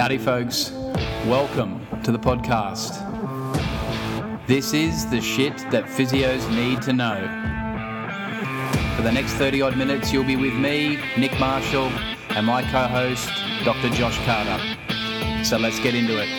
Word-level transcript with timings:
Howdy, 0.00 0.16
folks. 0.16 0.70
Welcome 1.26 1.86
to 2.04 2.10
the 2.10 2.18
podcast. 2.18 2.96
This 4.46 4.72
is 4.72 5.04
the 5.10 5.20
shit 5.20 5.54
that 5.70 5.84
physios 5.84 6.48
need 6.56 6.80
to 6.84 6.94
know. 6.94 7.16
For 8.96 9.02
the 9.02 9.12
next 9.12 9.34
30 9.34 9.60
odd 9.60 9.76
minutes, 9.76 10.10
you'll 10.10 10.24
be 10.24 10.36
with 10.36 10.54
me, 10.54 10.98
Nick 11.18 11.38
Marshall, 11.38 11.88
and 12.30 12.46
my 12.46 12.62
co 12.62 12.84
host, 12.84 13.28
Dr. 13.62 13.90
Josh 13.90 14.16
Carter. 14.24 15.44
So 15.44 15.58
let's 15.58 15.78
get 15.80 15.94
into 15.94 16.16
it. 16.18 16.30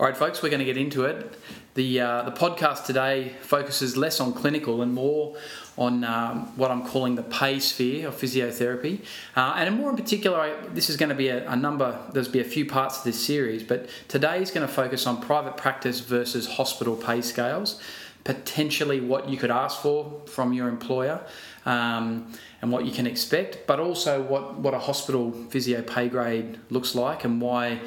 All 0.00 0.06
right, 0.06 0.16
folks, 0.16 0.42
we're 0.42 0.48
going 0.48 0.60
to 0.60 0.64
get 0.64 0.78
into 0.78 1.04
it. 1.04 1.36
The, 1.74 2.00
uh, 2.00 2.22
the 2.24 2.32
podcast 2.32 2.84
today 2.84 3.32
focuses 3.40 3.96
less 3.96 4.20
on 4.20 4.34
clinical 4.34 4.82
and 4.82 4.92
more 4.92 5.36
on 5.78 6.04
um, 6.04 6.54
what 6.56 6.70
I'm 6.70 6.86
calling 6.86 7.14
the 7.14 7.22
pay 7.22 7.60
sphere 7.60 8.08
of 8.08 8.14
physiotherapy. 8.14 9.00
Uh, 9.34 9.54
and 9.56 9.76
more 9.76 9.88
in 9.88 9.96
particular, 9.96 10.38
I, 10.38 10.54
this 10.68 10.90
is 10.90 10.98
going 10.98 11.08
to 11.08 11.14
be 11.14 11.28
a, 11.28 11.48
a 11.48 11.56
number, 11.56 11.98
there's 12.12 12.28
be 12.28 12.40
a 12.40 12.44
few 12.44 12.66
parts 12.66 12.98
to 12.98 13.04
this 13.04 13.24
series, 13.24 13.62
but 13.62 13.88
today 14.08 14.42
is 14.42 14.50
going 14.50 14.66
to 14.66 14.72
focus 14.72 15.06
on 15.06 15.22
private 15.22 15.56
practice 15.56 16.00
versus 16.00 16.46
hospital 16.46 16.94
pay 16.94 17.22
scales, 17.22 17.80
potentially 18.22 19.00
what 19.00 19.30
you 19.30 19.38
could 19.38 19.50
ask 19.50 19.80
for 19.80 20.20
from 20.26 20.52
your 20.52 20.68
employer. 20.68 21.20
Um, 21.64 22.32
and 22.60 22.70
what 22.70 22.86
you 22.86 22.92
can 22.92 23.08
expect, 23.08 23.66
but 23.66 23.80
also 23.80 24.22
what, 24.22 24.56
what 24.56 24.72
a 24.72 24.78
hospital 24.78 25.32
physio 25.50 25.82
pay 25.82 26.08
grade 26.08 26.58
looks 26.70 26.94
like 26.94 27.24
and 27.24 27.40
why 27.40 27.80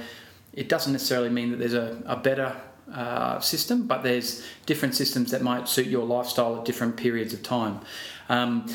it 0.52 0.68
doesn't 0.68 0.92
necessarily 0.92 1.30
mean 1.30 1.52
that 1.52 1.60
there's 1.60 1.74
a, 1.74 2.02
a 2.06 2.18
better 2.18 2.56
uh, 2.94 3.40
system, 3.40 3.88
but 3.88 4.04
there's 4.04 4.44
different 4.66 4.96
systems 4.96 5.32
that 5.32 5.42
might 5.42 5.68
suit 5.68 5.88
your 5.88 6.06
lifestyle 6.06 6.58
at 6.58 6.66
different 6.66 6.98
periods 6.98 7.34
of 7.34 7.44
time. 7.44 7.80
Um, 8.30 8.68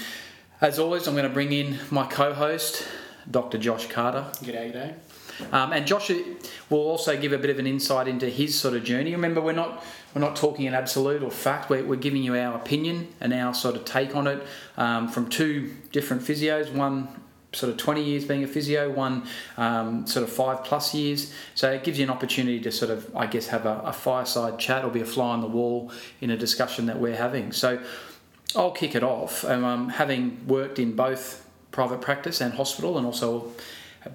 as 0.60 0.78
always, 0.78 1.06
I'm 1.06 1.14
going 1.14 1.28
to 1.28 1.32
bring 1.32 1.52
in 1.52 1.78
my 1.90 2.06
co-host, 2.06 2.86
Dr. 3.30 3.58
Josh 3.58 3.86
Carter. 3.88 4.26
G'day, 4.44 4.72
g'day. 4.72 4.94
Um, 5.52 5.72
and 5.72 5.86
Josh 5.86 6.10
will 6.68 6.78
also 6.78 7.18
give 7.18 7.32
a 7.32 7.38
bit 7.38 7.50
of 7.50 7.58
an 7.58 7.66
insight 7.66 8.08
into 8.08 8.28
his 8.28 8.58
sort 8.58 8.74
of 8.74 8.84
journey. 8.84 9.12
Remember, 9.12 9.40
we're 9.40 9.52
not 9.52 9.82
we're 10.14 10.20
not 10.20 10.36
talking 10.36 10.66
an 10.66 10.74
absolute 10.74 11.22
or 11.22 11.30
fact. 11.30 11.70
We're, 11.70 11.84
we're 11.84 11.96
giving 11.96 12.22
you 12.22 12.36
our 12.36 12.56
opinion 12.56 13.08
and 13.20 13.32
our 13.32 13.54
sort 13.54 13.76
of 13.76 13.84
take 13.84 14.14
on 14.16 14.26
it 14.26 14.42
um, 14.76 15.08
from 15.08 15.28
two 15.28 15.74
different 15.92 16.22
physios. 16.22 16.72
One 16.72 17.08
sort 17.52 17.70
of 17.70 17.78
20 17.78 18.02
years 18.02 18.24
being 18.24 18.44
a 18.44 18.46
physio, 18.46 18.90
one 18.90 19.26
um, 19.56 20.06
sort 20.06 20.22
of 20.22 20.32
five 20.32 20.62
plus 20.64 20.94
years. 20.94 21.32
So 21.54 21.70
it 21.70 21.82
gives 21.82 21.98
you 21.98 22.04
an 22.04 22.10
opportunity 22.10 22.60
to 22.60 22.70
sort 22.70 22.90
of, 22.90 23.14
I 23.16 23.26
guess, 23.26 23.48
have 23.48 23.66
a, 23.66 23.80
a, 23.84 23.92
fireside 23.92 24.58
chat 24.58 24.84
or 24.84 24.90
be 24.90 25.00
a 25.00 25.04
fly 25.04 25.30
on 25.30 25.40
the 25.40 25.48
wall 25.48 25.92
in 26.20 26.30
a 26.30 26.36
discussion 26.36 26.86
that 26.86 27.00
we're 27.00 27.16
having. 27.16 27.52
So 27.52 27.80
I'll 28.54 28.70
kick 28.70 28.94
it 28.94 29.02
off. 29.02 29.44
Um, 29.44 29.88
having 29.88 30.46
worked 30.46 30.78
in 30.78 30.94
both 30.94 31.46
private 31.72 32.00
practice 32.00 32.40
and 32.40 32.54
hospital 32.54 32.96
and 32.98 33.06
also 33.06 33.52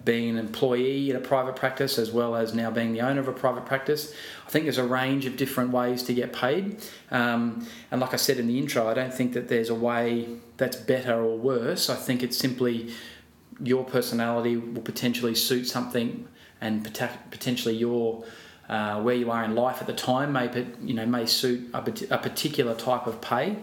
being 0.03 0.30
an 0.30 0.38
employee 0.38 1.11
at 1.11 1.16
a 1.16 1.20
private 1.20 1.55
practice 1.55 1.99
as 1.99 2.11
well 2.11 2.36
as 2.36 2.53
now 2.53 2.72
being 2.72 2.94
the 2.94 3.02
owner 3.02 3.20
of 3.20 3.27
a 3.27 3.33
private 3.33 3.66
practice. 3.66 4.14
I 4.47 4.49
think 4.49 4.66
there's 4.66 4.80
a 4.80 4.88
range 4.88 5.25
of 5.25 5.38
different 5.38 5.72
ways 5.72 6.03
to 6.03 6.14
get 6.14 6.33
paid. 6.33 6.81
Um, 7.11 7.67
and 7.92 8.02
like 8.02 8.14
I 8.14 8.17
said 8.17 8.38
in 8.38 8.47
the 8.47 8.58
intro, 8.58 8.88
I 8.88 8.94
don't 8.94 9.14
think 9.14 9.33
that 9.33 9.47
there's 9.47 9.70
a 9.70 9.75
way 9.75 10.27
that's 10.58 10.75
better 10.75 11.22
or 11.22 11.38
worse. 11.38 11.89
I 11.89 11.95
think 11.95 12.23
it's 12.23 12.38
simply 12.38 12.94
your 13.64 13.84
personality 13.84 14.58
will 14.58 14.81
potentially 14.81 15.36
suit 15.36 15.66
something, 15.66 16.28
and 16.61 16.84
potentially 16.84 17.75
your 17.75 18.23
uh, 18.70 19.02
where 19.02 19.16
you 19.16 19.30
are 19.30 19.44
in 19.44 19.56
life 19.56 19.78
at 19.81 19.88
the 19.88 19.94
time 19.94 20.34
may 20.34 20.66
you 20.81 20.94
know 20.94 21.06
may 21.06 21.25
suit 21.25 21.70
a, 21.73 21.80
a 22.14 22.17
particular 22.17 22.76
type 22.76 23.08
of 23.08 23.22
pay. 23.22 23.58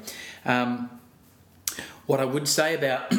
Um, 0.44 0.90
what 2.06 2.20
I 2.20 2.24
would 2.24 2.48
say 2.48 2.74
about 2.74 3.12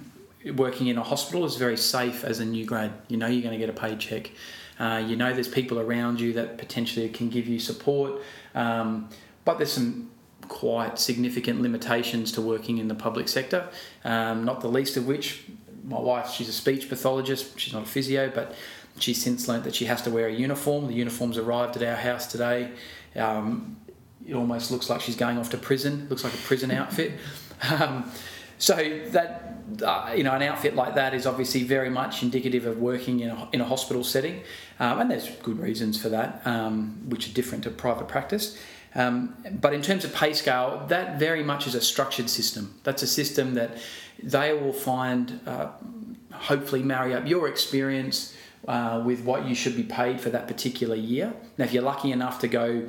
working 0.54 0.86
in 0.86 0.98
a 0.98 1.02
hospital 1.02 1.44
is 1.44 1.56
very 1.56 1.76
safe 1.76 2.24
as 2.24 2.40
a 2.40 2.44
new 2.44 2.64
grad. 2.64 2.92
You 3.08 3.16
know 3.16 3.26
you're 3.26 3.42
going 3.42 3.58
to 3.58 3.64
get 3.64 3.70
a 3.70 3.78
paycheck. 3.78 4.30
Uh, 4.78 5.02
you 5.04 5.16
know 5.16 5.32
there's 5.32 5.48
people 5.48 5.80
around 5.80 6.20
you 6.20 6.32
that 6.34 6.58
potentially 6.58 7.08
can 7.08 7.28
give 7.28 7.48
you 7.48 7.58
support, 7.58 8.20
um, 8.54 9.08
but 9.44 9.58
there's 9.58 9.72
some 9.72 10.10
quite 10.46 10.98
significant 10.98 11.60
limitations 11.60 12.32
to 12.32 12.40
working 12.40 12.78
in 12.78 12.88
the 12.88 12.94
public 12.94 13.28
sector. 13.28 13.68
Um, 14.04 14.44
not 14.44 14.60
the 14.60 14.68
least 14.68 14.96
of 14.96 15.06
which 15.06 15.44
my 15.88 15.98
wife, 15.98 16.30
she's 16.30 16.48
a 16.48 16.52
speech 16.52 16.88
pathologist. 16.88 17.58
She's 17.58 17.72
not 17.72 17.84
a 17.84 17.86
physio, 17.86 18.30
but 18.32 18.54
she's 18.98 19.22
since 19.22 19.48
learnt 19.48 19.64
that 19.64 19.74
she 19.74 19.86
has 19.86 20.02
to 20.02 20.10
wear 20.10 20.28
a 20.28 20.32
uniform. 20.32 20.86
The 20.86 20.94
uniform's 20.94 21.38
arrived 21.38 21.76
at 21.76 21.82
our 21.82 21.96
house 21.96 22.26
today. 22.26 22.72
Um, 23.16 23.76
it 24.26 24.34
almost 24.34 24.70
looks 24.70 24.90
like 24.90 25.00
she's 25.00 25.16
going 25.16 25.38
off 25.38 25.50
to 25.50 25.58
prison. 25.58 26.06
Looks 26.10 26.24
like 26.24 26.34
a 26.34 26.38
prison 26.38 26.70
outfit. 26.70 27.12
Um, 27.60 28.08
so 28.58 28.76
that 29.08 29.58
uh, 29.82 30.12
you 30.16 30.22
know, 30.22 30.32
an 30.32 30.42
outfit 30.42 30.74
like 30.74 30.94
that 30.94 31.14
is 31.14 31.26
obviously 31.26 31.62
very 31.62 31.90
much 31.90 32.22
indicative 32.22 32.66
of 32.66 32.78
working 32.78 33.20
in 33.20 33.30
a, 33.30 33.48
in 33.52 33.60
a 33.60 33.64
hospital 33.64 34.02
setting, 34.02 34.42
um, 34.80 35.00
and 35.00 35.10
there's 35.10 35.28
good 35.42 35.58
reasons 35.58 36.00
for 36.00 36.08
that, 36.08 36.40
um, 36.44 37.04
which 37.08 37.28
are 37.28 37.32
different 37.32 37.64
to 37.64 37.70
private 37.70 38.08
practice. 38.08 38.58
Um, 38.94 39.34
but 39.60 39.74
in 39.74 39.82
terms 39.82 40.04
of 40.04 40.14
pay 40.14 40.32
scale, 40.32 40.84
that 40.88 41.18
very 41.18 41.42
much 41.42 41.66
is 41.66 41.74
a 41.74 41.80
structured 41.80 42.30
system. 42.30 42.74
That's 42.84 43.02
a 43.02 43.06
system 43.06 43.54
that 43.54 43.76
they 44.22 44.52
will 44.52 44.72
find, 44.72 45.40
uh, 45.46 45.68
hopefully, 46.32 46.82
marry 46.82 47.14
up 47.14 47.26
your 47.26 47.48
experience 47.48 48.34
uh, 48.66 49.02
with 49.04 49.22
what 49.24 49.46
you 49.46 49.54
should 49.54 49.76
be 49.76 49.82
paid 49.82 50.20
for 50.20 50.30
that 50.30 50.48
particular 50.48 50.96
year. 50.96 51.32
Now, 51.56 51.64
if 51.64 51.72
you're 51.72 51.82
lucky 51.82 52.12
enough 52.12 52.40
to 52.40 52.48
go 52.48 52.88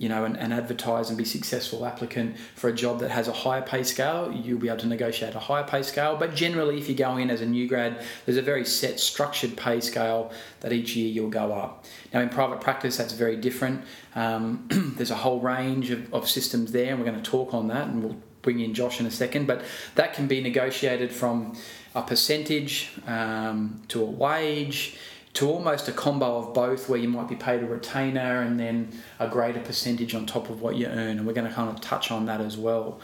you 0.00 0.08
know, 0.08 0.24
and, 0.24 0.34
and, 0.38 0.54
advertise 0.54 1.10
and 1.10 1.18
be 1.18 1.26
successful 1.26 1.84
applicant 1.84 2.34
for 2.54 2.70
a 2.70 2.72
job 2.72 3.00
that 3.00 3.10
has 3.10 3.28
a 3.28 3.32
higher 3.34 3.60
pay 3.60 3.82
scale, 3.82 4.32
you'll 4.32 4.58
be 4.58 4.68
able 4.68 4.78
to 4.78 4.86
negotiate 4.86 5.34
a 5.34 5.38
higher 5.38 5.62
pay 5.62 5.82
scale. 5.82 6.16
But 6.16 6.34
generally, 6.34 6.78
if 6.78 6.88
you 6.88 6.94
go 6.94 7.18
in 7.18 7.28
as 7.28 7.42
a 7.42 7.46
new 7.46 7.68
grad, 7.68 8.02
there's 8.24 8.38
a 8.38 8.42
very 8.42 8.64
set, 8.64 8.98
structured 8.98 9.58
pay 9.58 9.78
scale 9.80 10.32
that 10.60 10.72
each 10.72 10.96
year 10.96 11.06
you'll 11.06 11.28
go 11.28 11.52
up. 11.52 11.84
Now, 12.14 12.20
in 12.20 12.30
private 12.30 12.62
practice, 12.62 12.96
that's 12.96 13.12
very 13.12 13.36
different. 13.36 13.84
Um, 14.14 14.66
there's 14.96 15.10
a 15.10 15.16
whole 15.16 15.38
range 15.38 15.90
of, 15.90 16.12
of 16.14 16.26
systems 16.26 16.72
there, 16.72 16.88
and 16.92 16.98
we're 16.98 17.04
going 17.04 17.22
to 17.22 17.30
talk 17.30 17.52
on 17.52 17.68
that, 17.68 17.88
and 17.88 18.02
we'll 18.02 18.16
bring 18.40 18.60
in 18.60 18.72
Josh 18.72 19.00
in 19.00 19.06
a 19.06 19.10
second. 19.10 19.46
But 19.46 19.62
that 19.96 20.14
can 20.14 20.26
be 20.26 20.40
negotiated 20.40 21.12
from 21.12 21.58
a 21.94 22.00
percentage 22.00 22.90
um, 23.06 23.82
to 23.88 24.00
a 24.00 24.06
wage 24.06 24.96
to 25.34 25.48
almost 25.48 25.88
a 25.88 25.92
combo 25.92 26.38
of 26.38 26.54
both 26.54 26.88
where 26.88 26.98
you 26.98 27.08
might 27.08 27.28
be 27.28 27.36
paid 27.36 27.62
a 27.62 27.66
retainer 27.66 28.42
and 28.42 28.58
then 28.58 28.88
a 29.18 29.28
greater 29.28 29.60
percentage 29.60 30.14
on 30.14 30.26
top 30.26 30.50
of 30.50 30.60
what 30.60 30.76
you 30.76 30.86
earn. 30.86 31.18
And 31.18 31.26
we're 31.26 31.32
going 31.32 31.46
to 31.46 31.52
kind 31.52 31.70
of 31.70 31.80
touch 31.80 32.10
on 32.10 32.26
that 32.26 32.40
as 32.40 32.56
well. 32.56 33.00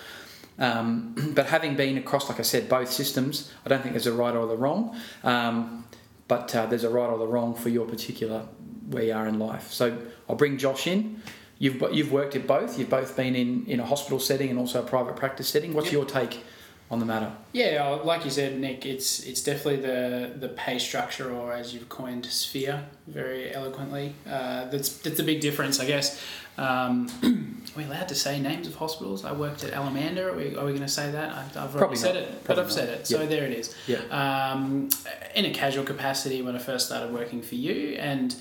Um, 0.59 1.15
but 1.35 1.47
having 1.47 1.77
been 1.77 1.99
across, 1.99 2.29
like 2.29 2.41
I 2.41 2.43
said, 2.43 2.69
both 2.69 2.91
systems, 2.91 3.53
I 3.65 3.69
don't 3.69 3.81
think 3.81 3.93
there's 3.93 4.09
a 4.09 4.13
right 4.13 4.35
or 4.35 4.47
the 4.47 4.57
wrong. 4.57 4.97
Um, 5.23 5.85
but 6.29 6.55
uh, 6.55 6.67
there's 6.67 6.85
a 6.85 6.91
right 6.91 7.09
or 7.09 7.19
the 7.19 7.27
wrong 7.27 7.55
for 7.55 7.69
your 7.69 7.87
particular 7.87 8.47
where 8.89 9.05
you 9.05 9.13
are 9.13 9.27
in 9.29 9.39
life. 9.39 9.73
So 9.73 9.97
I'll 10.29 10.37
bring 10.37 10.59
Josh 10.59 10.87
in. 10.87 11.23
You've 11.59 11.83
you've 11.93 12.13
worked 12.13 12.37
at 12.37 12.47
both. 12.47 12.79
You've 12.79 12.91
both 12.91 13.17
been 13.17 13.35
in, 13.35 13.65
in 13.67 13.81
a 13.81 13.87
hospital 13.87 14.19
setting 14.19 14.51
and 14.51 14.59
also 14.59 14.83
a 14.83 14.87
private 14.87 15.17
practice 15.17 15.49
setting. 15.49 15.73
What's 15.73 15.87
yep. 15.87 15.93
your 15.95 16.05
take 16.05 16.45
on 16.91 17.01
the 17.01 17.07
matter? 17.07 17.33
Yeah, 17.53 17.85
uh, 17.89 18.05
like 18.05 18.25
you 18.25 18.31
said, 18.31 18.59
Nick, 18.59 18.87
it's 18.87 19.21
it's 19.21 19.43
definitely 19.43 19.81
the 19.83 20.33
the 20.39 20.49
pay 20.51 20.79
structure, 20.79 21.33
or 21.33 21.53
as 21.53 21.75
you've 21.75 21.89
coined, 21.89 22.27
sphere, 22.27 22.85
very 23.07 23.53
eloquently. 23.53 24.15
Uh, 24.29 24.67
that's 24.67 24.99
that's 24.99 25.19
a 25.19 25.25
big 25.25 25.41
difference, 25.41 25.81
I 25.81 25.87
guess. 25.87 26.23
Um, 26.59 27.09
are 27.75 27.79
we 27.79 27.85
allowed 27.85 28.09
to 28.09 28.15
say 28.15 28.41
names 28.41 28.67
of 28.67 28.77
hospitals? 28.77 29.25
I 29.25 29.33
worked 29.33 29.65
at 29.65 29.73
Allamanda. 29.73 30.33
Are 30.33 30.37
we, 30.37 30.45
we 30.45 30.55
going 30.55 30.81
to 30.81 30.89
say 30.89 31.11
that? 31.11 31.31
I, 31.33 31.61
have 31.61 31.77
already 31.77 31.97
said 31.97 32.17
it, 32.17 32.45
Probably 32.45 32.47
but 32.47 32.59
I've 32.59 32.67
not. 32.67 32.73
said 32.73 32.89
it. 32.89 33.07
So 33.07 33.27
there 33.27 33.45
it 33.45 33.53
is. 33.53 33.75
Yeah. 33.87 33.99
Um, 34.11 34.89
in 35.35 35.45
a 35.45 35.51
casual 35.51 35.85
capacity 35.85 36.41
when 36.41 36.57
I 36.57 36.59
first 36.59 36.87
started 36.87 37.13
working 37.13 37.43
for 37.43 37.57
you, 37.57 37.97
and 37.99 38.35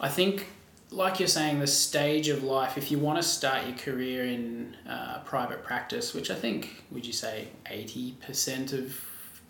I 0.00 0.08
think 0.08 0.46
like 0.90 1.18
you're 1.18 1.28
saying, 1.28 1.60
the 1.60 1.66
stage 1.66 2.28
of 2.28 2.44
life, 2.44 2.78
if 2.78 2.90
you 2.90 2.98
want 2.98 3.18
to 3.18 3.22
start 3.22 3.66
your 3.66 3.76
career 3.76 4.24
in 4.24 4.76
uh, 4.88 5.18
private 5.24 5.64
practice, 5.64 6.14
which 6.14 6.30
I 6.30 6.34
think, 6.34 6.84
would 6.90 7.04
you 7.04 7.12
say 7.12 7.48
80% 7.66 8.72
of 8.72 8.92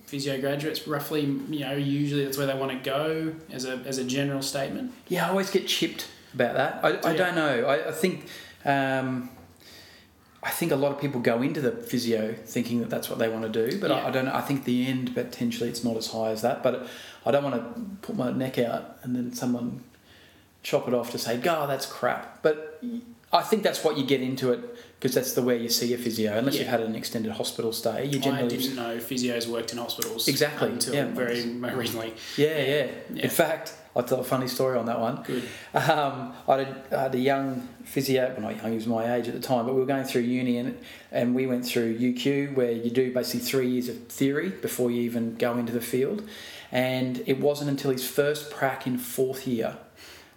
physio 0.06 0.40
graduates 0.40 0.86
roughly, 0.88 1.22
you 1.22 1.60
know, 1.60 1.74
usually 1.74 2.24
that's 2.24 2.38
where 2.38 2.46
they 2.46 2.54
want 2.54 2.72
to 2.72 2.78
go 2.78 3.34
as 3.50 3.64
a, 3.64 3.76
as 3.84 3.98
a 3.98 4.04
general 4.04 4.42
statement? 4.42 4.92
Yeah, 5.08 5.26
I 5.26 5.30
always 5.30 5.50
get 5.50 5.66
chipped 5.68 6.08
about 6.32 6.54
that. 6.54 6.84
I, 6.84 7.08
I 7.08 7.12
yeah. 7.12 7.16
don't 7.16 7.34
know. 7.34 7.66
I, 7.66 7.88
I 7.88 7.92
think. 7.92 8.26
Um, 8.64 9.30
I 10.42 10.50
think 10.50 10.70
a 10.70 10.76
lot 10.76 10.92
of 10.92 11.00
people 11.00 11.20
go 11.20 11.42
into 11.42 11.60
the 11.60 11.72
physio 11.72 12.32
thinking 12.32 12.78
that 12.78 12.88
that's 12.88 13.10
what 13.10 13.18
they 13.18 13.28
want 13.28 13.52
to 13.52 13.70
do, 13.70 13.80
but 13.80 13.90
yeah. 13.90 13.96
I, 13.96 14.08
I, 14.08 14.10
don't 14.12 14.26
know. 14.26 14.34
I 14.34 14.42
think 14.42 14.62
the 14.62 14.86
end 14.86 15.12
potentially 15.12 15.68
it's 15.68 15.82
not 15.82 15.96
as 15.96 16.12
high 16.12 16.30
as 16.30 16.42
that. 16.42 16.62
But 16.62 16.86
I 17.24 17.32
don't 17.32 17.42
want 17.42 17.56
to 17.56 18.06
put 18.06 18.14
my 18.14 18.30
neck 18.30 18.56
out 18.60 18.98
and 19.02 19.16
then 19.16 19.32
someone 19.32 19.82
chop 20.66 20.88
it 20.88 20.94
off 20.94 21.12
to 21.12 21.18
say, 21.18 21.36
"God, 21.36 21.70
that's 21.70 21.86
crap." 21.86 22.42
But 22.42 22.82
I 23.32 23.42
think 23.42 23.62
that's 23.62 23.84
what 23.84 23.96
you 23.96 24.04
get 24.04 24.20
into 24.20 24.52
it 24.52 24.60
because 24.98 25.14
that's 25.14 25.32
the 25.34 25.42
way 25.42 25.56
you 25.56 25.68
see 25.68 25.94
a 25.94 25.98
physio. 25.98 26.36
Unless 26.36 26.56
you've 26.58 26.66
had 26.66 26.80
an 26.80 26.96
extended 26.96 27.32
hospital 27.32 27.72
stay, 27.72 28.06
you 28.06 28.18
I 28.18 28.22
generally 28.22 28.48
didn't 28.48 28.74
know 28.74 28.96
physios 28.96 29.46
worked 29.46 29.72
in 29.72 29.78
hospitals 29.78 30.26
Exactly, 30.26 30.70
until 30.70 30.94
yeah. 30.94 31.06
very 31.06 31.44
recently. 31.46 32.14
Yeah, 32.36 32.58
yeah. 32.58 32.86
Yeah. 33.14 33.22
In 33.22 33.30
fact, 33.30 33.74
I'll 33.94 34.02
tell 34.02 34.20
a 34.20 34.24
funny 34.24 34.48
story 34.48 34.76
on 34.76 34.86
that 34.86 34.98
one. 34.98 35.22
Good. 35.22 35.44
Um, 35.72 36.34
I, 36.48 36.56
had 36.56 36.60
a, 36.60 36.98
I 36.98 37.02
had 37.02 37.14
a 37.14 37.18
young 37.18 37.68
physio, 37.84 38.32
well, 38.32 38.40
not 38.40 38.56
young, 38.56 38.70
he 38.70 38.76
was 38.76 38.86
my 38.86 39.14
age 39.14 39.28
at 39.28 39.34
the 39.34 39.40
time, 39.40 39.66
but 39.66 39.74
we 39.74 39.80
were 39.80 39.86
going 39.86 40.04
through 40.04 40.22
uni 40.22 40.58
and, 40.58 40.78
and 41.12 41.34
we 41.34 41.46
went 41.46 41.64
through 41.64 41.98
UQ 41.98 42.54
where 42.56 42.72
you 42.72 42.90
do 42.90 43.12
basically 43.14 43.40
three 43.40 43.68
years 43.68 43.88
of 43.88 44.08
theory 44.08 44.48
before 44.48 44.90
you 44.90 45.02
even 45.02 45.36
go 45.36 45.56
into 45.56 45.72
the 45.72 45.80
field. 45.80 46.28
And 46.72 47.22
it 47.26 47.38
wasn't 47.38 47.70
until 47.70 47.92
his 47.92 48.06
first 48.08 48.50
prac 48.50 48.86
in 48.86 48.98
fourth 48.98 49.46
year 49.46 49.76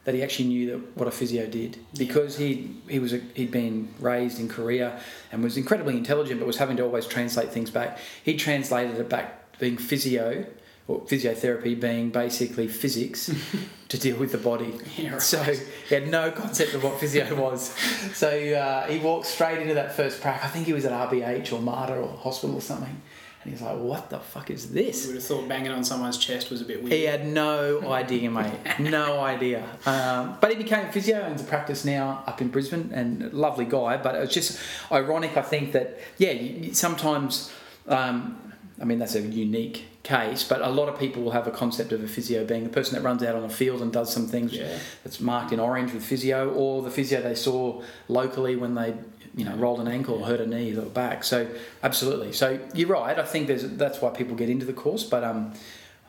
that 0.05 0.15
he 0.15 0.23
actually 0.23 0.47
knew 0.47 0.71
that 0.71 0.97
what 0.97 1.07
a 1.07 1.11
physio 1.11 1.45
did 1.45 1.77
because 1.97 2.37
he 2.37 2.75
he 2.87 2.99
was 2.99 3.13
a, 3.13 3.17
he'd 3.33 3.51
been 3.51 3.93
raised 3.99 4.39
in 4.39 4.47
Korea 4.47 4.99
and 5.31 5.43
was 5.43 5.57
incredibly 5.57 5.97
intelligent 5.97 6.39
but 6.39 6.47
was 6.47 6.57
having 6.57 6.77
to 6.77 6.83
always 6.83 7.05
translate 7.05 7.49
things 7.49 7.69
back. 7.69 7.99
He 8.23 8.35
translated 8.35 8.97
it 8.97 9.09
back 9.09 9.59
being 9.59 9.77
physio 9.77 10.45
or 10.87 11.01
physiotherapy 11.01 11.79
being 11.79 12.09
basically 12.09 12.67
physics 12.67 13.31
to 13.89 13.99
deal 13.99 14.17
with 14.17 14.31
the 14.31 14.37
body. 14.37 14.73
Yeah, 14.97 15.11
right. 15.11 15.21
So 15.21 15.43
he 15.43 15.93
had 15.93 16.07
no 16.07 16.31
concept 16.31 16.73
of 16.73 16.83
what 16.83 16.99
physio 16.99 17.35
was. 17.41 17.69
So 18.13 18.29
uh, 18.29 18.87
he 18.87 18.97
walked 18.99 19.27
straight 19.27 19.59
into 19.59 19.75
that 19.75 19.95
first 19.95 20.21
prac. 20.21 20.43
I 20.43 20.47
think 20.47 20.65
he 20.65 20.73
was 20.73 20.85
at 20.85 20.91
RBH 20.91 21.53
or 21.53 21.61
Mater 21.61 22.01
or 22.01 22.17
hospital 22.17 22.55
or 22.55 22.61
something. 22.61 23.01
And 23.43 23.53
he's 23.53 23.61
like, 23.61 23.77
what 23.77 24.09
the 24.09 24.19
fuck 24.19 24.49
is 24.51 24.71
this? 24.71 25.03
You 25.03 25.09
would 25.09 25.15
have 25.15 25.23
thought 25.23 25.47
banging 25.47 25.71
on 25.71 25.83
someone's 25.83 26.17
chest 26.17 26.49
was 26.49 26.61
a 26.61 26.65
bit 26.65 26.81
weird. 26.83 26.91
He 26.93 27.03
had 27.03 27.25
no 27.25 27.89
idea, 27.91 28.29
mate. 28.29 28.51
No 28.79 29.19
idea. 29.33 29.63
Um, 29.85 30.37
but 30.41 30.51
he 30.51 30.57
became 30.57 30.91
physio 30.91 31.21
and 31.21 31.39
a 31.39 31.43
practice 31.43 31.85
now 31.85 32.23
up 32.27 32.41
in 32.41 32.49
Brisbane, 32.49 32.91
and 32.93 33.31
lovely 33.33 33.63
guy. 33.65 33.95
But 33.95 34.15
it 34.15 34.19
was 34.19 34.33
just 34.33 34.59
ironic, 34.91 35.37
I 35.37 35.41
think 35.41 35.71
that 35.71 35.99
yeah, 36.17 36.33
sometimes. 36.73 37.51
Um, 37.87 38.37
I 38.81 38.85
mean 38.85 38.97
that's 38.99 39.15
a 39.15 39.21
unique 39.21 39.83
case, 40.03 40.43
but 40.45 40.61
a 40.61 40.69
lot 40.69 40.87
of 40.87 40.97
people 40.97 41.21
will 41.21 41.31
have 41.31 41.47
a 41.47 41.51
concept 41.51 41.91
of 41.91 42.01
a 42.01 42.07
physio 42.07 42.45
being 42.45 42.63
the 42.63 42.69
person 42.69 42.95
that 42.95 43.01
runs 43.01 43.21
out 43.23 43.35
on 43.35 43.41
the 43.41 43.49
field 43.53 43.81
and 43.81 43.91
does 43.91 44.09
some 44.13 44.25
things 44.25 44.53
Yeah. 44.53 44.77
that's 45.03 45.19
marked 45.19 45.51
in 45.51 45.59
orange 45.59 45.91
with 45.91 46.01
physio, 46.03 46.49
or 46.53 46.81
the 46.81 46.89
physio 46.89 47.21
they 47.21 47.35
saw 47.35 47.81
locally 48.07 48.55
when 48.55 48.75
they 48.75 48.93
you 49.39 49.45
know 49.45 49.55
rolled 49.55 49.79
an 49.79 49.87
ankle 49.87 50.15
or 50.15 50.25
hurt 50.27 50.41
a 50.41 50.45
knee 50.45 50.75
or 50.75 50.81
back. 50.81 51.23
So 51.23 51.47
absolutely. 51.81 52.33
So 52.33 52.59
you're 52.73 52.89
right. 52.89 53.17
I 53.17 53.23
think 53.23 53.47
there's 53.47 53.63
that's 53.63 54.01
why 54.01 54.09
people 54.09 54.35
get 54.35 54.49
into 54.49 54.65
the 54.65 54.73
course, 54.73 55.03
but 55.05 55.23
um, 55.23 55.53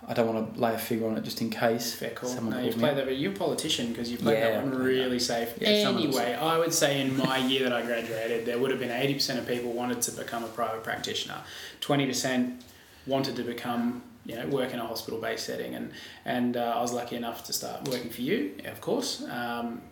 I 0.09 0.15
don't 0.15 0.35
want 0.35 0.55
to 0.55 0.61
lay 0.61 0.75
a 0.75 0.79
figure 0.79 1.07
on 1.07 1.17
it 1.17 1.23
just 1.23 1.41
in 1.41 1.49
case 1.49 1.95
Fair 1.95 2.11
call. 2.11 2.29
someone 2.29 2.57
No, 2.57 2.65
you've 2.65 2.77
played 2.77 2.97
that, 2.97 3.05
but 3.05 3.17
you're 3.17 3.33
a 3.33 3.37
politician 3.37 3.91
because 3.91 4.11
you've 4.11 4.21
played 4.23 4.39
Yeah, 4.39 4.51
that 4.51 4.65
one 4.65 4.75
really 4.75 5.21
safe. 5.21 5.55
Yeah, 5.61 5.69
anyway, 5.69 6.35
I 6.35 6.59
would 6.59 6.75
say 6.75 7.01
in 7.01 7.17
my 7.17 7.37
year 7.37 7.63
that 7.63 7.73
I 7.73 7.83
graduated, 7.83 8.47
there 8.47 8.59
would 8.59 8.73
have 8.73 8.81
been 8.81 8.91
80% 8.91 9.39
of 9.39 9.47
people 9.47 9.73
wanted 9.73 10.03
to 10.03 10.11
become 10.11 10.43
a 10.43 10.49
private 10.49 10.83
practitioner, 10.83 11.37
20% 11.83 12.61
wanted 13.07 13.37
to 13.37 13.45
become, 13.45 14.03
you 14.27 14.35
know, 14.35 14.47
work 14.49 14.75
in 14.75 14.81
a 14.81 14.87
hospital-based 14.87 15.47
setting, 15.47 15.77
and 15.77 15.93
and 16.25 16.57
uh, 16.57 16.75
I 16.77 16.81
was 16.81 16.93
lucky 16.93 17.15
enough 17.15 17.45
to 17.45 17.53
start 17.53 17.87
working 17.89 18.11
for 18.11 18.23
you, 18.23 18.55
of 18.65 18.81
course. 18.81 19.23
Um, 19.31 19.83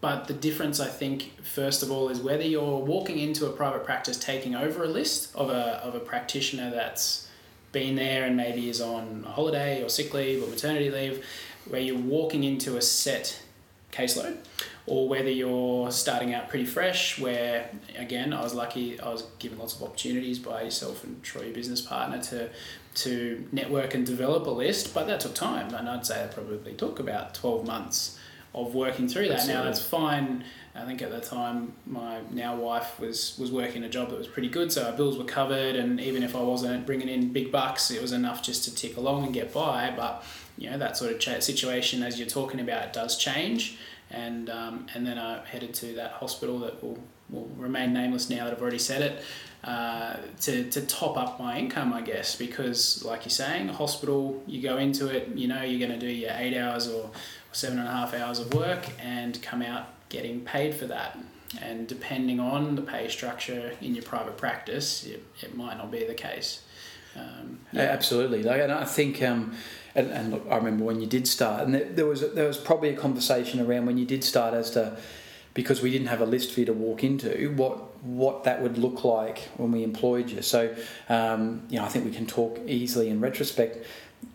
but 0.00 0.26
the 0.26 0.34
difference, 0.34 0.78
I 0.78 0.88
think, 0.88 1.42
first 1.42 1.82
of 1.82 1.90
all, 1.90 2.08
is 2.08 2.20
whether 2.20 2.42
you're 2.42 2.78
walking 2.78 3.18
into 3.18 3.46
a 3.46 3.50
private 3.50 3.84
practice 3.84 4.18
taking 4.18 4.54
over 4.54 4.84
a 4.84 4.88
list 4.88 5.34
of 5.34 5.50
a, 5.50 5.80
of 5.82 5.94
a 5.94 6.00
practitioner 6.00 6.70
that's 6.70 7.28
been 7.72 7.96
there 7.96 8.24
and 8.24 8.36
maybe 8.36 8.68
is 8.68 8.80
on 8.80 9.24
holiday 9.24 9.82
or 9.82 9.88
sick 9.88 10.12
leave 10.12 10.42
or 10.42 10.48
maternity 10.48 10.90
leave, 10.90 11.24
where 11.68 11.80
you're 11.80 11.98
walking 11.98 12.44
into 12.44 12.76
a 12.76 12.82
set 12.82 13.42
caseload, 13.90 14.36
or 14.86 15.08
whether 15.08 15.30
you're 15.30 15.90
starting 15.90 16.34
out 16.34 16.48
pretty 16.48 16.66
fresh, 16.66 17.18
where 17.18 17.70
again, 17.96 18.32
I 18.32 18.42
was 18.42 18.54
lucky, 18.54 19.00
I 19.00 19.08
was 19.08 19.22
given 19.38 19.58
lots 19.58 19.74
of 19.74 19.82
opportunities 19.82 20.38
by 20.38 20.62
yourself 20.62 21.02
and 21.04 21.22
Troy, 21.22 21.44
your 21.44 21.54
business 21.54 21.80
partner, 21.80 22.22
to 22.24 22.50
to 22.96 23.46
network 23.52 23.94
and 23.94 24.06
develop 24.06 24.46
a 24.46 24.50
list, 24.50 24.94
but 24.94 25.06
that 25.06 25.20
took 25.20 25.34
time, 25.34 25.74
and 25.74 25.86
I'd 25.86 26.06
say 26.06 26.22
it 26.22 26.32
probably 26.32 26.72
took 26.72 26.98
about 26.98 27.34
12 27.34 27.66
months 27.66 28.18
of 28.56 28.74
working 28.74 29.06
through 29.06 29.28
that. 29.28 29.46
Now 29.46 29.62
that's 29.62 29.82
fine. 29.82 30.42
I 30.74 30.84
think 30.84 31.00
at 31.00 31.10
the 31.10 31.20
time 31.20 31.72
my 31.86 32.20
now 32.30 32.56
wife 32.56 32.98
was 32.98 33.36
was 33.38 33.52
working 33.52 33.84
a 33.84 33.88
job 33.88 34.10
that 34.10 34.18
was 34.18 34.26
pretty 34.26 34.48
good, 34.48 34.72
so 34.72 34.84
our 34.84 34.92
bills 34.92 35.16
were 35.16 35.24
covered, 35.24 35.76
and 35.76 36.00
even 36.00 36.22
if 36.22 36.34
I 36.34 36.40
wasn't 36.40 36.86
bringing 36.86 37.08
in 37.08 37.32
big 37.32 37.52
bucks, 37.52 37.90
it 37.90 38.02
was 38.02 38.12
enough 38.12 38.42
just 38.42 38.64
to 38.64 38.74
tick 38.74 38.96
along 38.96 39.24
and 39.24 39.32
get 39.32 39.52
by. 39.52 39.92
But 39.94 40.24
you 40.58 40.70
know 40.70 40.78
that 40.78 40.96
sort 40.96 41.12
of 41.12 41.42
situation, 41.42 42.02
as 42.02 42.18
you're 42.18 42.28
talking 42.28 42.60
about, 42.60 42.92
does 42.92 43.16
change, 43.16 43.78
and 44.10 44.50
um, 44.50 44.86
and 44.94 45.06
then 45.06 45.18
I 45.18 45.44
headed 45.44 45.74
to 45.74 45.94
that 45.94 46.12
hospital 46.12 46.58
that 46.60 46.82
will 46.82 46.98
will 47.30 47.50
remain 47.56 47.92
nameless 47.92 48.30
now 48.30 48.44
that 48.44 48.54
I've 48.54 48.62
already 48.62 48.78
said 48.78 49.02
it. 49.02 49.22
Uh, 49.64 50.16
to, 50.40 50.70
to 50.70 50.80
top 50.82 51.16
up 51.16 51.40
my 51.40 51.58
income, 51.58 51.92
I 51.92 52.00
guess, 52.00 52.36
because 52.36 53.04
like 53.04 53.24
you're 53.24 53.30
saying, 53.30 53.68
a 53.68 53.72
hospital, 53.72 54.40
you 54.46 54.62
go 54.62 54.76
into 54.76 55.08
it, 55.08 55.28
you 55.34 55.48
know, 55.48 55.62
you're 55.62 55.84
going 55.84 55.98
to 55.98 56.06
do 56.06 56.12
your 56.12 56.30
eight 56.34 56.56
hours 56.56 56.86
or 56.88 57.10
seven 57.50 57.80
and 57.80 57.88
a 57.88 57.90
half 57.90 58.14
hours 58.14 58.38
of 58.38 58.54
work 58.54 58.86
and 59.02 59.42
come 59.42 59.62
out 59.62 59.86
getting 60.08 60.42
paid 60.42 60.74
for 60.74 60.86
that. 60.86 61.18
And 61.60 61.88
depending 61.88 62.38
on 62.38 62.76
the 62.76 62.82
pay 62.82 63.08
structure 63.08 63.72
in 63.80 63.94
your 63.94 64.04
private 64.04 64.36
practice, 64.36 65.04
it, 65.04 65.24
it 65.40 65.56
might 65.56 65.78
not 65.78 65.90
be 65.90 66.04
the 66.04 66.14
case. 66.14 66.62
Um, 67.16 67.60
Yeah, 67.72 67.82
absolutely. 67.82 68.42
Like, 68.42 68.60
and 68.60 68.70
I 68.70 68.84
think, 68.84 69.22
um, 69.22 69.56
and, 69.94 70.10
and 70.10 70.30
look, 70.30 70.46
I 70.50 70.56
remember 70.56 70.84
when 70.84 71.00
you 71.00 71.06
did 71.06 71.26
start, 71.26 71.64
and 71.64 71.74
there, 71.74 71.86
there 71.86 72.06
was 72.06 72.20
there 72.34 72.46
was 72.46 72.58
probably 72.58 72.90
a 72.90 72.96
conversation 72.96 73.60
around 73.60 73.86
when 73.86 73.96
you 73.96 74.04
did 74.04 74.22
start 74.22 74.54
as 74.54 74.70
to 74.72 74.98
because 75.56 75.80
we 75.80 75.90
didn't 75.90 76.08
have 76.08 76.20
a 76.20 76.26
list 76.26 76.52
for 76.52 76.60
you 76.60 76.66
to 76.66 76.74
walk 76.74 77.02
into 77.02 77.50
what 77.56 77.96
what 78.04 78.44
that 78.44 78.60
would 78.62 78.76
look 78.76 79.04
like 79.04 79.38
when 79.56 79.72
we 79.72 79.82
employed 79.82 80.28
you. 80.28 80.42
So, 80.42 80.76
um, 81.08 81.62
you 81.70 81.78
know, 81.78 81.84
I 81.86 81.88
think 81.88 82.04
we 82.04 82.12
can 82.12 82.26
talk 82.26 82.60
easily 82.66 83.08
in 83.08 83.20
retrospect. 83.20 83.84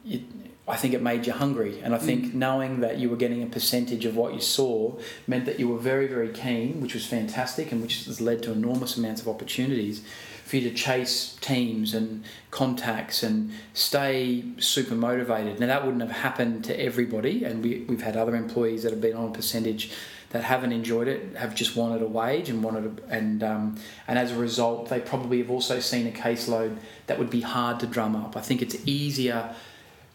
It, 0.03 0.23
I 0.68 0.77
think 0.77 0.94
it 0.94 1.01
made 1.01 1.27
you 1.27 1.33
hungry, 1.33 1.79
and 1.83 1.94
I 1.94 1.97
think 1.97 2.33
knowing 2.33 2.79
that 2.79 2.97
you 2.97 3.09
were 3.09 3.18
getting 3.18 3.44
a 3.44 3.45
percentage 3.45 4.06
of 4.06 4.15
what 4.15 4.33
you 4.33 4.39
saw 4.39 4.97
meant 5.27 5.45
that 5.45 5.59
you 5.59 5.68
were 5.68 5.77
very, 5.77 6.07
very 6.07 6.29
keen, 6.29 6.81
which 6.81 6.94
was 6.94 7.06
fantastic, 7.06 7.71
and 7.71 7.81
which 7.81 8.06
has 8.06 8.19
led 8.21 8.41
to 8.44 8.51
enormous 8.51 8.97
amounts 8.97 9.21
of 9.21 9.27
opportunities 9.27 10.03
for 10.45 10.57
you 10.57 10.69
to 10.69 10.75
chase 10.75 11.38
teams 11.41 11.94
and 11.94 12.23
contacts 12.51 13.21
and 13.23 13.51
stay 13.73 14.44
super 14.57 14.95
motivated. 14.95 15.59
Now 15.59 15.68
that 15.68 15.85
wouldn't 15.85 16.01
have 16.01 16.12
happened 16.12 16.63
to 16.65 16.79
everybody, 16.79 17.44
and 17.44 17.63
we, 17.63 17.85
we've 17.88 18.01
had 18.01 18.15
other 18.18 18.35
employees 18.35 18.83
that 18.83 18.91
have 18.91 19.01
been 19.01 19.15
on 19.15 19.29
a 19.29 19.31
percentage 19.31 19.91
that 20.31 20.44
haven't 20.44 20.72
enjoyed 20.72 21.07
it, 21.07 21.36
have 21.36 21.54
just 21.56 21.75
wanted 21.75 22.01
a 22.01 22.07
wage 22.07 22.50
and 22.50 22.63
wanted, 22.63 23.00
a, 23.00 23.13
and 23.13 23.44
um, 23.44 23.75
and 24.07 24.18
as 24.18 24.31
a 24.31 24.36
result, 24.36 24.89
they 24.89 25.00
probably 25.00 25.39
have 25.39 25.51
also 25.51 25.80
seen 25.80 26.07
a 26.07 26.12
caseload 26.12 26.78
that 27.07 27.19
would 27.19 27.30
be 27.30 27.42
hard 27.42 27.80
to 27.81 27.88
drum 27.88 28.16
up. 28.16 28.38
I 28.38 28.42
think 28.42 28.62
it's 28.62 28.78
easier 28.86 29.54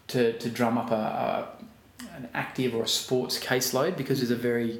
to, 0.07 0.37
to 0.37 0.49
drum 0.49 0.77
up 0.77 0.91
a, 0.91 0.95
a 0.95 1.47
an 2.15 2.29
active 2.33 2.75
or 2.75 2.83
a 2.83 2.87
sports 2.87 3.39
caseload 3.39 3.95
because 3.97 4.19
there's 4.19 4.31
a 4.31 4.35
very 4.35 4.79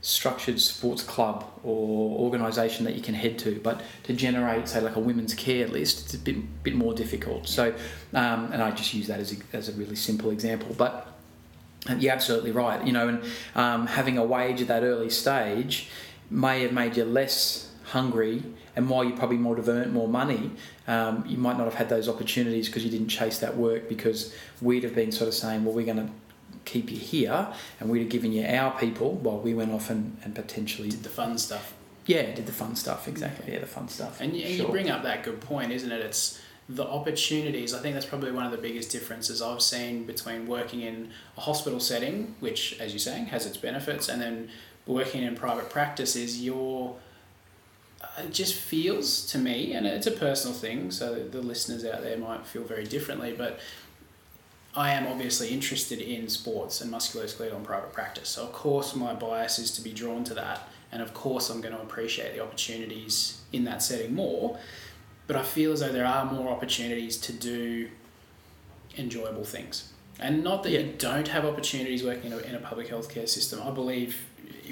structured 0.00 0.60
sports 0.60 1.02
club 1.02 1.44
or 1.62 2.18
organisation 2.20 2.84
that 2.84 2.94
you 2.94 3.00
can 3.00 3.14
head 3.14 3.38
to. 3.38 3.58
But 3.60 3.80
to 4.04 4.12
generate, 4.12 4.68
say, 4.68 4.80
like 4.80 4.96
a 4.96 5.00
women's 5.00 5.34
care 5.34 5.66
list, 5.66 6.04
it's 6.04 6.14
a 6.14 6.18
bit 6.18 6.62
bit 6.62 6.74
more 6.74 6.94
difficult. 6.94 7.48
So, 7.48 7.74
um, 8.12 8.52
and 8.52 8.62
I 8.62 8.70
just 8.70 8.92
use 8.92 9.06
that 9.06 9.20
as 9.20 9.32
a, 9.32 9.36
as 9.56 9.68
a 9.68 9.72
really 9.72 9.96
simple 9.96 10.30
example. 10.30 10.74
But 10.76 11.13
you're 11.98 12.12
absolutely 12.12 12.50
right. 12.50 12.84
You 12.86 12.92
know, 12.92 13.08
and 13.08 13.24
um, 13.54 13.86
having 13.86 14.18
a 14.18 14.24
wage 14.24 14.60
at 14.62 14.68
that 14.68 14.82
early 14.82 15.10
stage 15.10 15.88
may 16.30 16.62
have 16.62 16.72
made 16.72 16.96
you 16.96 17.04
less 17.04 17.70
hungry, 17.84 18.42
and 18.76 18.88
while 18.88 19.04
you 19.04 19.14
probably 19.14 19.36
might 19.36 19.58
have 19.58 19.68
earned 19.68 19.92
more 19.92 20.08
money, 20.08 20.50
um, 20.88 21.24
you 21.26 21.36
might 21.36 21.56
not 21.58 21.64
have 21.64 21.74
had 21.74 21.88
those 21.88 22.08
opportunities 22.08 22.68
because 22.68 22.84
you 22.84 22.90
didn't 22.90 23.08
chase 23.08 23.38
that 23.38 23.56
work. 23.56 23.88
Because 23.88 24.34
we'd 24.60 24.82
have 24.82 24.94
been 24.94 25.12
sort 25.12 25.28
of 25.28 25.34
saying, 25.34 25.64
well, 25.64 25.74
we're 25.74 25.86
going 25.86 26.06
to 26.06 26.12
keep 26.64 26.90
you 26.90 26.98
here, 26.98 27.48
and 27.78 27.90
we'd 27.90 28.00
have 28.00 28.08
given 28.08 28.32
you 28.32 28.44
our 28.46 28.76
people 28.78 29.12
while 29.16 29.38
we 29.38 29.52
went 29.54 29.70
off 29.70 29.90
and, 29.90 30.16
and 30.24 30.34
potentially, 30.34 30.88
did 30.88 31.02
the 31.02 31.10
fun 31.10 31.36
stuff. 31.36 31.74
yeah, 32.06 32.34
did 32.34 32.46
the 32.46 32.52
fun 32.52 32.74
stuff 32.74 33.06
exactly. 33.06 33.52
Yeah, 33.52 33.60
the 33.60 33.66
fun 33.66 33.88
stuff. 33.88 34.20
And 34.20 34.34
you, 34.34 34.46
you 34.46 34.68
bring 34.68 34.90
up 34.90 35.02
that 35.02 35.22
good 35.22 35.40
point, 35.40 35.72
isn't 35.72 35.92
it? 35.92 36.00
It's 36.00 36.40
the 36.68 36.86
opportunities. 36.86 37.74
I 37.74 37.80
think 37.80 37.94
that's 37.94 38.06
probably 38.06 38.32
one 38.32 38.46
of 38.46 38.52
the 38.52 38.58
biggest 38.58 38.90
differences 38.90 39.42
I've 39.42 39.62
seen 39.62 40.04
between 40.04 40.46
working 40.46 40.80
in 40.80 41.10
a 41.36 41.40
hospital 41.40 41.80
setting, 41.80 42.34
which, 42.40 42.78
as 42.80 42.92
you're 42.92 42.98
saying, 42.98 43.26
has 43.26 43.44
its 43.46 43.56
benefits, 43.56 44.08
and 44.08 44.20
then 44.20 44.48
working 44.86 45.22
in 45.22 45.34
private 45.34 45.68
practice 45.70 46.16
is 46.16 46.42
your. 46.42 46.96
uh, 48.00 48.22
It 48.22 48.32
just 48.32 48.54
feels 48.54 49.26
to 49.26 49.38
me, 49.38 49.74
and 49.74 49.86
it's 49.86 50.06
a 50.06 50.12
personal 50.12 50.56
thing, 50.56 50.90
so 50.90 51.14
the 51.14 51.42
listeners 51.42 51.84
out 51.84 52.02
there 52.02 52.16
might 52.16 52.46
feel 52.46 52.64
very 52.64 52.84
differently, 52.84 53.34
but 53.36 53.60
I 54.76 54.90
am 54.92 55.06
obviously 55.06 55.48
interested 55.50 56.00
in 56.00 56.28
sports 56.28 56.80
and 56.80 56.92
musculoskeletal 56.92 57.54
and 57.54 57.64
private 57.64 57.92
practice. 57.92 58.30
So, 58.30 58.42
of 58.42 58.52
course, 58.52 58.96
my 58.96 59.14
bias 59.14 59.58
is 59.58 59.70
to 59.72 59.82
be 59.82 59.92
drawn 59.92 60.24
to 60.24 60.34
that. 60.34 60.68
And 60.90 61.02
of 61.02 61.12
course, 61.12 61.50
I'm 61.50 61.60
going 61.60 61.74
to 61.74 61.80
appreciate 61.80 62.34
the 62.34 62.42
opportunities 62.42 63.40
in 63.52 63.64
that 63.64 63.82
setting 63.82 64.14
more. 64.14 64.58
But 65.26 65.36
I 65.36 65.42
feel 65.42 65.72
as 65.72 65.80
though 65.80 65.92
there 65.92 66.06
are 66.06 66.24
more 66.24 66.48
opportunities 66.50 67.16
to 67.18 67.32
do 67.32 67.88
enjoyable 68.98 69.44
things. 69.44 69.90
And 70.20 70.44
not 70.44 70.62
that 70.62 70.70
Yeah. 70.70 70.80
you 70.80 70.94
don't 70.98 71.28
have 71.28 71.44
opportunities 71.44 72.04
working 72.04 72.30
in 72.30 72.38
a, 72.38 72.42
in 72.42 72.54
a 72.54 72.60
public 72.60 72.88
healthcare 72.88 73.28
system. 73.28 73.60
I 73.64 73.70
believe 73.70 74.26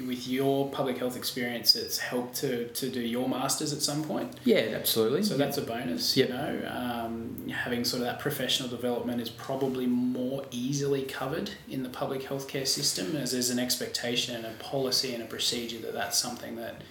with 0.07 0.27
your 0.27 0.69
public 0.69 0.97
health 0.97 1.15
experience, 1.17 1.75
it's 1.75 1.97
helped 1.99 2.35
to, 2.37 2.67
to 2.69 2.89
do 2.89 2.99
your 3.01 3.27
masters 3.29 3.73
at 3.73 3.81
some 3.81 4.03
point. 4.03 4.31
Yeah, 4.43 4.57
absolutely. 4.75 5.23
So 5.23 5.37
that's 5.37 5.57
a 5.57 5.61
bonus. 5.61 6.15
Yep. 6.17 6.29
You 6.29 6.33
know, 6.33 6.71
um, 6.71 7.49
having 7.49 7.83
sort 7.83 8.01
of 8.01 8.07
that 8.07 8.19
professional 8.19 8.69
development 8.69 9.21
is 9.21 9.29
probably 9.29 9.85
more 9.85 10.45
easily 10.51 11.03
covered 11.03 11.51
in 11.69 11.83
the 11.83 11.89
public 11.89 12.21
healthcare 12.23 12.67
system, 12.67 13.15
as 13.15 13.33
there's 13.33 13.49
an 13.49 13.59
expectation 13.59 14.35
and 14.35 14.45
a 14.45 14.51
policy 14.63 15.13
and 15.13 15.21
a 15.21 15.27
procedure 15.27 15.79
that 15.79 15.93
that's 15.93 16.17
something 16.17 16.55
that 16.55 16.81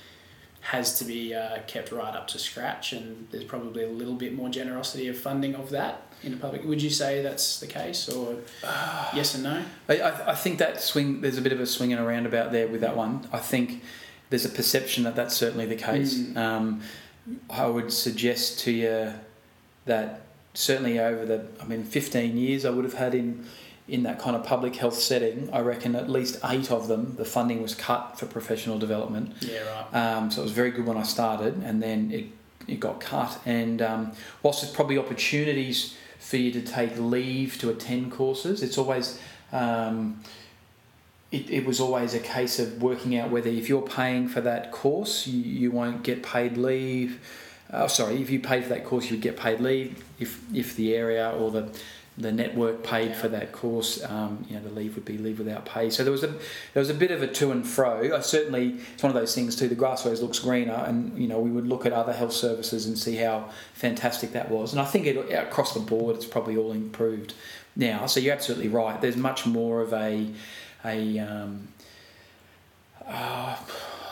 has 0.63 0.97
to 0.99 1.05
be 1.05 1.35
uh, 1.35 1.59
kept 1.67 1.91
right 1.91 2.15
up 2.15 2.29
to 2.29 2.39
scratch, 2.39 2.93
and 2.93 3.27
there's 3.31 3.45
probably 3.45 3.83
a 3.85 3.89
little 3.89 4.15
bit 4.15 4.35
more 4.35 4.49
generosity 4.49 5.09
of 5.09 5.19
funding 5.19 5.57
of 5.57 5.71
that 5.71 6.03
in 6.23 6.31
the 6.31 6.37
public. 6.37 6.65
Would 6.65 6.81
you 6.81 6.91
say 6.91 7.21
that's 7.21 7.59
the 7.59 7.67
case, 7.67 8.09
or 8.09 8.37
yes 9.15 9.35
and 9.35 9.45
no? 9.45 9.65
I, 9.89 10.01
I, 10.29 10.35
think 10.37 10.59
that 10.59 10.81
swing, 10.81 11.21
there's 11.21 11.37
a 11.37 11.43
bit 11.43 11.53
of 11.53 11.61
a 11.61 11.67
swing 11.67 11.93
and 11.93 12.01
a 12.01 12.05
roundabout 12.05 12.53
there 12.53 12.69
with 12.69 12.81
that 12.83 12.97
one. 12.97 13.29
I 13.33 13.39
think 13.39 13.83
there's 14.31 14.45
a 14.45 14.49
perception 14.49 15.03
that 15.05 15.17
that's 15.17 15.37
certainly 15.37 15.67
the 15.67 15.77
case. 15.77 16.19
Mm. 16.19 16.37
Um, 16.37 16.81
I 17.51 17.67
would 17.67 17.93
suggest 17.93 18.61
to 18.61 18.71
you 18.71 19.13
that 19.85 20.23
certainly 20.55 21.01
over 21.01 21.27
the, 21.27 21.47
I 21.61 21.65
mean, 21.65 21.83
15 21.83 22.37
years 22.37 22.65
I 22.65 22.71
would 22.71 22.85
have 22.85 22.95
had 22.95 23.15
in 23.15 23.45
in 23.89 24.05
that 24.05 24.19
kind 24.19 24.37
of 24.37 24.45
public 24.45 24.77
health 24.77 24.99
setting, 24.99 25.51
I 25.53 25.61
reckon 25.61 25.97
at 25.97 26.09
least 26.09 26.39
eight 26.45 26.71
of 26.71 26.89
them, 26.89 27.17
the 27.17 27.25
funding 27.25 27.63
was 27.63 27.75
cut 27.75 28.19
for 28.19 28.27
professional 28.27 28.79
development. 28.79 29.35
Yeah, 29.41 29.63
right. 29.93 29.95
Um, 29.95 30.31
so 30.31 30.41
it 30.41 30.45
was 30.45 30.53
very 30.53 30.71
good 30.71 30.87
when 30.87 30.97
I 30.97 31.03
started, 31.03 31.57
and 31.65 31.83
then 31.83 32.11
it, 32.13 32.27
it 32.69 32.81
got 32.81 33.01
cut. 33.01 33.41
And 33.45 33.83
um, 33.83 34.13
whilst 34.43 34.63
there's 34.63 34.73
probably 34.73 34.99
opportunities 34.99 35.97
for 36.21 36.37
you 36.37 36.53
to 36.53 36.63
take 36.63 36.97
leave 36.97 37.59
to 37.59 37.71
attend 37.71 38.13
courses, 38.13 38.63
it's 38.63 38.79
always 38.79 39.19
um, 39.51 40.23
it, 41.33 41.51
it 41.51 41.67
was 41.67 41.81
always 41.81 42.15
a 42.15 42.21
case 42.21 42.59
of 42.59 42.81
working 42.81 43.17
out 43.17 43.31
whether 43.31 43.49
if 43.49 43.69
you're 43.69 43.83
paying 43.83 44.29
for 44.29 44.43
that 44.43 44.71
course, 44.71 45.27
you, 45.27 45.43
you 45.43 45.71
won't 45.71 46.03
get 46.03 46.23
paid 46.23 46.57
leave. 46.57 47.21
Oh, 47.73 47.87
sorry, 47.87 48.21
if 48.21 48.29
you 48.31 48.39
paid 48.39 48.65
for 48.65 48.69
that 48.69 48.85
course, 48.85 49.07
you 49.07 49.17
would 49.17 49.23
get 49.23 49.37
paid 49.37 49.61
leave. 49.61 50.05
If 50.21 50.41
if 50.55 50.77
the 50.77 50.95
area 50.95 51.31
or 51.31 51.51
the 51.51 51.75
the 52.19 52.31
network 52.31 52.83
paid 52.83 53.17
for 53.17 53.29
that 53.29 53.53
course, 53.53 54.03
um, 54.05 54.45
you 54.49 54.55
know, 54.55 54.63
the 54.63 54.71
leave 54.71 54.97
would 54.97 55.05
be 55.05 55.17
leave 55.17 55.39
without 55.39 55.65
pay. 55.65 55.89
So 55.89 56.05
there 56.05 56.13
was 56.13 56.23
a 56.23 56.29
there 56.29 56.81
was 56.81 56.91
a 56.91 56.95
bit 56.95 57.11
of 57.11 57.23
a 57.23 57.27
to 57.27 57.53
and 57.53 57.67
fro. 57.67 58.15
I 58.15 58.21
certainly, 58.21 58.77
it's 58.93 59.03
one 59.03 59.11
of 59.11 59.17
those 59.17 59.35
things 59.35 59.57
too. 59.57 59.67
The 59.69 59.75
grass 59.75 60.05
always 60.05 60.21
looks 60.21 60.39
greener, 60.39 60.85
and 60.87 61.19
you 61.19 61.27
know, 61.27 61.41
we 61.41 61.51
would 61.51 61.67
look 61.67 61.87
at 61.87 61.93
other 61.93 62.13
health 62.13 62.33
services 62.33 62.87
and 62.87 62.99
see 62.99 63.17
how 63.17 63.49
fantastic 63.73 64.33
that 64.33 64.51
was. 64.51 64.73
And 64.73 64.81
I 64.81 64.85
think 64.85 65.07
it 65.07 65.17
across 65.33 65.73
the 65.73 65.81
board, 65.81 66.17
it's 66.17 66.27
probably 66.27 66.57
all 66.57 66.73
improved 66.73 67.33
now. 67.77 68.05
So 68.07 68.21
you're 68.21 68.35
absolutely 68.35 68.69
right. 68.69 69.01
There's 69.01 69.17
much 69.17 69.47
more 69.47 69.81
of 69.81 69.95
a 69.95 70.29
a 70.85 71.19
um, 71.19 71.69
uh, 73.07 73.57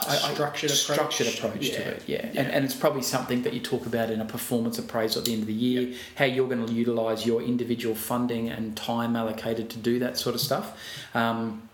I- 0.09 0.33
Structured 0.35 0.71
approach. 0.71 0.79
structured 0.81 1.27
approach 1.29 1.63
Yeah. 1.69 1.77
to 1.77 1.83
it. 1.91 2.03
Yeah. 2.07 2.31
Yeah. 2.33 2.41
And, 2.41 2.51
and 2.53 2.65
it's 2.65 2.75
probably 2.75 3.03
something 3.03 3.43
that 3.43 3.53
you 3.55 3.61
talk 3.61 3.87
about 3.87 4.11
in 4.11 4.21
a 4.21 4.25
performance 4.25 4.79
appraisal 4.79 5.21
at 5.21 5.25
the 5.27 5.33
end 5.33 5.43
of 5.43 5.47
the 5.49 5.53
year, 5.55 5.95
how 6.17 6.25
you're 6.25 6.49
going 6.49 6.67
to 6.67 6.73
utilise 6.73 7.27
your 7.27 7.43
individual 7.43 7.95
funding 7.95 8.49
and 8.49 8.77
time 8.77 9.17
allocated 9.17 9.71
to 9.71 9.79
do 9.79 9.99
that 9.99 10.17
sort 10.19 10.35
of 10.35 10.41
stuff. 10.41 10.79
Um, 11.15 11.69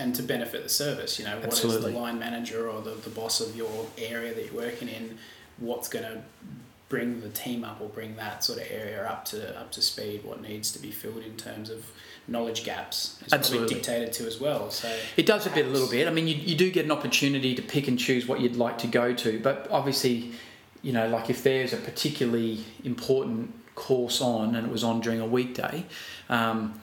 and 0.00 0.14
to 0.14 0.22
benefit 0.22 0.62
the 0.62 0.68
service. 0.70 1.18
You 1.18 1.26
know, 1.26 1.36
what 1.36 1.48
is 1.52 1.64
Absolutely. 1.64 1.92
the 1.92 1.98
line 1.98 2.18
manager 2.18 2.68
or 2.70 2.80
the, 2.80 2.92
the 2.92 3.10
boss 3.10 3.40
of 3.40 3.54
your 3.54 3.86
area 3.98 4.34
that 4.34 4.46
you're 4.46 4.54
working 4.54 4.88
in? 4.88 5.18
What's 5.58 5.88
going 5.88 6.04
to 6.06 6.22
bring 6.88 7.20
the 7.20 7.28
team 7.28 7.62
up 7.64 7.80
or 7.80 7.88
bring 7.88 8.16
that 8.16 8.42
sort 8.42 8.58
of 8.58 8.66
area 8.70 9.04
up 9.06 9.24
to 9.26 9.58
up 9.60 9.70
to 9.72 9.82
speed? 9.82 10.24
What 10.24 10.40
needs 10.40 10.72
to 10.72 10.78
be 10.78 10.90
filled 10.90 11.22
in 11.22 11.36
terms 11.36 11.68
of 11.68 11.84
knowledge 12.28 12.64
gaps? 12.64 13.18
It's 13.22 13.32
Absolutely. 13.32 13.68
probably 13.68 13.74
dictated 13.74 14.12
to 14.14 14.26
as 14.26 14.40
well. 14.40 14.70
So 14.70 14.94
It 15.16 15.26
does 15.26 15.46
a 15.46 15.50
bit, 15.50 15.66
a 15.66 15.68
little 15.68 15.88
bit. 15.88 16.06
I 16.06 16.10
mean, 16.10 16.28
you, 16.28 16.34
you 16.34 16.54
do 16.54 16.70
get 16.70 16.84
an 16.84 16.90
opportunity 16.90 17.54
to 17.54 17.62
pick 17.62 17.88
and 17.88 17.98
choose 17.98 18.26
what 18.26 18.40
you'd 18.40 18.56
like 18.56 18.78
to 18.78 18.86
go 18.86 19.12
to, 19.14 19.40
but 19.40 19.68
obviously, 19.70 20.32
you 20.82 20.92
know, 20.92 21.08
like 21.08 21.30
if 21.30 21.42
there's 21.42 21.72
a 21.72 21.76
particularly 21.76 22.64
important 22.84 23.52
course 23.74 24.20
on 24.20 24.54
and 24.54 24.66
it 24.66 24.72
was 24.72 24.84
on 24.84 25.00
during 25.00 25.20
a 25.20 25.26
weekday, 25.26 25.84
um, 26.28 26.80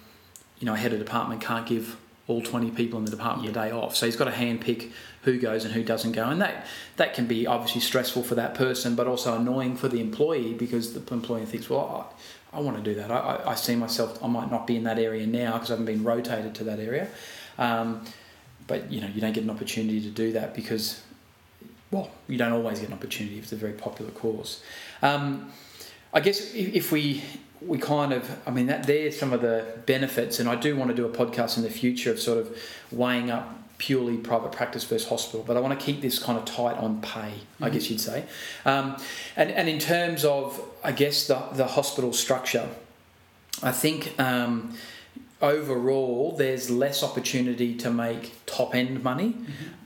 you 0.60 0.66
know, 0.66 0.74
a 0.74 0.78
head 0.78 0.94
of 0.94 1.00
department 1.00 1.42
can't 1.42 1.66
give 1.66 1.98
all 2.28 2.42
20 2.42 2.72
people 2.72 3.00
in 3.00 3.06
the 3.06 3.12
department 3.12 3.48
the 3.48 3.60
day 3.60 3.72
off. 3.72 3.96
So 3.96 4.06
he's 4.06 4.16
got 4.16 4.26
to 4.26 4.32
hand 4.32 4.62
pick 4.62 4.92
who 5.24 5.38
goes 5.38 5.66
and 5.66 5.74
who 5.74 5.84
doesn't 5.84 6.14
go. 6.14 6.26
And 6.26 6.42
that, 6.42 6.66
that 6.96 7.14
can 7.14 7.26
be 7.26 7.46
obviously 7.46 7.82
stressful 7.82 8.24
for 8.24 8.36
that 8.36 8.56
person, 8.56 8.96
but 8.96 9.08
also 9.08 9.36
annoying 9.36 9.76
for 9.76 9.88
the 9.88 10.00
employee 10.00 10.54
because 10.54 10.94
the 10.94 11.14
employee 11.14 11.46
thinks, 11.46 11.70
well, 11.70 12.10
I, 12.54 12.58
I 12.58 12.62
want 12.62 12.78
to 12.78 12.84
do 12.84 12.96
that. 12.96 13.12
I, 13.12 13.42
I, 13.46 13.56
see 13.56 13.76
myself, 13.76 14.24
I 14.24 14.28
might 14.28 14.50
not 14.50 14.66
be 14.66 14.76
in 14.76 14.84
that 14.84 14.98
area 14.98 15.28
now 15.28 15.54
because 15.54 15.70
I 15.70 15.74
haven't 15.74 15.86
been 15.86 16.04
rotated 16.04 16.56
to 16.56 16.64
that 16.66 16.80
area. 16.80 17.10
Um, 17.58 18.06
but, 18.68 18.92
you 18.92 19.02
know, 19.02 19.08
you 19.08 19.20
don't 19.20 19.34
get 19.34 19.44
an 19.44 19.50
opportunity 19.50 20.02
to 20.02 20.10
do 20.10 20.32
that 20.34 20.56
because, 20.56 21.02
well, 21.92 22.12
you 22.28 22.38
don't 22.38 22.54
always 22.54 22.80
get 22.80 22.90
an 22.90 22.94
opportunity 22.94 23.38
if 23.38 23.44
it's 23.44 23.52
a 23.52 23.58
very 23.58 23.74
popular 23.74 24.12
course. 24.12 24.64
Um, 25.02 25.52
I 26.14 26.22
guess 26.22 26.54
if, 26.54 26.74
if 26.74 26.92
we 26.92 27.24
we 27.62 27.78
kind 27.78 28.14
of 28.14 28.38
I 28.48 28.52
mean 28.52 28.68
that 28.68 28.84
there's 28.84 29.20
some 29.20 29.34
of 29.34 29.42
the 29.42 29.66
benefits, 29.86 30.40
and 30.40 30.50
I 30.50 30.56
do 30.56 30.76
want 30.76 30.90
to 30.90 30.96
do 30.96 31.06
a 31.06 31.10
podcast 31.10 31.58
in 31.58 31.64
the 31.64 31.70
future 31.70 32.12
of 32.12 32.20
sort 32.20 32.40
of 32.40 32.58
weighing 32.92 33.30
up 33.32 33.59
purely 33.80 34.18
private 34.18 34.52
practice 34.52 34.84
versus 34.84 35.10
hospital, 35.10 35.44
but 35.48 35.58
I 35.58 35.62
want 35.62 35.78
to 35.80 35.84
keep 35.84 36.02
this 36.02 36.20
kind 36.20 36.38
of 36.38 36.46
tight 36.46 36.78
on 36.78 37.02
pay, 37.02 37.34
I 37.60 37.70
guess 37.72 37.90
you'd 37.90 38.02
say. 38.02 38.26
Um, 38.66 38.96
and 39.36 39.50
and 39.50 39.68
in 39.68 39.80
terms 39.80 40.24
of 40.24 40.62
I 40.84 40.92
guess 40.92 41.26
the 41.28 41.40
the 41.54 41.66
hospital 41.66 42.14
structure, 42.14 42.70
I 43.64 43.72
think. 43.72 44.20
Um, 44.20 44.76
overall 45.42 46.36
there's 46.38 46.70
less 46.70 47.02
opportunity 47.02 47.74
to 47.74 47.90
make 47.90 48.34
top 48.46 48.76
end 48.76 49.02
money 49.02 49.34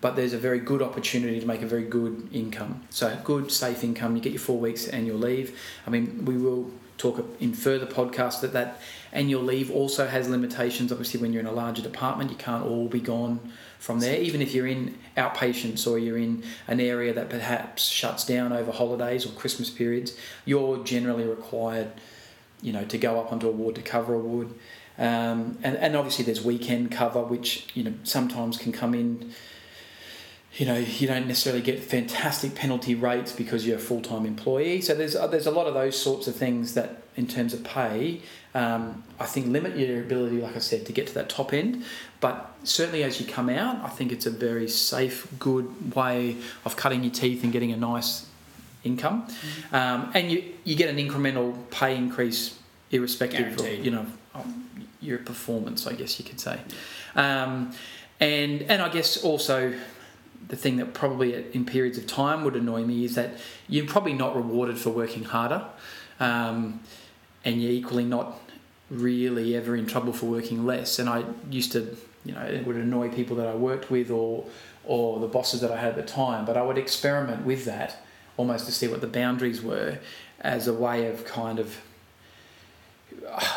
but 0.01 0.15
there's 0.15 0.33
a 0.33 0.37
very 0.37 0.59
good 0.59 0.81
opportunity 0.81 1.39
to 1.39 1.45
make 1.45 1.61
a 1.61 1.67
very 1.67 1.83
good 1.83 2.27
income 2.33 2.81
so 2.89 3.15
good 3.23 3.51
safe 3.51 3.83
income 3.83 4.15
you 4.15 4.21
get 4.21 4.33
your 4.33 4.39
four 4.39 4.57
weeks 4.57 4.87
annual 4.87 5.17
leave 5.17 5.55
i 5.85 5.91
mean 5.91 6.25
we 6.25 6.35
will 6.37 6.71
talk 6.97 7.23
in 7.39 7.53
further 7.53 7.85
podcasts 7.85 8.41
that 8.41 8.53
that 8.53 8.81
annual 9.11 9.43
leave 9.43 9.69
also 9.69 10.07
has 10.07 10.27
limitations 10.27 10.91
obviously 10.91 11.19
when 11.19 11.31
you're 11.31 11.41
in 11.41 11.45
a 11.45 11.51
larger 11.51 11.83
department 11.83 12.31
you 12.31 12.37
can't 12.37 12.65
all 12.65 12.87
be 12.87 12.99
gone 12.99 13.39
from 13.83 13.99
there 13.99 14.17
even 14.17 14.41
if 14.41 14.53
you're 14.53 14.65
in 14.65 14.97
outpatients 15.17 15.85
or 15.85 15.99
you're 15.99 16.17
in 16.17 16.41
an 16.69 16.79
area 16.79 17.11
that 17.11 17.29
perhaps 17.29 17.83
shuts 17.83 18.25
down 18.25 18.53
over 18.53 18.71
holidays 18.71 19.25
or 19.25 19.29
christmas 19.31 19.69
periods 19.69 20.17
you're 20.45 20.81
generally 20.85 21.25
required 21.25 21.91
you 22.63 22.71
know 22.71 22.85
to 22.85 22.97
go 22.97 23.19
up 23.19 23.31
onto 23.31 23.47
a 23.47 23.51
ward 23.51 23.75
to 23.75 23.81
cover 23.81 24.15
a 24.15 24.19
ward. 24.19 24.47
Um, 24.97 25.57
and, 25.63 25.75
and 25.77 25.95
obviously 25.95 26.23
there's 26.23 26.43
weekend 26.43 26.91
cover 26.91 27.21
which 27.21 27.67
you 27.73 27.83
know 27.83 27.93
sometimes 28.03 28.57
can 28.57 28.71
come 28.71 28.93
in 28.93 29.33
you 30.53 30.65
know 30.65 30.77
you 30.77 31.07
don't 31.07 31.27
necessarily 31.27 31.61
get 31.61 31.83
fantastic 31.83 32.55
penalty 32.55 32.95
rates 32.95 33.33
because 33.33 33.67
you're 33.67 33.77
a 33.77 33.81
full-time 33.81 34.25
employee. 34.25 34.81
So 34.81 34.95
there's 34.95 35.15
uh, 35.15 35.27
there's 35.27 35.47
a 35.47 35.51
lot 35.51 35.67
of 35.67 35.73
those 35.73 36.01
sorts 36.01 36.27
of 36.27 36.35
things 36.35 36.73
that 36.75 37.02
in 37.15 37.27
terms 37.27 37.53
of 37.53 37.63
pay 37.63 38.21
um, 38.55 39.03
I 39.19 39.25
think 39.25 39.47
limit 39.47 39.77
your 39.77 40.01
ability 40.01 40.41
like 40.41 40.55
I 40.55 40.59
said 40.59 40.85
to 40.85 40.93
get 40.93 41.07
to 41.07 41.13
that 41.15 41.29
top 41.29 41.53
end. 41.53 41.83
But 42.19 42.51
certainly 42.63 43.03
as 43.03 43.19
you 43.19 43.25
come 43.25 43.49
out 43.49 43.83
I 43.83 43.89
think 43.89 44.11
it's 44.11 44.25
a 44.25 44.31
very 44.31 44.67
safe 44.67 45.27
good 45.39 45.95
way 45.95 46.37
of 46.65 46.75
cutting 46.75 47.03
your 47.03 47.13
teeth 47.13 47.43
and 47.43 47.51
getting 47.51 47.71
a 47.71 47.77
nice 47.77 48.27
income. 48.83 49.27
Um, 49.71 50.11
and 50.13 50.31
you 50.31 50.43
you 50.63 50.75
get 50.75 50.89
an 50.89 50.97
incremental 50.97 51.55
pay 51.71 51.95
increase 51.95 52.57
irrespective 52.91 53.57
Guaranteed. 53.57 53.79
of 53.79 53.85
you 53.85 53.91
know 53.91 54.05
your 55.01 55.17
performance 55.19 55.87
I 55.87 55.93
guess 55.93 56.19
you 56.19 56.25
could 56.25 56.39
say. 56.39 56.59
Um, 57.15 57.73
and 58.19 58.61
and 58.63 58.81
I 58.81 58.89
guess 58.89 59.17
also 59.23 59.73
the 60.47 60.55
thing 60.55 60.77
that 60.77 60.93
probably 60.93 61.33
in 61.53 61.65
periods 61.65 61.97
of 61.97 62.07
time 62.07 62.43
would 62.43 62.55
annoy 62.55 62.83
me 62.83 63.05
is 63.05 63.15
that 63.15 63.37
you're 63.67 63.85
probably 63.85 64.13
not 64.13 64.35
rewarded 64.35 64.77
for 64.77 64.89
working 64.89 65.23
harder, 65.23 65.65
um, 66.19 66.81
and 67.45 67.61
you're 67.61 67.71
equally 67.71 68.05
not 68.05 68.39
really 68.89 69.55
ever 69.55 69.75
in 69.75 69.85
trouble 69.85 70.13
for 70.13 70.27
working 70.27 70.65
less. 70.65 70.99
And 70.99 71.09
I 71.09 71.23
used 71.49 71.71
to, 71.73 71.95
you 72.25 72.33
know, 72.33 72.41
it 72.41 72.65
would 72.65 72.75
annoy 72.75 73.09
people 73.09 73.35
that 73.37 73.47
I 73.47 73.55
worked 73.55 73.89
with 73.91 74.11
or 74.11 74.45
or 74.85 75.19
the 75.19 75.27
bosses 75.27 75.61
that 75.61 75.71
I 75.71 75.77
had 75.77 75.91
at 75.91 75.95
the 75.95 76.03
time, 76.03 76.45
but 76.45 76.57
I 76.57 76.61
would 76.61 76.77
experiment 76.77 77.45
with 77.45 77.63
that 77.65 77.97
almost 78.35 78.65
to 78.65 78.71
see 78.71 78.87
what 78.87 78.99
the 78.99 79.07
boundaries 79.07 79.61
were 79.61 79.99
as 80.41 80.67
a 80.67 80.73
way 80.73 81.07
of 81.07 81.23
kind 81.25 81.59
of 81.59 81.77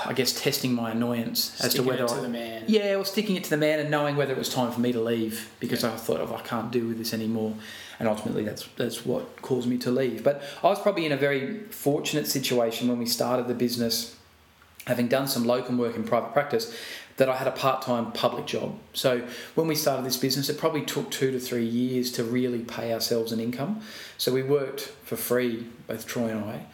I 0.04 0.12
guess 0.12 0.32
testing 0.40 0.74
my 0.74 0.92
annoyance 0.92 1.60
as 1.60 1.74
to 1.74 1.82
whether 1.82 2.04
it 2.04 2.08
to 2.08 2.14
I, 2.14 2.20
the 2.20 2.28
man. 2.28 2.64
yeah, 2.66 2.94
or 2.94 3.04
sticking 3.04 3.36
it 3.36 3.44
to 3.44 3.50
the 3.50 3.56
man 3.56 3.80
and 3.80 3.90
knowing 3.90 4.16
whether 4.16 4.32
it 4.32 4.38
was 4.38 4.48
time 4.48 4.70
for 4.70 4.80
me 4.80 4.92
to 4.92 5.00
leave 5.00 5.50
because 5.60 5.82
I 5.84 5.90
thought, 5.96 6.20
oh, 6.20 6.34
I 6.36 6.42
can't 6.42 6.70
do 6.70 6.86
with 6.88 6.98
this 6.98 7.12
anymore. 7.12 7.54
And 7.98 8.08
ultimately, 8.08 8.44
that's 8.44 8.68
that's 8.76 9.06
what 9.06 9.40
caused 9.42 9.68
me 9.68 9.78
to 9.78 9.90
leave. 9.90 10.22
But 10.22 10.42
I 10.62 10.68
was 10.68 10.80
probably 10.80 11.06
in 11.06 11.12
a 11.12 11.16
very 11.16 11.60
fortunate 11.70 12.26
situation 12.26 12.88
when 12.88 12.98
we 12.98 13.06
started 13.06 13.48
the 13.48 13.54
business, 13.54 14.16
having 14.86 15.08
done 15.08 15.28
some 15.28 15.44
locum 15.44 15.78
work 15.78 15.96
in 15.96 16.04
private 16.04 16.32
practice, 16.32 16.76
that 17.16 17.28
I 17.28 17.36
had 17.36 17.46
a 17.46 17.52
part-time 17.52 18.12
public 18.12 18.46
job. 18.46 18.78
So 18.92 19.26
when 19.54 19.66
we 19.66 19.74
started 19.74 20.04
this 20.04 20.18
business, 20.18 20.50
it 20.50 20.58
probably 20.58 20.82
took 20.82 21.10
two 21.10 21.30
to 21.32 21.40
three 21.40 21.64
years 21.64 22.12
to 22.12 22.24
really 22.24 22.60
pay 22.60 22.92
ourselves 22.92 23.32
an 23.32 23.40
income. 23.40 23.80
So 24.18 24.32
we 24.32 24.42
worked 24.42 24.82
for 25.02 25.16
free, 25.16 25.66
both 25.86 26.06
Troy 26.06 26.28
and 26.28 26.44
I, 26.44 26.66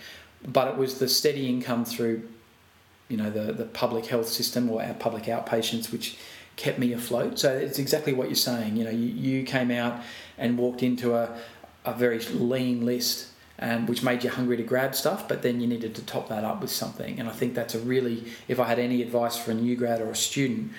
but 0.45 0.67
it 0.67 0.77
was 0.77 0.99
the 0.99 1.09
steady 1.09 1.49
income 1.49 1.85
through 1.85 2.29
you 3.09 3.19
know 3.19 3.31
the, 3.31 3.53
the 3.53 3.67
public 3.67 4.07
health 4.07 4.29
system 4.29 4.71
or 4.71 4.83
our 4.83 4.95
public 4.95 5.25
outpatients 5.25 5.93
which 5.93 6.17
kept 6.57 6.79
me 6.79 6.93
afloat. 6.93 7.39
So 7.39 7.53
it's 7.53 7.79
exactly 7.79 8.13
what 8.13 8.29
you're 8.29 8.37
saying. 8.37 8.77
You 8.77 8.85
know, 8.85 8.91
you, 8.91 9.39
you 9.39 9.45
came 9.45 9.71
out 9.71 10.03
and 10.39 10.59
walked 10.59 10.83
into 10.83 11.15
a, 11.15 11.37
a 11.85 11.95
very 11.95 12.19
lean 12.19 12.85
list. 12.85 13.29
Um, 13.59 13.87
which 13.87 14.03
made 14.03 14.25
you 14.25 14.31
hungry 14.31 14.57
to 14.57 14.65
grab 14.65 14.93
stuff, 14.93 15.29
but 15.29 15.43
then 15.43 15.61
you 15.61 15.69
needed 15.69 15.95
to 15.95 16.03
top 16.05 16.29
that 16.31 16.43
up 16.43 16.61
with 16.61 16.71
something. 16.71 17.21
And 17.21 17.29
I 17.29 17.33
think 17.33 17.55
that's 17.55 17.77
a 17.77 17.79
really, 17.79 18.25
if 18.49 18.59
I 18.59 18.65
had 18.65 18.81
any 18.81 19.03
advice 19.03 19.37
for 19.37 19.53
a 19.53 19.55
new 19.55 19.77
grad 19.77 20.01
or 20.01 20.11
a 20.11 20.17
student, 20.17 20.73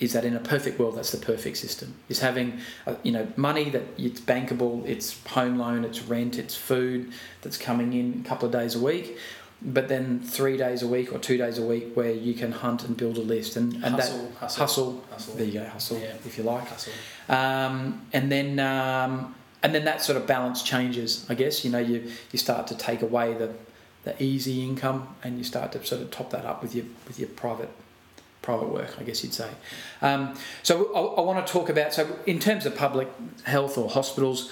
is 0.00 0.14
that 0.14 0.24
in 0.24 0.34
a 0.34 0.40
perfect 0.40 0.78
world, 0.78 0.96
that's 0.96 1.12
the 1.12 1.18
perfect 1.18 1.58
system. 1.58 1.94
Is 2.08 2.20
having, 2.20 2.60
uh, 2.86 2.94
you 3.02 3.12
know, 3.12 3.28
money 3.36 3.68
that 3.70 3.82
it's 3.98 4.20
bankable, 4.20 4.86
it's 4.86 5.22
home 5.26 5.58
loan, 5.58 5.84
it's 5.84 6.02
rent, 6.02 6.38
it's 6.38 6.56
food 6.56 7.12
that's 7.42 7.58
coming 7.58 7.92
in 7.92 8.22
a 8.24 8.28
couple 8.28 8.46
of 8.46 8.52
days 8.52 8.74
a 8.74 8.80
week, 8.80 9.18
but 9.62 9.88
then 9.88 10.20
three 10.20 10.56
days 10.56 10.82
a 10.82 10.86
week 10.86 11.12
or 11.12 11.18
two 11.18 11.36
days 11.38 11.58
a 11.58 11.62
week 11.64 11.94
where 11.96 12.10
you 12.10 12.34
can 12.34 12.52
hunt 12.52 12.84
and 12.84 12.96
build 12.96 13.16
a 13.16 13.20
list 13.22 13.56
and, 13.56 13.72
and 13.74 13.94
hustle, 13.94 14.18
that 14.18 14.34
hustle, 14.38 14.64
hustle, 14.66 15.04
hustle. 15.10 15.34
there 15.36 15.46
you 15.46 15.52
go 15.52 15.64
hustle 15.66 15.98
Yeah. 15.98 16.14
if 16.26 16.36
you 16.36 16.44
like 16.44 16.66
Hustle. 16.68 16.92
um, 17.28 18.02
and 18.12 18.30
then 18.30 18.58
um, 18.60 19.34
and 19.62 19.74
then 19.74 19.84
that 19.86 20.02
sort 20.02 20.16
of 20.18 20.26
balance 20.26 20.62
changes 20.62 21.24
I 21.30 21.34
guess 21.34 21.64
you 21.64 21.70
know 21.70 21.78
you 21.78 22.10
you 22.32 22.38
start 22.38 22.66
to 22.68 22.76
take 22.76 23.02
away 23.02 23.34
the 23.34 23.52
the 24.04 24.22
easy 24.22 24.62
income 24.62 25.08
and 25.22 25.38
you 25.38 25.44
start 25.44 25.72
to 25.72 25.84
sort 25.84 26.02
of 26.02 26.10
top 26.10 26.28
that 26.30 26.44
up 26.44 26.62
with 26.62 26.74
your 26.74 26.84
with 27.06 27.18
your 27.18 27.28
private 27.30 27.70
private 28.42 28.68
work 28.68 28.94
I 29.00 29.02
guess 29.04 29.24
you'd 29.24 29.32
say 29.32 29.48
um, 30.02 30.34
so 30.62 30.92
I, 30.94 31.00
I 31.00 31.20
want 31.22 31.46
to 31.46 31.50
talk 31.50 31.70
about 31.70 31.94
so 31.94 32.18
in 32.26 32.38
terms 32.38 32.66
of 32.66 32.76
public 32.76 33.08
health 33.44 33.78
or 33.78 33.88
hospitals 33.88 34.50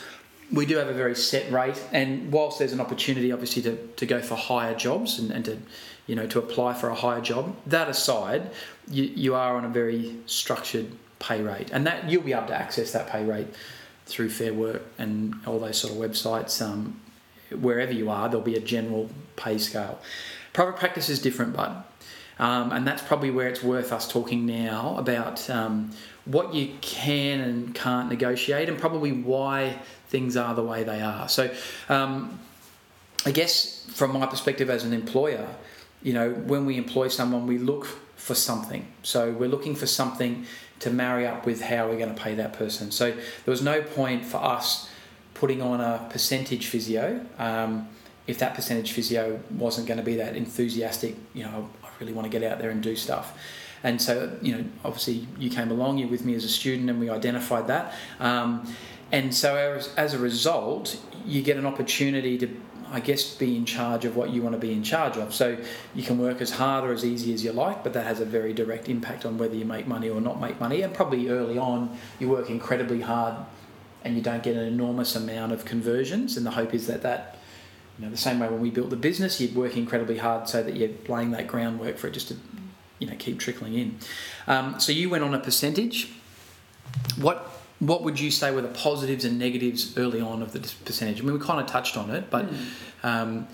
we 0.52 0.66
do 0.66 0.76
have 0.76 0.88
a 0.88 0.92
very 0.92 1.14
set 1.14 1.50
rate 1.50 1.82
and 1.92 2.30
whilst 2.30 2.58
there's 2.58 2.72
an 2.72 2.80
opportunity 2.80 3.32
obviously 3.32 3.62
to, 3.62 3.76
to 3.96 4.06
go 4.06 4.20
for 4.20 4.34
higher 4.34 4.74
jobs 4.74 5.18
and, 5.18 5.30
and 5.30 5.44
to 5.44 5.58
you 6.06 6.14
know 6.14 6.26
to 6.26 6.38
apply 6.38 6.74
for 6.74 6.88
a 6.88 6.94
higher 6.94 7.20
job 7.20 7.56
that 7.66 7.88
aside 7.88 8.50
you, 8.88 9.04
you 9.04 9.34
are 9.34 9.56
on 9.56 9.64
a 9.64 9.68
very 9.68 10.16
structured 10.26 10.92
pay 11.18 11.40
rate 11.40 11.70
and 11.72 11.86
that 11.86 12.08
you'll 12.08 12.22
be 12.22 12.32
able 12.32 12.46
to 12.46 12.54
access 12.54 12.92
that 12.92 13.08
pay 13.08 13.24
rate 13.24 13.48
through 14.06 14.28
fair 14.28 14.52
work 14.52 14.82
and 14.98 15.34
all 15.46 15.58
those 15.58 15.78
sort 15.78 15.92
of 15.92 15.98
websites 15.98 16.60
um, 16.60 17.00
wherever 17.60 17.92
you 17.92 18.10
are 18.10 18.28
there'll 18.28 18.44
be 18.44 18.56
a 18.56 18.60
general 18.60 19.08
pay 19.36 19.58
scale. 19.58 19.98
Private 20.52 20.76
practice 20.76 21.08
is 21.08 21.18
different 21.20 21.54
but 21.56 21.88
um, 22.38 22.72
and 22.72 22.86
that's 22.86 23.02
probably 23.02 23.30
where 23.30 23.46
it's 23.46 23.62
worth 23.62 23.92
us 23.92 24.08
talking 24.08 24.46
now 24.46 24.96
about 24.98 25.48
um, 25.48 25.92
what 26.24 26.54
you 26.54 26.74
can 26.80 27.40
and 27.40 27.74
can't 27.74 28.08
negotiate 28.08 28.68
and 28.68 28.78
probably 28.78 29.12
why 29.12 29.78
things 30.12 30.36
are 30.36 30.54
the 30.54 30.62
way 30.62 30.84
they 30.84 31.00
are. 31.00 31.28
So, 31.28 31.50
um, 31.88 32.38
I 33.24 33.30
guess 33.30 33.86
from 33.94 34.12
my 34.12 34.26
perspective 34.26 34.68
as 34.68 34.84
an 34.84 34.92
employer, 34.92 35.48
you 36.02 36.12
know, 36.12 36.30
when 36.30 36.66
we 36.66 36.76
employ 36.76 37.08
someone, 37.08 37.46
we 37.46 37.58
look 37.58 37.86
for 38.16 38.34
something. 38.34 38.86
So, 39.02 39.32
we're 39.32 39.48
looking 39.48 39.74
for 39.74 39.86
something 39.86 40.44
to 40.80 40.90
marry 40.90 41.26
up 41.26 41.46
with 41.46 41.62
how 41.62 41.88
we're 41.88 41.98
going 41.98 42.14
to 42.14 42.20
pay 42.20 42.34
that 42.34 42.52
person. 42.52 42.92
So, 42.92 43.10
there 43.10 43.52
was 43.56 43.62
no 43.62 43.82
point 43.82 44.24
for 44.24 44.36
us 44.36 44.90
putting 45.32 45.62
on 45.62 45.80
a 45.80 46.06
percentage 46.10 46.66
physio. 46.66 47.24
Um, 47.38 47.88
if 48.26 48.38
that 48.38 48.54
percentage 48.54 48.92
physio 48.92 49.40
wasn't 49.50 49.88
going 49.88 49.98
to 49.98 50.04
be 50.04 50.16
that 50.16 50.36
enthusiastic, 50.36 51.16
you 51.34 51.42
know, 51.44 51.70
I 51.82 51.88
really 51.98 52.12
want 52.12 52.30
to 52.30 52.38
get 52.38 52.48
out 52.48 52.58
there 52.58 52.70
and 52.70 52.82
do 52.82 52.94
stuff. 52.94 53.36
And 53.84 54.00
so, 54.00 54.36
you 54.40 54.56
know, 54.56 54.64
obviously 54.84 55.26
you 55.38 55.50
came 55.50 55.70
along, 55.70 55.98
you're 55.98 56.08
with 56.08 56.24
me 56.24 56.34
as 56.34 56.44
a 56.44 56.48
student, 56.48 56.88
and 56.88 57.00
we 57.00 57.10
identified 57.10 57.66
that. 57.66 57.94
Um, 58.20 58.72
and 59.12 59.34
so, 59.34 59.54
as, 59.56 59.94
as 59.96 60.14
a 60.14 60.18
result, 60.18 60.98
you 61.26 61.42
get 61.42 61.58
an 61.58 61.66
opportunity 61.66 62.38
to, 62.38 62.48
I 62.90 63.00
guess, 63.00 63.34
be 63.34 63.56
in 63.56 63.66
charge 63.66 64.06
of 64.06 64.16
what 64.16 64.30
you 64.30 64.42
want 64.42 64.54
to 64.54 64.58
be 64.58 64.72
in 64.72 64.82
charge 64.82 65.18
of. 65.18 65.34
So, 65.34 65.58
you 65.94 66.02
can 66.02 66.18
work 66.18 66.40
as 66.40 66.52
hard 66.52 66.84
or 66.84 66.94
as 66.94 67.04
easy 67.04 67.34
as 67.34 67.44
you 67.44 67.52
like, 67.52 67.84
but 67.84 67.92
that 67.92 68.06
has 68.06 68.20
a 68.20 68.24
very 68.24 68.54
direct 68.54 68.88
impact 68.88 69.26
on 69.26 69.36
whether 69.36 69.54
you 69.54 69.66
make 69.66 69.86
money 69.86 70.08
or 70.08 70.20
not 70.20 70.40
make 70.40 70.58
money. 70.58 70.80
And 70.80 70.94
probably 70.94 71.28
early 71.28 71.58
on, 71.58 71.96
you 72.18 72.28
work 72.28 72.48
incredibly 72.48 73.02
hard 73.02 73.34
and 74.02 74.16
you 74.16 74.22
don't 74.22 74.42
get 74.42 74.56
an 74.56 74.64
enormous 74.64 75.14
amount 75.14 75.52
of 75.52 75.64
conversions. 75.64 76.36
And 76.36 76.46
the 76.46 76.50
hope 76.52 76.74
is 76.74 76.86
that 76.86 77.02
that 77.02 77.36
you 77.98 78.06
know, 78.06 78.10
the 78.10 78.16
same 78.16 78.40
way 78.40 78.48
when 78.48 78.60
we 78.60 78.70
built 78.70 78.90
the 78.90 78.96
business, 78.96 79.40
you'd 79.40 79.54
work 79.54 79.76
incredibly 79.76 80.18
hard 80.18 80.48
so 80.48 80.62
that 80.62 80.74
you're 80.74 80.90
laying 81.06 81.32
that 81.32 81.46
groundwork 81.46 81.98
for 81.98 82.06
it 82.06 82.12
just 82.12 82.28
to, 82.28 82.36
you 82.98 83.06
know, 83.06 83.14
keep 83.18 83.38
trickling 83.38 83.74
in. 83.74 83.98
Um, 84.46 84.80
so 84.80 84.90
you 84.92 85.10
went 85.10 85.22
on 85.22 85.34
a 85.34 85.38
percentage. 85.38 86.10
What 87.20 87.51
what 87.82 88.04
would 88.04 88.20
you 88.20 88.30
say 88.30 88.52
were 88.52 88.62
the 88.62 88.68
positives 88.68 89.24
and 89.24 89.40
negatives 89.40 89.98
early 89.98 90.20
on 90.20 90.40
of 90.40 90.52
the 90.52 90.60
percentage? 90.84 91.20
I 91.20 91.24
mean, 91.24 91.36
we 91.36 91.44
kind 91.44 91.60
of 91.60 91.66
touched 91.66 91.96
on 91.96 92.10
it, 92.10 92.30
but 92.30 92.46
um, 93.02 93.48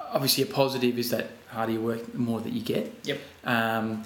obviously 0.00 0.42
a 0.42 0.46
positive 0.46 0.98
is 0.98 1.10
that 1.10 1.30
harder 1.50 1.72
you 1.72 1.80
work, 1.80 2.10
the 2.10 2.18
more 2.18 2.40
that 2.40 2.52
you 2.52 2.60
get. 2.60 2.92
Yep. 3.04 3.20
Um, 3.44 4.02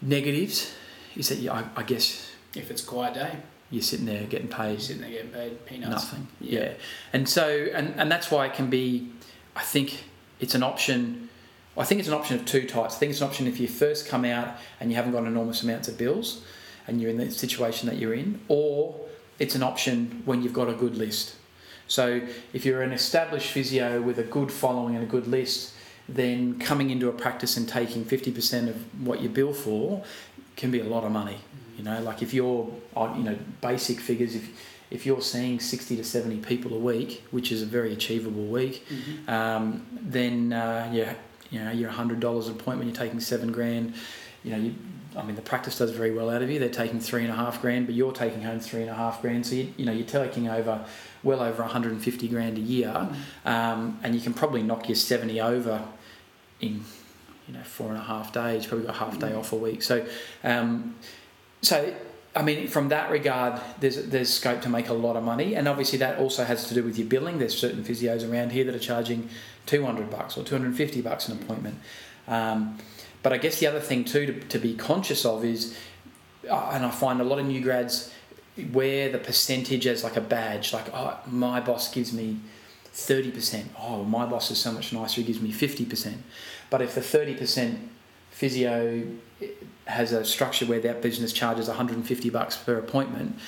negatives 0.00 0.72
is 1.16 1.30
that 1.30 1.38
you, 1.38 1.50
I, 1.50 1.64
I 1.74 1.82
guess 1.82 2.30
If 2.54 2.70
it's 2.70 2.84
a 2.84 2.86
quiet 2.86 3.14
day, 3.14 3.32
you're 3.70 3.82
sitting 3.82 4.06
there 4.06 4.22
getting 4.22 4.46
paid 4.46 4.70
you're 4.70 4.80
sitting 4.80 5.02
there 5.02 5.10
getting 5.10 5.30
paid 5.30 5.66
peanuts. 5.66 5.90
Nothing. 5.90 6.28
Yeah. 6.40 6.74
And 7.12 7.28
so, 7.28 7.48
and, 7.74 7.92
and 7.96 8.08
that's 8.08 8.30
why 8.30 8.46
it 8.46 8.54
can 8.54 8.70
be, 8.70 9.10
I 9.56 9.62
think 9.62 10.04
it's 10.38 10.54
an 10.54 10.62
option. 10.62 11.28
I 11.76 11.82
think 11.82 11.98
it's 11.98 12.08
an 12.08 12.14
option 12.14 12.38
of 12.38 12.46
two 12.46 12.68
types. 12.68 12.94
I 12.94 12.98
think 12.98 13.10
it's 13.10 13.20
an 13.20 13.26
option 13.26 13.48
if 13.48 13.58
you 13.58 13.66
first 13.66 14.06
come 14.06 14.24
out 14.24 14.58
and 14.78 14.90
you 14.90 14.96
haven't 14.96 15.10
got 15.10 15.24
enormous 15.24 15.64
amounts 15.64 15.88
of 15.88 15.98
bills 15.98 16.44
and 16.88 17.00
you're 17.00 17.10
in 17.10 17.18
the 17.18 17.30
situation 17.30 17.88
that 17.88 17.98
you're 17.98 18.14
in, 18.14 18.40
or 18.48 18.98
it's 19.38 19.54
an 19.54 19.62
option 19.62 20.22
when 20.24 20.42
you've 20.42 20.52
got 20.54 20.68
a 20.68 20.72
good 20.74 20.96
list. 20.96 21.36
So 21.86 22.20
if 22.52 22.64
you're 22.64 22.82
an 22.82 22.92
established 22.92 23.50
physio 23.52 24.02
with 24.02 24.18
a 24.18 24.22
good 24.24 24.50
following 24.50 24.94
and 24.96 25.04
a 25.04 25.06
good 25.06 25.26
list, 25.28 25.72
then 26.08 26.58
coming 26.58 26.90
into 26.90 27.08
a 27.08 27.12
practice 27.12 27.56
and 27.56 27.68
taking 27.68 28.04
50% 28.04 28.68
of 28.68 29.06
what 29.06 29.20
you 29.20 29.28
bill 29.28 29.52
for 29.52 30.02
can 30.56 30.70
be 30.70 30.80
a 30.80 30.84
lot 30.84 31.04
of 31.04 31.12
money. 31.12 31.38
You 31.76 31.84
know, 31.84 32.02
like 32.02 32.22
if 32.22 32.34
you're, 32.34 32.68
you 32.96 33.22
know, 33.22 33.38
basic 33.60 34.00
figures, 34.00 34.34
if 34.34 34.48
if 34.90 35.04
you're 35.04 35.20
seeing 35.20 35.60
60 35.60 35.96
to 35.96 36.02
70 36.04 36.38
people 36.38 36.72
a 36.72 36.78
week, 36.78 37.22
which 37.30 37.52
is 37.52 37.60
a 37.60 37.66
very 37.66 37.92
achievable 37.92 38.46
week, 38.46 38.86
Mhm. 38.88 39.28
um, 39.28 39.86
then 39.92 40.50
uh, 40.54 40.88
yeah, 40.90 41.12
you 41.50 41.58
know, 41.62 41.70
you're 41.70 41.90
hundred 41.90 42.20
dollars 42.20 42.48
an 42.48 42.54
appointment. 42.54 42.88
You're 42.90 43.04
taking 43.04 43.20
seven 43.20 43.52
grand. 43.52 43.92
You 44.44 44.50
know, 44.52 44.56
you, 44.58 44.74
I 45.18 45.24
mean, 45.24 45.36
the 45.36 45.42
practice 45.42 45.78
does 45.78 45.90
very 45.90 46.12
well 46.12 46.30
out 46.30 46.42
of 46.42 46.50
you. 46.50 46.58
They're 46.58 46.68
taking 46.68 47.00
three 47.00 47.22
and 47.22 47.32
a 47.32 47.34
half 47.34 47.60
grand, 47.60 47.86
but 47.86 47.94
you're 47.94 48.12
taking 48.12 48.42
home 48.42 48.60
three 48.60 48.82
and 48.82 48.90
a 48.90 48.94
half 48.94 49.20
grand. 49.20 49.46
So 49.46 49.56
you, 49.56 49.72
you 49.76 49.84
know, 49.84 49.92
you're 49.92 50.06
taking 50.06 50.48
over 50.48 50.84
well 51.22 51.40
over 51.40 51.62
150 51.62 52.28
grand 52.28 52.56
a 52.56 52.60
year, 52.60 53.10
um, 53.44 53.98
and 54.02 54.14
you 54.14 54.20
can 54.20 54.32
probably 54.32 54.62
knock 54.62 54.88
your 54.88 54.96
70 54.96 55.40
over 55.40 55.84
in 56.60 56.84
you 57.46 57.54
know 57.54 57.62
four 57.62 57.88
and 57.88 57.96
a 57.96 58.02
half 58.02 58.32
days. 58.32 58.66
Probably 58.66 58.86
got 58.86 58.96
half 58.96 59.18
day 59.18 59.34
off 59.34 59.52
a 59.52 59.56
week. 59.56 59.82
So, 59.82 60.06
um, 60.44 60.94
so 61.62 61.92
I 62.36 62.42
mean, 62.42 62.68
from 62.68 62.90
that 62.90 63.10
regard, 63.10 63.60
there's 63.80 64.06
there's 64.06 64.32
scope 64.32 64.62
to 64.62 64.68
make 64.68 64.88
a 64.88 64.94
lot 64.94 65.16
of 65.16 65.24
money, 65.24 65.54
and 65.54 65.66
obviously 65.66 65.98
that 65.98 66.18
also 66.18 66.44
has 66.44 66.68
to 66.68 66.74
do 66.74 66.84
with 66.84 66.96
your 66.96 67.08
billing. 67.08 67.38
There's 67.38 67.58
certain 67.58 67.82
physios 67.82 68.30
around 68.30 68.52
here 68.52 68.64
that 68.64 68.74
are 68.74 68.78
charging 68.80 69.28
200 69.66 70.10
bucks 70.10 70.36
or 70.36 70.44
250 70.44 71.00
bucks 71.02 71.28
an 71.28 71.42
appointment. 71.42 71.78
Um, 72.28 72.78
but 73.22 73.32
I 73.32 73.38
guess 73.38 73.58
the 73.60 73.66
other 73.66 73.80
thing 73.80 74.04
too 74.04 74.26
to, 74.26 74.40
to 74.40 74.58
be 74.58 74.74
conscious 74.74 75.24
of 75.24 75.44
is, 75.44 75.76
uh, 76.48 76.70
and 76.72 76.84
I 76.84 76.90
find 76.90 77.20
a 77.20 77.24
lot 77.24 77.38
of 77.38 77.46
new 77.46 77.60
grads 77.60 78.12
wear 78.72 79.10
the 79.10 79.18
percentage 79.18 79.86
as 79.86 80.02
like 80.02 80.16
a 80.16 80.20
badge, 80.20 80.72
like 80.72 80.92
oh 80.92 81.18
my 81.26 81.60
boss 81.60 81.92
gives 81.92 82.12
me 82.12 82.40
30%. 82.94 83.66
Oh 83.80 84.04
my 84.04 84.26
boss 84.26 84.50
is 84.50 84.58
so 84.58 84.72
much 84.72 84.92
nicer, 84.92 85.20
he 85.20 85.26
gives 85.26 85.40
me 85.40 85.52
50%. 85.52 86.14
But 86.70 86.82
if 86.82 86.94
the 86.94 87.00
30% 87.00 87.78
physio 88.30 89.06
has 89.86 90.12
a 90.12 90.24
structure 90.24 90.66
where 90.66 90.80
that 90.80 91.00
business 91.00 91.32
charges 91.32 91.68
150 91.68 92.30
bucks 92.30 92.56
per 92.56 92.76
appointment, 92.76 93.38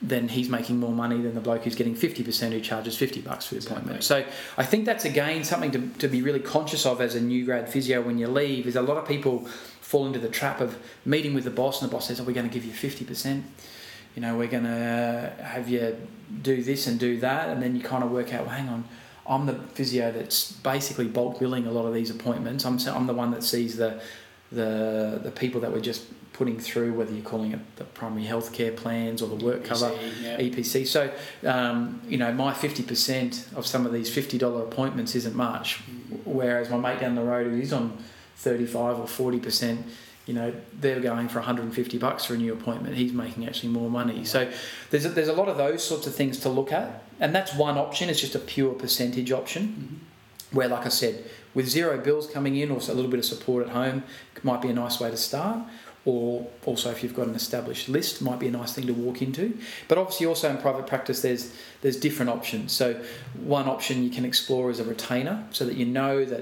then 0.00 0.28
he's 0.28 0.48
making 0.48 0.78
more 0.78 0.92
money 0.92 1.20
than 1.20 1.34
the 1.34 1.40
bloke 1.40 1.64
who's 1.64 1.74
getting 1.74 1.94
50% 1.94 2.52
who 2.52 2.60
charges 2.60 2.96
50 2.96 3.20
bucks 3.22 3.46
for 3.46 3.56
the 3.56 3.66
appointment. 3.66 4.04
So 4.04 4.24
I 4.56 4.64
think 4.64 4.84
that's 4.84 5.04
again 5.04 5.42
something 5.42 5.72
to, 5.72 5.88
to 5.98 6.08
be 6.08 6.22
really 6.22 6.40
conscious 6.40 6.86
of 6.86 7.00
as 7.00 7.14
a 7.14 7.20
new 7.20 7.44
grad 7.44 7.68
physio 7.68 8.00
when 8.00 8.18
you 8.18 8.28
leave 8.28 8.66
is 8.66 8.76
a 8.76 8.82
lot 8.82 8.96
of 8.96 9.08
people 9.08 9.46
fall 9.80 10.06
into 10.06 10.18
the 10.18 10.28
trap 10.28 10.60
of 10.60 10.78
meeting 11.04 11.34
with 11.34 11.44
the 11.44 11.50
boss 11.50 11.82
and 11.82 11.90
the 11.90 11.92
boss 11.92 12.06
says, 12.06 12.20
oh, 12.20 12.24
we're 12.24 12.32
going 12.32 12.48
to 12.48 12.52
give 12.52 12.64
you 12.64 12.72
50%. 12.72 13.42
You 14.14 14.22
know, 14.22 14.36
we're 14.36 14.48
going 14.48 14.64
to 14.64 15.34
have 15.42 15.68
you 15.68 15.96
do 16.42 16.62
this 16.62 16.86
and 16.86 16.98
do 17.00 17.18
that. 17.20 17.48
And 17.48 17.62
then 17.62 17.74
you 17.74 17.82
kind 17.82 18.04
of 18.04 18.10
work 18.10 18.32
out, 18.32 18.46
well, 18.46 18.54
hang 18.54 18.68
on, 18.68 18.84
I'm 19.26 19.46
the 19.46 19.54
physio 19.54 20.12
that's 20.12 20.52
basically 20.52 21.06
bulk 21.06 21.40
billing 21.40 21.66
a 21.66 21.70
lot 21.70 21.86
of 21.86 21.94
these 21.94 22.10
appointments. 22.10 22.64
I'm, 22.64 22.78
I'm 22.88 23.06
the 23.06 23.14
one 23.14 23.30
that 23.32 23.42
sees 23.42 23.76
the, 23.76 24.00
the, 24.50 25.20
the 25.22 25.30
people 25.30 25.60
that 25.60 25.72
we're 25.72 25.80
just 25.80 26.06
putting 26.32 26.58
through, 26.58 26.94
whether 26.94 27.12
you're 27.12 27.24
calling 27.24 27.52
it 27.52 27.76
the 27.76 27.84
primary 27.84 28.24
healthcare 28.24 28.74
plans 28.74 29.20
or 29.20 29.28
the 29.28 29.44
work 29.44 29.64
cover. 29.64 29.90
EPC, 29.90 30.22
yeah. 30.22 30.40
EPC. 30.40 30.86
So, 30.86 31.10
um, 31.44 32.00
you 32.06 32.16
know, 32.16 32.32
my 32.32 32.52
50% 32.52 33.56
of 33.56 33.66
some 33.66 33.84
of 33.84 33.92
these 33.92 34.08
$50 34.08 34.62
appointments 34.62 35.16
isn't 35.16 35.34
much, 35.34 35.80
whereas 36.24 36.70
my 36.70 36.76
mate 36.76 37.00
down 37.00 37.16
the 37.16 37.24
road 37.24 37.48
who 37.48 37.58
is 37.58 37.72
on 37.72 37.98
35 38.36 39.00
or 39.00 39.06
40%, 39.06 39.82
you 40.26 40.34
know, 40.34 40.54
they're 40.78 41.00
going 41.00 41.26
for 41.28 41.38
150 41.38 41.98
bucks 41.98 42.24
for 42.26 42.34
a 42.34 42.36
new 42.36 42.52
appointment. 42.52 42.94
He's 42.94 43.12
making 43.12 43.46
actually 43.46 43.70
more 43.70 43.90
money. 43.90 44.24
So 44.24 44.48
there's 44.90 45.06
a, 45.06 45.08
there's 45.08 45.28
a 45.28 45.32
lot 45.32 45.48
of 45.48 45.56
those 45.56 45.82
sorts 45.82 46.06
of 46.06 46.14
things 46.14 46.38
to 46.40 46.48
look 46.48 46.70
at. 46.70 47.02
And 47.18 47.34
that's 47.34 47.54
one 47.54 47.78
option. 47.78 48.10
It's 48.10 48.20
just 48.20 48.34
a 48.34 48.38
pure 48.38 48.74
percentage 48.74 49.32
option 49.32 50.02
where, 50.52 50.68
like 50.68 50.86
I 50.86 50.90
said, 50.90 51.24
with 51.54 51.68
zero 51.68 51.98
bills 51.98 52.26
coming 52.26 52.56
in 52.56 52.70
or 52.70 52.78
a 52.78 52.92
little 52.92 53.10
bit 53.10 53.18
of 53.18 53.24
support 53.24 53.66
at 53.66 53.72
home 53.72 54.02
might 54.42 54.62
be 54.62 54.68
a 54.68 54.72
nice 54.72 55.00
way 55.00 55.10
to 55.10 55.16
start. 55.16 55.58
or 56.08 56.46
also 56.64 56.90
if 56.90 57.02
you've 57.02 57.14
got 57.14 57.26
an 57.26 57.34
established 57.34 57.88
list, 57.88 58.22
might 58.22 58.38
be 58.38 58.48
a 58.48 58.50
nice 58.50 58.72
thing 58.72 58.86
to 58.86 58.94
walk 58.94 59.20
into. 59.20 59.58
But 59.88 59.98
obviously, 59.98 60.26
also 60.26 60.48
in 60.48 60.56
private 60.56 60.86
practice, 60.86 61.20
there's 61.20 61.52
there's 61.82 61.98
different 61.98 62.30
options. 62.30 62.72
So 62.72 62.98
one 63.34 63.68
option 63.68 64.02
you 64.02 64.10
can 64.10 64.24
explore 64.24 64.70
is 64.70 64.80
a 64.80 64.84
retainer, 64.84 65.44
so 65.50 65.66
that 65.66 65.76
you 65.76 65.84
know 65.84 66.24
that 66.24 66.40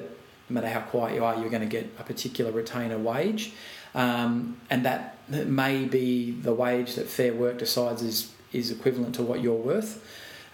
no 0.48 0.54
matter 0.54 0.68
how 0.68 0.80
quiet 0.80 1.16
you 1.16 1.24
are, 1.24 1.34
you're 1.36 1.50
going 1.50 1.68
to 1.68 1.74
get 1.78 1.86
a 1.98 2.04
particular 2.04 2.52
retainer 2.52 2.96
wage, 2.96 3.52
um, 3.94 4.56
and 4.70 4.84
that 4.84 5.18
may 5.28 5.84
be 5.84 6.30
the 6.30 6.54
wage 6.54 6.94
that 6.94 7.08
Fair 7.08 7.34
Work 7.34 7.58
decides 7.58 8.02
is 8.02 8.32
is 8.52 8.70
equivalent 8.70 9.16
to 9.16 9.22
what 9.22 9.40
you're 9.40 9.54
worth, 9.54 9.92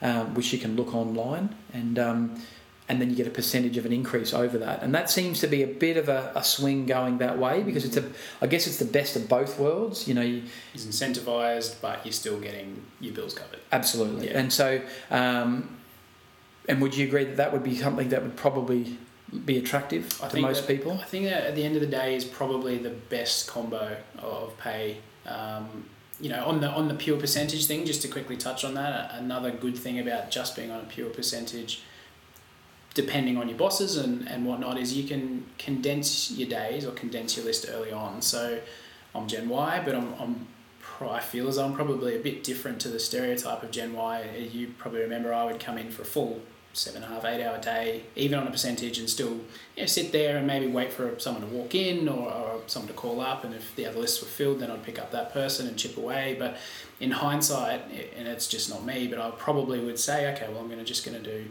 um, 0.00 0.34
which 0.34 0.54
you 0.54 0.58
can 0.58 0.74
look 0.74 0.94
online 0.94 1.54
and. 1.74 1.98
Um, 1.98 2.42
and 2.92 3.00
then 3.00 3.08
you 3.08 3.16
get 3.16 3.26
a 3.26 3.30
percentage 3.30 3.78
of 3.78 3.86
an 3.86 3.92
increase 3.92 4.34
over 4.34 4.58
that. 4.58 4.82
And 4.82 4.94
that 4.94 5.08
seems 5.08 5.40
to 5.40 5.46
be 5.46 5.62
a 5.62 5.66
bit 5.66 5.96
of 5.96 6.10
a, 6.10 6.30
a 6.34 6.44
swing 6.44 6.84
going 6.84 7.16
that 7.18 7.38
way 7.38 7.62
because 7.62 7.86
it's 7.86 7.96
a, 7.96 8.04
I 8.42 8.46
guess 8.46 8.66
it's 8.66 8.76
the 8.76 8.84
best 8.84 9.16
of 9.16 9.30
both 9.30 9.58
worlds. 9.58 10.06
You 10.06 10.12
know, 10.12 10.20
you, 10.20 10.42
it's 10.74 10.84
incentivized, 10.84 11.80
but 11.80 12.04
you're 12.04 12.12
still 12.12 12.38
getting 12.38 12.84
your 13.00 13.14
bills 13.14 13.32
covered. 13.32 13.60
Absolutely. 13.72 14.26
Yeah. 14.26 14.40
And 14.40 14.52
so, 14.52 14.82
um, 15.10 15.74
and 16.68 16.82
would 16.82 16.94
you 16.94 17.06
agree 17.06 17.24
that 17.24 17.38
that 17.38 17.50
would 17.54 17.64
be 17.64 17.76
something 17.76 18.10
that 18.10 18.22
would 18.22 18.36
probably 18.36 18.98
be 19.46 19.56
attractive 19.56 20.20
I 20.22 20.28
to 20.28 20.40
most 20.42 20.66
that, 20.66 20.76
people? 20.76 20.92
I 20.92 21.04
think 21.04 21.24
that 21.24 21.44
at 21.44 21.54
the 21.54 21.64
end 21.64 21.76
of 21.76 21.80
the 21.80 21.86
day 21.86 22.14
is 22.14 22.26
probably 22.26 22.76
the 22.76 22.90
best 22.90 23.48
combo 23.48 23.96
of 24.18 24.58
pay. 24.58 24.98
Um, 25.26 25.86
you 26.20 26.28
know, 26.28 26.44
on 26.44 26.60
the 26.60 26.68
on 26.68 26.88
the 26.88 26.94
pure 26.94 27.18
percentage 27.18 27.66
thing, 27.66 27.86
just 27.86 28.02
to 28.02 28.08
quickly 28.08 28.36
touch 28.36 28.64
on 28.64 28.74
that, 28.74 29.14
another 29.14 29.50
good 29.50 29.78
thing 29.78 29.98
about 29.98 30.30
just 30.30 30.54
being 30.54 30.70
on 30.70 30.80
a 30.80 30.84
pure 30.84 31.08
percentage 31.08 31.82
depending 32.94 33.36
on 33.36 33.48
your 33.48 33.58
bosses 33.58 33.96
and, 33.96 34.28
and 34.28 34.44
whatnot, 34.44 34.78
is 34.78 34.96
you 34.96 35.04
can 35.04 35.46
condense 35.58 36.30
your 36.30 36.48
days 36.48 36.84
or 36.84 36.92
condense 36.92 37.36
your 37.36 37.46
list 37.46 37.66
early 37.68 37.92
on. 37.92 38.22
So 38.22 38.60
I'm 39.14 39.26
Gen 39.28 39.48
Y, 39.48 39.82
but 39.84 39.94
I'm, 39.94 40.14
I'm 40.18 40.46
I 41.00 41.18
feel 41.20 41.48
as 41.48 41.58
I'm 41.58 41.74
probably 41.74 42.14
a 42.14 42.20
bit 42.20 42.44
different 42.44 42.80
to 42.82 42.88
the 42.88 43.00
stereotype 43.00 43.62
of 43.62 43.72
Gen 43.72 43.92
Y. 43.92 44.48
You 44.52 44.72
probably 44.78 45.00
remember 45.00 45.34
I 45.34 45.44
would 45.44 45.58
come 45.58 45.76
in 45.76 45.90
for 45.90 46.02
a 46.02 46.04
full 46.04 46.40
seven 46.74 47.02
and 47.02 47.12
a 47.12 47.14
half, 47.14 47.24
eight 47.24 47.44
hour 47.44 47.58
day, 47.58 48.04
even 48.16 48.38
on 48.38 48.46
a 48.46 48.50
percentage, 48.50 48.98
and 48.98 49.08
still 49.08 49.32
you 49.76 49.82
know, 49.82 49.86
sit 49.86 50.12
there 50.12 50.38
and 50.38 50.46
maybe 50.46 50.66
wait 50.66 50.92
for 50.92 51.18
someone 51.18 51.42
to 51.42 51.54
walk 51.54 51.74
in 51.74 52.08
or, 52.08 52.32
or 52.32 52.60
someone 52.66 52.88
to 52.88 52.94
call 52.94 53.20
up. 53.20 53.44
And 53.44 53.54
if 53.54 53.74
the 53.76 53.86
other 53.86 53.98
lists 53.98 54.22
were 54.22 54.28
filled, 54.28 54.60
then 54.60 54.70
I'd 54.70 54.82
pick 54.82 54.98
up 54.98 55.10
that 55.12 55.32
person 55.32 55.66
and 55.66 55.76
chip 55.76 55.96
away. 55.96 56.36
But 56.38 56.56
in 57.00 57.10
hindsight, 57.10 57.82
and 58.16 58.26
it's 58.26 58.46
just 58.46 58.70
not 58.70 58.84
me, 58.84 59.06
but 59.06 59.18
I 59.18 59.30
probably 59.32 59.80
would 59.80 59.98
say, 59.98 60.32
okay, 60.32 60.48
well, 60.50 60.62
I'm 60.62 60.68
gonna 60.68 60.84
just 60.84 61.04
going 61.04 61.20
to 61.22 61.30
do 61.30 61.46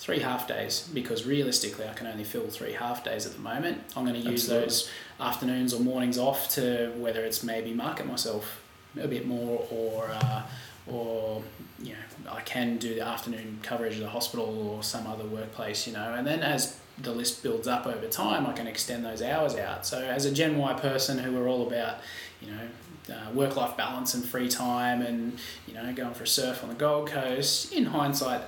three 0.00 0.20
half 0.20 0.48
days 0.48 0.88
because 0.94 1.26
realistically 1.26 1.86
I 1.86 1.92
can 1.92 2.06
only 2.06 2.24
fill 2.24 2.48
three 2.48 2.72
half 2.72 3.04
days 3.04 3.26
at 3.26 3.34
the 3.34 3.38
moment. 3.38 3.82
I'm 3.94 4.06
going 4.06 4.20
to 4.20 4.30
use 4.30 4.44
Absolutely. 4.44 4.66
those 4.66 4.90
afternoons 5.20 5.74
or 5.74 5.80
mornings 5.80 6.18
off 6.18 6.48
to 6.50 6.90
whether 6.96 7.22
it's 7.22 7.44
maybe 7.44 7.74
market 7.74 8.06
myself 8.06 8.62
a 8.98 9.06
bit 9.06 9.26
more 9.26 9.66
or 9.70 10.08
uh, 10.10 10.42
or 10.86 11.42
you 11.82 11.92
know 11.92 12.32
I 12.32 12.40
can 12.40 12.78
do 12.78 12.94
the 12.94 13.06
afternoon 13.06 13.58
coverage 13.62 13.94
of 13.94 14.00
the 14.00 14.08
hospital 14.08 14.70
or 14.70 14.82
some 14.82 15.06
other 15.06 15.24
workplace, 15.24 15.86
you 15.86 15.92
know, 15.92 16.14
and 16.14 16.26
then 16.26 16.40
as 16.40 16.78
the 16.96 17.12
list 17.12 17.42
builds 17.42 17.68
up 17.68 17.86
over 17.86 18.06
time, 18.06 18.46
I 18.46 18.52
can 18.52 18.66
extend 18.66 19.04
those 19.04 19.22
hours 19.22 19.54
out. 19.54 19.86
So 19.86 20.02
as 20.02 20.24
a 20.24 20.32
Gen 20.32 20.56
Y 20.56 20.72
person 20.74 21.18
who 21.18 21.38
are 21.42 21.46
all 21.48 21.66
about, 21.66 21.98
you 22.40 22.50
know, 22.50 23.14
uh, 23.14 23.30
work 23.32 23.56
life 23.56 23.76
balance 23.76 24.14
and 24.14 24.24
free 24.24 24.48
time 24.48 25.02
and 25.02 25.38
you 25.66 25.74
know 25.74 25.92
going 25.92 26.14
for 26.14 26.24
a 26.24 26.28
surf 26.28 26.62
on 26.62 26.70
the 26.70 26.74
Gold 26.74 27.08
Coast, 27.08 27.70
in 27.72 27.86
hindsight, 27.86 28.40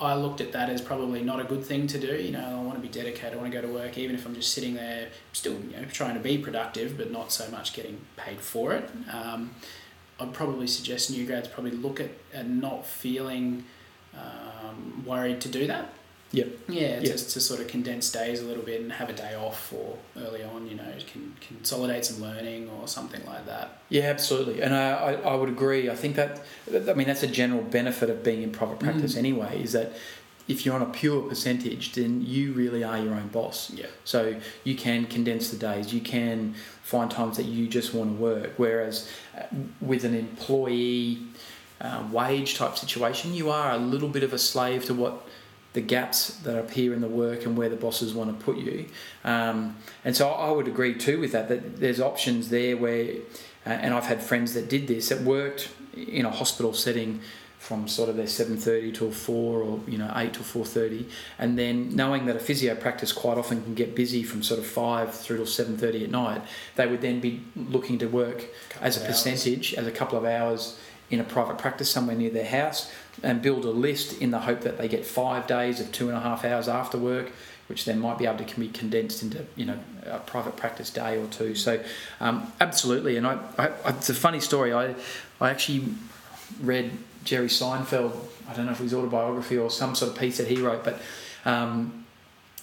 I 0.00 0.14
looked 0.14 0.40
at 0.40 0.52
that 0.52 0.70
as 0.70 0.80
probably 0.80 1.22
not 1.22 1.40
a 1.40 1.44
good 1.44 1.64
thing 1.64 1.86
to 1.88 1.98
do. 1.98 2.14
You 2.16 2.30
know, 2.32 2.58
I 2.58 2.62
want 2.62 2.74
to 2.76 2.80
be 2.80 2.88
dedicated. 2.88 3.34
I 3.34 3.36
want 3.36 3.52
to 3.52 3.60
go 3.60 3.66
to 3.66 3.72
work, 3.72 3.98
even 3.98 4.16
if 4.16 4.24
I'm 4.24 4.34
just 4.34 4.52
sitting 4.52 4.74
there, 4.74 5.08
still 5.32 5.52
you 5.52 5.76
know 5.76 5.84
trying 5.92 6.14
to 6.14 6.20
be 6.20 6.38
productive, 6.38 6.96
but 6.96 7.10
not 7.10 7.32
so 7.32 7.50
much 7.50 7.74
getting 7.74 8.00
paid 8.16 8.40
for 8.40 8.72
it. 8.72 8.88
Um, 9.12 9.54
I'd 10.18 10.32
probably 10.32 10.66
suggest 10.66 11.10
new 11.10 11.26
grads 11.26 11.48
probably 11.48 11.72
look 11.72 12.00
at 12.00 12.10
and 12.32 12.60
not 12.60 12.86
feeling 12.86 13.64
um, 14.14 15.04
worried 15.06 15.40
to 15.42 15.48
do 15.48 15.66
that. 15.66 15.92
Yep. 16.32 16.48
Yeah, 16.68 16.80
yep. 16.80 17.02
just 17.02 17.30
to 17.30 17.40
sort 17.40 17.60
of 17.60 17.66
condense 17.66 18.10
days 18.10 18.40
a 18.40 18.44
little 18.44 18.62
bit 18.62 18.80
and 18.80 18.92
have 18.92 19.10
a 19.10 19.12
day 19.12 19.34
off 19.34 19.72
or 19.72 19.98
early 20.16 20.44
on, 20.44 20.68
you 20.68 20.76
know, 20.76 20.84
can 21.12 21.34
consolidate 21.40 22.04
some 22.04 22.22
learning 22.22 22.70
or 22.70 22.86
something 22.86 23.24
like 23.26 23.46
that. 23.46 23.80
Yeah, 23.88 24.04
absolutely. 24.04 24.62
And 24.62 24.74
I, 24.74 24.90
I, 24.90 25.12
I 25.14 25.34
would 25.34 25.48
agree. 25.48 25.90
I 25.90 25.96
think 25.96 26.14
that, 26.16 26.42
I 26.72 26.94
mean, 26.94 27.08
that's 27.08 27.24
a 27.24 27.28
general 27.28 27.62
benefit 27.62 28.10
of 28.10 28.22
being 28.22 28.42
in 28.42 28.52
private 28.52 28.78
practice 28.78 29.14
mm. 29.14 29.18
anyway, 29.18 29.60
is 29.60 29.72
that 29.72 29.92
if 30.46 30.64
you're 30.64 30.74
on 30.74 30.82
a 30.82 30.86
pure 30.86 31.22
percentage, 31.22 31.92
then 31.92 32.24
you 32.24 32.52
really 32.52 32.84
are 32.84 32.98
your 32.98 33.14
own 33.14 33.28
boss. 33.28 33.70
Yeah. 33.70 33.86
So 34.04 34.40
you 34.64 34.74
can 34.74 35.06
condense 35.06 35.50
the 35.50 35.56
days. 35.56 35.92
You 35.92 36.00
can 36.00 36.54
find 36.82 37.10
times 37.10 37.36
that 37.36 37.46
you 37.46 37.66
just 37.68 37.92
want 37.92 38.16
to 38.16 38.22
work. 38.22 38.52
Whereas 38.56 39.08
uh, 39.36 39.44
with 39.80 40.04
an 40.04 40.14
employee 40.14 41.22
uh, 41.80 42.04
wage 42.10 42.56
type 42.56 42.76
situation, 42.76 43.34
you 43.34 43.50
are 43.50 43.72
a 43.72 43.78
little 43.78 44.08
bit 44.08 44.22
of 44.22 44.32
a 44.32 44.38
slave 44.38 44.84
to 44.86 44.94
what 44.94 45.26
the 45.72 45.80
gaps 45.80 46.36
that 46.38 46.58
appear 46.58 46.92
in 46.92 47.00
the 47.00 47.08
work 47.08 47.44
and 47.44 47.56
where 47.56 47.68
the 47.68 47.76
bosses 47.76 48.12
want 48.12 48.36
to 48.36 48.44
put 48.44 48.56
you. 48.56 48.86
Um, 49.24 49.76
and 50.04 50.16
so 50.16 50.28
I 50.28 50.50
would 50.50 50.66
agree 50.66 50.94
too 50.94 51.20
with 51.20 51.32
that, 51.32 51.48
that 51.48 51.78
there's 51.78 52.00
options 52.00 52.48
there 52.48 52.76
where, 52.76 53.14
uh, 53.64 53.70
and 53.70 53.94
I've 53.94 54.06
had 54.06 54.22
friends 54.22 54.54
that 54.54 54.68
did 54.68 54.88
this, 54.88 55.10
that 55.10 55.20
worked 55.20 55.70
in 55.94 56.24
a 56.24 56.30
hospital 56.30 56.72
setting 56.72 57.20
from 57.60 57.86
sort 57.86 58.08
of 58.08 58.16
their 58.16 58.24
7.30 58.24 58.94
till 58.94 59.10
4 59.10 59.60
or 59.60 59.80
you 59.86 59.98
know 59.98 60.10
8 60.16 60.32
till 60.32 60.42
4.30 60.42 61.04
and 61.38 61.58
then 61.58 61.94
knowing 61.94 62.24
that 62.24 62.34
a 62.34 62.38
physio 62.38 62.74
practice 62.74 63.12
quite 63.12 63.36
often 63.36 63.62
can 63.62 63.74
get 63.74 63.94
busy 63.94 64.22
from 64.22 64.42
sort 64.42 64.58
of 64.58 64.64
5 64.64 65.14
through 65.14 65.36
till 65.36 65.46
7.30 65.46 66.04
at 66.04 66.10
night 66.10 66.42
they 66.76 66.86
would 66.86 67.02
then 67.02 67.20
be 67.20 67.42
looking 67.54 67.98
to 67.98 68.06
work 68.06 68.46
as 68.80 68.96
a 68.96 69.04
percentage 69.04 69.74
as 69.74 69.86
a 69.86 69.90
couple 69.90 70.16
of 70.16 70.24
hours 70.24 70.78
in 71.10 71.20
a 71.20 71.24
private 71.24 71.58
practice 71.58 71.90
somewhere 71.90 72.16
near 72.16 72.30
their 72.30 72.48
house 72.48 72.90
and 73.22 73.42
build 73.42 73.64
a 73.64 73.70
list 73.70 74.20
in 74.20 74.30
the 74.30 74.40
hope 74.40 74.62
that 74.62 74.78
they 74.78 74.88
get 74.88 75.04
five 75.04 75.46
days 75.46 75.80
of 75.80 75.92
two 75.92 76.08
and 76.08 76.16
a 76.16 76.20
half 76.20 76.44
hours 76.44 76.68
after 76.68 76.98
work, 76.98 77.32
which 77.68 77.84
then 77.84 78.00
might 78.00 78.18
be 78.18 78.26
able 78.26 78.44
to 78.44 78.60
be 78.60 78.68
condensed 78.68 79.22
into 79.22 79.44
you 79.56 79.64
know 79.64 79.78
a 80.06 80.18
private 80.18 80.56
practice 80.56 80.90
day 80.90 81.18
or 81.18 81.26
two. 81.26 81.54
So 81.54 81.82
um, 82.20 82.52
absolutely, 82.60 83.16
and 83.16 83.26
I, 83.26 83.38
I, 83.58 83.66
it's 83.88 84.10
a 84.10 84.14
funny 84.14 84.40
story. 84.40 84.72
I 84.72 84.94
I 85.40 85.50
actually 85.50 85.84
read 86.60 86.90
Jerry 87.24 87.48
Seinfeld. 87.48 88.16
I 88.48 88.54
don't 88.54 88.66
know 88.66 88.72
if 88.72 88.80
it 88.80 88.84
was 88.84 88.94
autobiography 88.94 89.58
or 89.58 89.70
some 89.70 89.94
sort 89.94 90.12
of 90.12 90.18
piece 90.18 90.38
that 90.38 90.48
he 90.48 90.60
wrote, 90.60 90.84
but. 90.84 91.00
Um, 91.44 92.00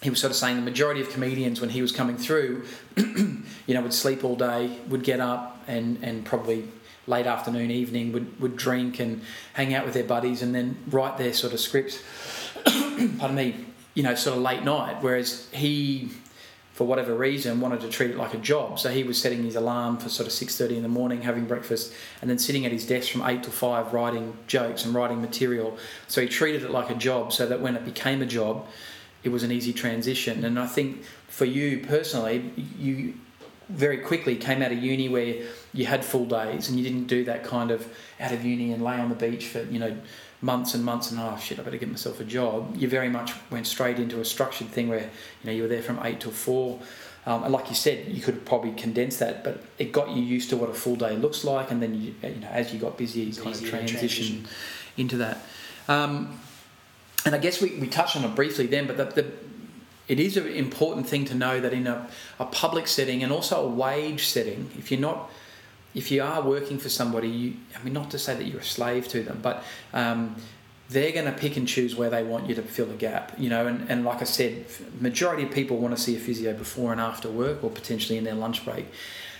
he 0.01 0.11
was 0.11 0.19
sort 0.19 0.29
of 0.29 0.37
saying 0.37 0.55
the 0.55 0.61
majority 0.61 1.01
of 1.01 1.09
comedians 1.09 1.59
when 1.59 1.71
he 1.71 1.81
was 1.81 1.91
coming 1.91 2.17
through, 2.17 2.65
you 2.97 3.43
know, 3.67 3.81
would 3.81 3.93
sleep 3.93 4.23
all 4.23 4.35
day, 4.35 4.77
would 4.89 5.03
get 5.03 5.19
up 5.19 5.59
and, 5.67 5.97
and 6.03 6.23
probably 6.23 6.67
late 7.07 7.25
afternoon, 7.25 7.71
evening, 7.71 8.11
would, 8.11 8.39
would 8.39 8.55
drink 8.57 8.99
and 8.99 9.21
hang 9.53 9.73
out 9.73 9.85
with 9.85 9.93
their 9.93 10.03
buddies 10.03 10.41
and 10.41 10.53
then 10.53 10.77
write 10.89 11.17
their 11.17 11.33
sort 11.33 11.53
of 11.53 11.59
scripts, 11.59 12.03
pardon 12.65 13.35
me, 13.35 13.65
you 13.93 14.03
know, 14.03 14.13
sort 14.13 14.37
of 14.37 14.43
late 14.43 14.63
night. 14.63 14.97
Whereas 15.01 15.47
he, 15.51 16.11
for 16.73 16.85
whatever 16.85 17.15
reason, 17.15 17.61
wanted 17.61 17.81
to 17.81 17.89
treat 17.89 18.11
it 18.11 18.17
like 18.17 18.33
a 18.33 18.37
job. 18.37 18.77
So 18.77 18.91
he 18.91 19.03
was 19.03 19.19
setting 19.19 19.43
his 19.43 19.55
alarm 19.55 19.97
for 19.97 20.09
sort 20.09 20.27
of 20.27 20.33
6.30 20.33 20.77
in 20.77 20.83
the 20.83 20.89
morning, 20.89 21.21
having 21.21 21.45
breakfast, 21.45 21.93
and 22.21 22.29
then 22.29 22.37
sitting 22.37 22.65
at 22.65 22.71
his 22.71 22.85
desk 22.85 23.11
from 23.11 23.23
8 23.23 23.41
to 23.43 23.51
5 23.51 23.93
writing 23.93 24.37
jokes 24.47 24.85
and 24.85 24.93
writing 24.93 25.21
material. 25.21 25.77
So 26.07 26.21
he 26.21 26.27
treated 26.27 26.63
it 26.63 26.71
like 26.71 26.89
a 26.89 26.95
job 26.95 27.31
so 27.31 27.47
that 27.47 27.61
when 27.61 27.75
it 27.75 27.85
became 27.85 28.21
a 28.21 28.27
job, 28.27 28.67
it 29.23 29.29
was 29.29 29.43
an 29.43 29.51
easy 29.51 29.73
transition. 29.73 30.43
And 30.43 30.59
I 30.59 30.67
think 30.67 31.03
for 31.27 31.45
you 31.45 31.79
personally, 31.79 32.51
you 32.77 33.15
very 33.69 33.97
quickly 33.97 34.35
came 34.35 34.61
out 34.61 34.71
of 34.71 34.81
uni 34.81 35.09
where 35.09 35.43
you 35.73 35.85
had 35.85 36.03
full 36.03 36.25
days 36.25 36.69
and 36.69 36.77
you 36.77 36.83
didn't 36.83 37.07
do 37.07 37.23
that 37.25 37.43
kind 37.43 37.71
of 37.71 37.87
out 38.19 38.31
of 38.31 38.43
uni 38.43 38.71
and 38.71 38.83
lay 38.83 38.95
on 38.95 39.09
the 39.09 39.15
beach 39.15 39.47
for 39.47 39.61
you 39.63 39.79
know 39.79 39.95
months 40.41 40.73
and 40.73 40.85
months 40.85 41.11
and 41.11 41.19
oh 41.19 41.37
shit 41.37 41.59
I 41.59 41.63
better 41.63 41.77
get 41.77 41.89
myself 41.89 42.19
a 42.19 42.23
job. 42.23 42.75
You 42.77 42.87
very 42.87 43.09
much 43.09 43.33
went 43.49 43.67
straight 43.67 43.99
into 43.99 44.21
a 44.21 44.25
structured 44.25 44.67
thing 44.67 44.87
where 44.87 45.01
you 45.01 45.45
know 45.45 45.51
you 45.51 45.63
were 45.63 45.67
there 45.67 45.81
from 45.81 45.99
8 46.01 46.19
till 46.19 46.31
4 46.31 46.79
um, 47.25 47.43
and 47.43 47.51
like 47.51 47.69
you 47.69 47.75
said 47.75 48.07
you 48.07 48.21
could 48.21 48.45
probably 48.45 48.71
condense 48.71 49.17
that 49.17 49.43
but 49.43 49.61
it 49.77 49.91
got 49.91 50.09
you 50.11 50.21
used 50.21 50.49
to 50.51 50.57
what 50.57 50.69
a 50.69 50.73
full 50.73 50.95
day 50.95 51.17
looks 51.17 51.43
like 51.43 51.71
and 51.71 51.81
then 51.81 51.93
you, 51.99 52.15
you 52.23 52.35
know 52.35 52.47
as 52.47 52.73
you 52.73 52.79
got 52.79 52.97
busier 52.97 53.25
you 53.25 53.33
kind 53.33 53.55
of 53.55 53.65
transition, 53.65 53.97
transition, 53.97 54.47
into 54.95 55.17
that. 55.17 55.43
Um, 55.89 56.39
and 57.25 57.35
I 57.35 57.39
guess 57.39 57.61
we, 57.61 57.75
we 57.79 57.87
touched 57.87 58.15
on 58.15 58.23
it 58.23 58.33
briefly 58.35 58.67
then 58.67 58.87
but 58.87 58.97
the, 58.97 59.05
the 59.21 59.31
it 60.07 60.19
is 60.19 60.37
an 60.37 60.47
important 60.47 61.07
thing 61.07 61.25
to 61.25 61.35
know 61.35 61.59
that 61.59 61.73
in 61.73 61.87
a, 61.87 62.07
a 62.39 62.45
public 62.45 62.87
setting 62.87 63.23
and 63.23 63.31
also 63.31 63.65
a 63.65 63.67
wage 63.67 64.25
setting, 64.25 64.69
if 64.77 64.91
you're 64.91 64.99
not, 64.99 65.29
if 65.93 66.11
you 66.11 66.23
are 66.23 66.41
working 66.41 66.77
for 66.77 66.89
somebody, 66.89 67.27
you, 67.27 67.53
I 67.77 67.83
mean, 67.83 67.93
not 67.93 68.11
to 68.11 68.19
say 68.19 68.35
that 68.35 68.45
you're 68.45 68.61
a 68.61 68.63
slave 68.65 69.07
to 69.09 69.23
them, 69.23 69.39
but 69.41 69.63
um, 69.93 70.35
they're 70.89 71.11
going 71.11 71.25
to 71.25 71.33
pick 71.33 71.57
and 71.57 71.67
choose 71.67 71.95
where 71.95 72.09
they 72.09 72.23
want 72.23 72.47
you 72.47 72.55
to 72.55 72.61
fill 72.61 72.89
a 72.89 72.93
gap, 72.93 73.33
you 73.37 73.49
know. 73.49 73.67
And, 73.67 73.89
and 73.89 74.05
like 74.05 74.21
I 74.21 74.25
said, 74.25 74.65
majority 74.99 75.43
of 75.43 75.51
people 75.51 75.77
want 75.77 75.95
to 75.95 76.01
see 76.01 76.15
a 76.15 76.19
physio 76.19 76.53
before 76.53 76.91
and 76.91 77.01
after 77.01 77.29
work, 77.29 77.63
or 77.63 77.69
potentially 77.69 78.17
in 78.17 78.23
their 78.23 78.35
lunch 78.35 78.63
break. 78.63 78.85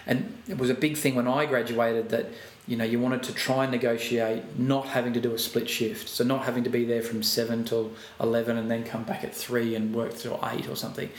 And 0.05 0.37
it 0.47 0.57
was 0.57 0.69
a 0.69 0.73
big 0.73 0.97
thing 0.97 1.15
when 1.15 1.27
I 1.27 1.45
graduated 1.45 2.09
that 2.09 2.27
you 2.67 2.75
know 2.75 2.83
you 2.83 2.99
wanted 2.99 3.23
to 3.23 3.33
try 3.33 3.63
and 3.63 3.71
negotiate 3.71 4.59
not 4.59 4.87
having 4.87 5.13
to 5.13 5.21
do 5.21 5.33
a 5.33 5.39
split 5.39 5.69
shift 5.69 6.09
so 6.09 6.23
not 6.23 6.43
having 6.43 6.63
to 6.63 6.69
be 6.69 6.83
there 6.85 7.01
from 7.01 7.23
7 7.23 7.63
till 7.63 7.91
11 8.19 8.57
and 8.57 8.69
then 8.69 8.83
come 8.83 9.03
back 9.03 9.23
at 9.23 9.33
3 9.33 9.75
and 9.75 9.95
work 9.95 10.15
till 10.15 10.39
8 10.43 10.67
or 10.67 10.75
something 10.75 11.09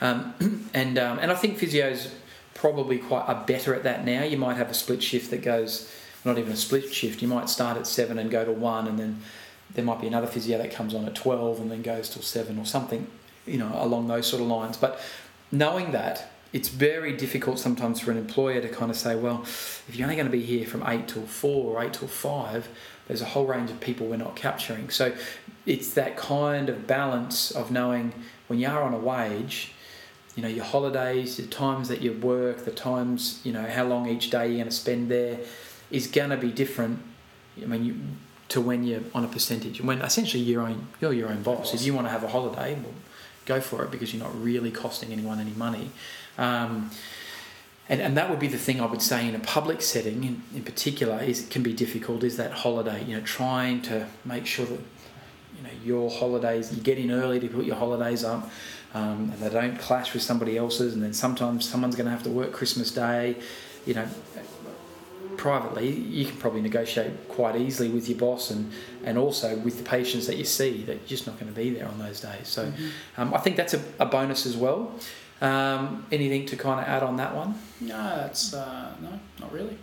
um, 0.00 0.34
and 0.74 0.98
um, 0.98 1.18
and 1.18 1.30
I 1.30 1.34
think 1.34 1.58
physios 1.58 2.10
probably 2.58 2.98
quite 2.98 3.28
are 3.28 3.44
better 3.46 3.74
at 3.74 3.84
that 3.84 4.04
now. 4.04 4.24
You 4.24 4.36
might 4.36 4.56
have 4.56 4.70
a 4.70 4.74
split 4.74 5.02
shift 5.02 5.30
that 5.30 5.42
goes, 5.42 5.90
not 6.24 6.38
even 6.38 6.52
a 6.52 6.56
split 6.56 6.92
shift. 6.92 7.22
You 7.22 7.28
might 7.28 7.48
start 7.48 7.76
at 7.76 7.86
seven 7.86 8.18
and 8.18 8.30
go 8.30 8.44
to 8.44 8.52
one, 8.52 8.86
and 8.86 8.98
then 8.98 9.22
there 9.74 9.84
might 9.84 10.00
be 10.00 10.06
another 10.06 10.26
physio 10.26 10.58
that 10.58 10.72
comes 10.72 10.94
on 10.94 11.04
at 11.06 11.14
twelve 11.14 11.60
and 11.60 11.70
then 11.70 11.82
goes 11.82 12.08
till 12.08 12.22
seven 12.22 12.58
or 12.58 12.66
something, 12.66 13.06
you 13.46 13.58
know, 13.58 13.70
along 13.74 14.08
those 14.08 14.26
sort 14.26 14.42
of 14.42 14.48
lines. 14.48 14.76
But 14.76 15.00
knowing 15.52 15.92
that, 15.92 16.30
it's 16.52 16.68
very 16.68 17.16
difficult 17.16 17.58
sometimes 17.58 18.00
for 18.00 18.10
an 18.10 18.16
employer 18.16 18.60
to 18.60 18.68
kind 18.68 18.90
of 18.90 18.96
say, 18.96 19.14
well, 19.14 19.42
if 19.42 19.92
you're 19.94 20.04
only 20.04 20.16
going 20.16 20.26
to 20.26 20.32
be 20.32 20.42
here 20.42 20.66
from 20.66 20.82
eight 20.86 21.08
till 21.08 21.26
four 21.26 21.76
or 21.76 21.84
eight 21.84 21.92
till 21.92 22.08
five, 22.08 22.68
there's 23.06 23.22
a 23.22 23.26
whole 23.26 23.46
range 23.46 23.70
of 23.70 23.80
people 23.80 24.06
we're 24.06 24.16
not 24.16 24.36
capturing. 24.36 24.90
So 24.90 25.14
it's 25.66 25.92
that 25.94 26.16
kind 26.16 26.68
of 26.68 26.86
balance 26.86 27.50
of 27.50 27.70
knowing 27.70 28.12
when 28.46 28.58
you 28.58 28.68
are 28.68 28.82
on 28.82 28.94
a 28.94 28.98
wage 28.98 29.72
you 30.38 30.42
know 30.42 30.48
your 30.48 30.64
holidays, 30.64 31.36
the 31.36 31.42
times 31.48 31.88
that 31.88 32.00
you 32.00 32.12
work, 32.12 32.64
the 32.64 32.70
times 32.70 33.40
you 33.42 33.50
know 33.50 33.66
how 33.66 33.82
long 33.82 34.08
each 34.08 34.30
day 34.30 34.46
you're 34.46 34.58
going 34.58 34.68
to 34.68 34.70
spend 34.70 35.10
there 35.10 35.40
is 35.90 36.06
going 36.06 36.30
to 36.30 36.36
be 36.36 36.52
different. 36.52 37.00
I 37.60 37.66
mean, 37.66 37.84
you, 37.84 37.96
to 38.50 38.60
when 38.60 38.84
you're 38.84 39.00
on 39.16 39.24
a 39.24 39.26
percentage, 39.26 39.80
when 39.80 40.00
essentially 40.00 40.40
you're 40.40 40.62
own, 40.62 40.86
you're 41.00 41.12
your 41.12 41.28
own 41.28 41.42
boss. 41.42 41.74
If 41.74 41.82
you 41.82 41.92
want 41.92 42.06
to 42.06 42.12
have 42.12 42.22
a 42.22 42.28
holiday, 42.28 42.74
well, 42.74 42.94
go 43.46 43.60
for 43.60 43.82
it 43.82 43.90
because 43.90 44.14
you're 44.14 44.22
not 44.22 44.40
really 44.40 44.70
costing 44.70 45.10
anyone 45.10 45.40
any 45.40 45.50
money. 45.50 45.90
Um, 46.38 46.90
and, 47.90 48.00
and 48.00 48.16
that 48.16 48.30
would 48.30 48.38
be 48.38 48.48
the 48.48 48.58
thing 48.58 48.80
I 48.80 48.86
would 48.86 49.02
say 49.02 49.26
in 49.28 49.34
a 49.34 49.40
public 49.40 49.82
setting 49.82 50.24
in, 50.24 50.42
in 50.54 50.62
particular 50.62 51.20
is 51.22 51.44
it 51.44 51.50
can 51.50 51.62
be 51.62 51.72
difficult 51.72 52.22
is 52.22 52.36
that 52.36 52.52
holiday 52.52 53.02
you 53.04 53.16
know 53.16 53.22
trying 53.22 53.80
to 53.82 54.06
make 54.26 54.44
sure 54.44 54.66
that 54.66 54.80
you 55.56 55.62
know 55.62 55.70
your 55.82 56.10
holidays 56.10 56.70
you 56.74 56.82
get 56.82 56.98
in 56.98 57.10
early 57.10 57.40
to 57.40 57.48
put 57.48 57.64
your 57.64 57.76
holidays 57.76 58.24
up 58.24 58.50
um, 58.94 59.30
and 59.32 59.34
they 59.34 59.50
don't 59.50 59.78
clash 59.78 60.14
with 60.14 60.22
somebody 60.22 60.56
else's. 60.56 60.94
And 60.94 61.02
then 61.02 61.12
sometimes 61.12 61.68
someone's 61.68 61.96
going 61.96 62.06
to 62.06 62.10
have 62.10 62.22
to 62.24 62.30
work 62.30 62.52
Christmas 62.52 62.90
Day. 62.90 63.36
You 63.86 63.94
know, 63.94 64.08
privately, 65.36 65.90
you 65.90 66.26
can 66.26 66.36
probably 66.36 66.62
negotiate 66.62 67.28
quite 67.28 67.56
easily 67.56 67.88
with 67.90 68.08
your 68.08 68.18
boss 68.18 68.50
and, 68.50 68.72
and 69.04 69.18
also 69.18 69.56
with 69.58 69.78
the 69.78 69.84
patients 69.84 70.26
that 70.26 70.36
you 70.36 70.44
see 70.44 70.82
that 70.84 70.94
you're 70.94 71.06
just 71.06 71.26
not 71.26 71.38
going 71.38 71.52
to 71.52 71.56
be 71.56 71.70
there 71.70 71.86
on 71.86 71.98
those 71.98 72.20
days. 72.20 72.48
So 72.48 72.66
mm-hmm. 72.66 73.20
um, 73.20 73.34
I 73.34 73.38
think 73.38 73.56
that's 73.56 73.74
a, 73.74 73.82
a 73.98 74.06
bonus 74.06 74.46
as 74.46 74.56
well. 74.56 74.92
Um, 75.40 76.06
anything 76.10 76.46
to 76.46 76.56
kind 76.56 76.80
of 76.80 76.86
add 76.86 77.02
on 77.02 77.16
that 77.16 77.34
one? 77.34 77.54
No, 77.80 78.16
that's 78.16 78.54
uh, 78.54 78.94
no, 79.00 79.20
not 79.40 79.52
really. 79.52 79.78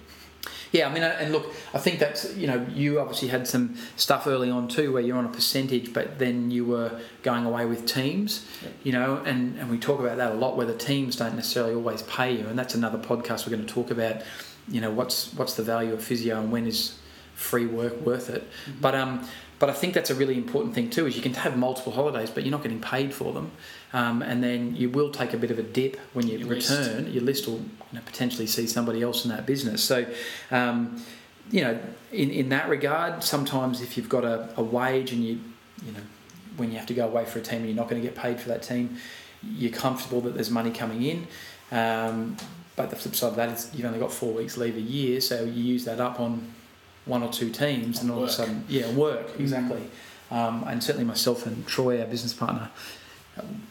Yeah, 0.71 0.89
I 0.89 0.93
mean, 0.93 1.03
and 1.03 1.31
look, 1.31 1.53
I 1.73 1.77
think 1.77 1.99
that's 1.99 2.35
you 2.35 2.47
know, 2.47 2.65
you 2.73 2.99
obviously 2.99 3.29
had 3.29 3.47
some 3.47 3.77
stuff 3.95 4.27
early 4.27 4.49
on 4.49 4.67
too, 4.67 4.91
where 4.91 5.01
you're 5.01 5.17
on 5.17 5.25
a 5.25 5.29
percentage, 5.29 5.93
but 5.93 6.19
then 6.19 6.51
you 6.51 6.65
were 6.65 6.99
going 7.23 7.45
away 7.45 7.65
with 7.65 7.85
teams, 7.85 8.45
you 8.83 8.91
know, 8.91 9.21
and 9.25 9.57
and 9.57 9.69
we 9.69 9.77
talk 9.77 10.01
about 10.01 10.17
that 10.17 10.33
a 10.33 10.35
lot, 10.35 10.57
where 10.57 10.67
the 10.67 10.77
teams 10.77 11.15
don't 11.15 11.35
necessarily 11.35 11.73
always 11.73 12.01
pay 12.03 12.33
you, 12.33 12.47
and 12.47 12.59
that's 12.59 12.75
another 12.75 12.97
podcast 12.97 13.47
we're 13.47 13.55
going 13.55 13.65
to 13.65 13.73
talk 13.73 13.91
about. 13.91 14.21
You 14.67 14.81
know, 14.81 14.91
what's 14.91 15.33
what's 15.35 15.53
the 15.53 15.63
value 15.63 15.93
of 15.93 16.03
physio 16.03 16.39
and 16.41 16.51
when 16.51 16.67
is 16.67 16.99
free 17.35 17.65
work 17.65 18.01
worth 18.01 18.29
it? 18.29 18.43
Mm-hmm. 18.43 18.81
But 18.81 18.95
um, 18.95 19.27
but 19.59 19.69
I 19.69 19.73
think 19.73 19.93
that's 19.93 20.09
a 20.09 20.15
really 20.15 20.37
important 20.37 20.75
thing 20.75 20.89
too. 20.89 21.05
Is 21.05 21.15
you 21.15 21.21
can 21.21 21.33
have 21.35 21.57
multiple 21.57 21.93
holidays, 21.93 22.29
but 22.29 22.43
you're 22.43 22.51
not 22.51 22.63
getting 22.63 22.81
paid 22.81 23.13
for 23.13 23.31
them, 23.31 23.51
um, 23.95 24.21
and 24.21 24.43
then 24.43 24.75
you 24.75 24.89
will 24.89 25.09
take 25.09 25.33
a 25.33 25.37
bit 25.37 25.51
of 25.51 25.57
a 25.57 25.63
dip 25.63 25.97
when 26.13 26.27
you 26.27 26.37
your 26.37 26.49
return. 26.49 27.05
List. 27.05 27.13
Your 27.13 27.23
list 27.23 27.47
will 27.47 27.59
you 27.59 27.93
know, 27.93 28.01
potentially 28.05 28.45
see 28.45 28.67
somebody 28.67 29.01
else 29.01 29.25
in 29.25 29.31
that 29.31 29.45
business. 29.45 29.83
So. 29.83 30.05
Um, 30.51 31.01
you 31.51 31.61
know, 31.61 31.77
in, 32.11 32.31
in 32.31 32.49
that 32.49 32.67
regard, 32.69 33.23
sometimes 33.23 33.79
if 33.79 33.97
you've 33.97 34.09
got 34.09 34.25
a, 34.25 34.49
a 34.57 34.63
wage 34.63 35.11
and 35.11 35.23
you, 35.23 35.39
you 35.85 35.91
know, 35.91 35.99
when 36.57 36.71
you 36.71 36.77
have 36.79 36.87
to 36.87 36.93
go 36.95 37.07
away 37.07 37.23
for 37.23 37.37
a 37.37 37.41
team 37.43 37.59
and 37.59 37.67
you're 37.67 37.75
not 37.75 37.87
going 37.87 38.01
to 38.01 38.07
get 38.07 38.17
paid 38.17 38.39
for 38.39 38.49
that 38.49 38.63
team, 38.63 38.97
you're 39.43 39.71
comfortable 39.71 40.21
that 40.21 40.33
there's 40.33 40.49
money 40.49 40.71
coming 40.71 41.03
in. 41.03 41.27
Um, 41.71 42.37
but 42.75 42.89
the 42.89 42.95
flip 42.95 43.15
side 43.15 43.27
of 43.29 43.35
that 43.35 43.49
is 43.49 43.71
you've 43.73 43.85
only 43.85 43.99
got 43.99 44.11
four 44.11 44.33
weeks 44.33 44.57
leave 44.57 44.75
a 44.75 44.81
year, 44.81 45.21
so 45.21 45.43
you 45.43 45.63
use 45.63 45.85
that 45.85 45.99
up 45.99 46.19
on 46.19 46.51
one 47.05 47.21
or 47.21 47.31
two 47.31 47.49
teams, 47.49 48.01
and 48.01 48.09
all 48.09 48.17
work. 48.17 48.23
of 48.25 48.29
a 48.29 48.33
sudden, 48.33 48.65
yeah, 48.67 48.91
work 48.93 49.27
mm-hmm. 49.27 49.41
exactly. 49.41 49.81
Mm-hmm. 49.81 50.35
Um, 50.35 50.63
and 50.67 50.83
certainly 50.83 51.05
myself 51.05 51.45
and 51.45 51.65
Troy, 51.67 52.01
our 52.01 52.07
business 52.07 52.33
partner, 52.33 52.71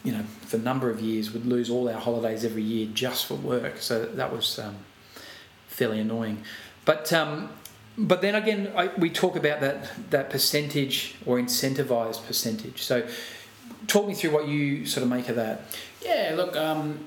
you 0.03 0.11
know, 0.11 0.23
for 0.41 0.57
a 0.57 0.59
number 0.59 0.89
of 0.89 1.01
years, 1.01 1.31
would 1.31 1.45
lose 1.45 1.69
all 1.69 1.89
our 1.89 1.99
holidays 1.99 2.45
every 2.45 2.63
year 2.63 2.87
just 2.93 3.25
for 3.25 3.35
work. 3.35 3.77
So 3.79 4.05
that 4.05 4.31
was 4.31 4.59
um, 4.59 4.75
fairly 5.67 5.99
annoying. 5.99 6.43
But 6.85 7.11
um, 7.11 7.49
but 7.97 8.21
then 8.21 8.35
again, 8.35 8.71
I, 8.75 8.87
we 8.97 9.09
talk 9.09 9.35
about 9.35 9.61
that 9.61 9.91
that 10.11 10.29
percentage 10.29 11.15
or 11.25 11.37
incentivized 11.37 12.25
percentage. 12.27 12.83
So 12.83 13.07
talk 13.87 14.07
me 14.07 14.13
through 14.13 14.31
what 14.31 14.47
you 14.47 14.85
sort 14.85 15.03
of 15.03 15.09
make 15.09 15.29
of 15.29 15.35
that. 15.37 15.61
Yeah, 16.03 16.33
look, 16.35 16.55
um, 16.55 16.99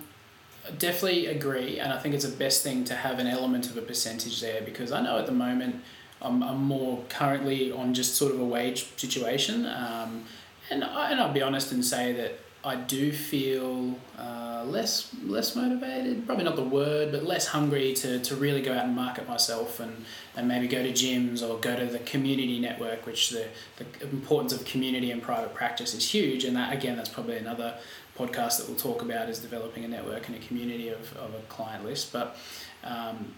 definitely 0.78 1.26
agree, 1.26 1.78
and 1.78 1.92
I 1.92 1.98
think 1.98 2.14
it's 2.14 2.24
the 2.24 2.36
best 2.36 2.62
thing 2.62 2.84
to 2.84 2.94
have 2.94 3.18
an 3.20 3.28
element 3.28 3.70
of 3.70 3.76
a 3.76 3.82
percentage 3.82 4.40
there 4.40 4.62
because 4.62 4.90
I 4.90 5.00
know 5.00 5.18
at 5.18 5.26
the 5.26 5.32
moment 5.32 5.82
I'm, 6.20 6.42
I'm 6.42 6.64
more 6.64 7.04
currently 7.08 7.70
on 7.70 7.94
just 7.94 8.16
sort 8.16 8.34
of 8.34 8.40
a 8.40 8.44
wage 8.44 8.88
situation. 8.96 9.66
Um, 9.66 10.24
and, 10.70 10.84
I, 10.84 11.10
and 11.12 11.20
I'll 11.20 11.32
be 11.32 11.42
honest 11.42 11.72
and 11.72 11.84
say 11.84 12.12
that 12.14 12.38
I 12.64 12.74
do 12.74 13.12
feel 13.12 13.94
uh, 14.18 14.64
less 14.66 15.14
less 15.24 15.54
motivated, 15.54 16.26
probably 16.26 16.44
not 16.44 16.56
the 16.56 16.64
word, 16.64 17.12
but 17.12 17.24
less 17.24 17.46
hungry 17.46 17.92
to, 17.94 18.18
to 18.18 18.34
really 18.34 18.60
go 18.60 18.72
out 18.72 18.84
and 18.84 18.96
market 18.96 19.28
myself 19.28 19.78
and, 19.78 20.04
and 20.36 20.48
maybe 20.48 20.66
go 20.66 20.82
to 20.82 20.90
gyms 20.90 21.40
or 21.42 21.58
go 21.60 21.76
to 21.76 21.86
the 21.86 22.00
community 22.00 22.58
network, 22.58 23.06
which 23.06 23.30
the, 23.30 23.46
the 23.76 23.86
importance 24.10 24.52
of 24.52 24.64
community 24.64 25.12
and 25.12 25.22
private 25.22 25.54
practice 25.54 25.94
is 25.94 26.10
huge. 26.12 26.44
And 26.44 26.56
that 26.56 26.72
again, 26.72 26.96
that's 26.96 27.08
probably 27.08 27.36
another 27.36 27.74
podcast 28.16 28.58
that 28.58 28.66
we'll 28.66 28.76
talk 28.76 29.02
about 29.02 29.28
is 29.28 29.38
developing 29.38 29.84
a 29.84 29.88
network 29.88 30.26
and 30.26 30.36
a 30.36 30.40
community 30.40 30.88
of, 30.88 31.16
of 31.16 31.34
a 31.34 31.40
client 31.48 31.84
list. 31.84 32.12
But 32.12 32.36
um, 32.82 33.34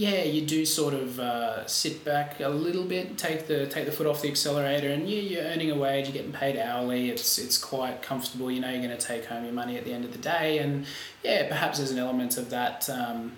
yeah, 0.00 0.22
you 0.22 0.40
do 0.46 0.64
sort 0.64 0.94
of 0.94 1.20
uh, 1.20 1.66
sit 1.66 2.06
back 2.06 2.40
a 2.40 2.48
little 2.48 2.84
bit, 2.84 3.18
take 3.18 3.46
the 3.46 3.66
take 3.66 3.84
the 3.84 3.92
foot 3.92 4.06
off 4.06 4.22
the 4.22 4.30
accelerator, 4.30 4.88
and 4.88 5.06
yeah, 5.06 5.20
you're 5.20 5.42
earning 5.42 5.70
a 5.70 5.74
wage, 5.74 6.06
you're 6.06 6.14
getting 6.14 6.32
paid 6.32 6.56
hourly. 6.56 7.10
It's 7.10 7.36
it's 7.36 7.58
quite 7.58 8.00
comfortable. 8.00 8.50
You 8.50 8.60
know, 8.60 8.70
you're 8.70 8.82
going 8.82 8.96
to 8.96 9.06
take 9.06 9.26
home 9.26 9.44
your 9.44 9.52
money 9.52 9.76
at 9.76 9.84
the 9.84 9.92
end 9.92 10.06
of 10.06 10.12
the 10.12 10.18
day, 10.18 10.56
and 10.60 10.86
yeah, 11.22 11.46
perhaps 11.48 11.76
there's 11.76 11.90
an 11.90 11.98
element 11.98 12.38
of 12.38 12.48
that 12.48 12.88
um, 12.88 13.32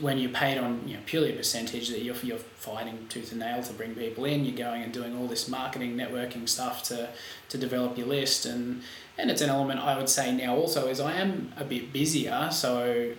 when 0.00 0.18
you're 0.18 0.32
paid 0.32 0.58
on 0.58 0.82
you 0.84 0.94
know 0.94 1.02
purely 1.06 1.32
a 1.32 1.36
percentage 1.36 1.88
that 1.90 2.02
you're 2.02 2.16
you're 2.24 2.38
fighting 2.38 3.06
tooth 3.08 3.30
and 3.30 3.38
nail 3.38 3.62
to 3.62 3.72
bring 3.72 3.94
people 3.94 4.24
in. 4.24 4.44
You're 4.44 4.56
going 4.56 4.82
and 4.82 4.92
doing 4.92 5.16
all 5.16 5.28
this 5.28 5.46
marketing, 5.48 5.96
networking 5.96 6.48
stuff 6.48 6.82
to 6.84 7.10
to 7.50 7.56
develop 7.56 7.96
your 7.96 8.08
list, 8.08 8.46
and 8.46 8.82
and 9.16 9.30
it's 9.30 9.42
an 9.42 9.48
element 9.48 9.78
I 9.78 9.96
would 9.96 10.08
say 10.08 10.34
now 10.34 10.56
also 10.56 10.88
is 10.88 10.98
I 10.98 11.12
am 11.12 11.52
a 11.56 11.62
bit 11.62 11.92
busier, 11.92 12.48
so 12.50 13.12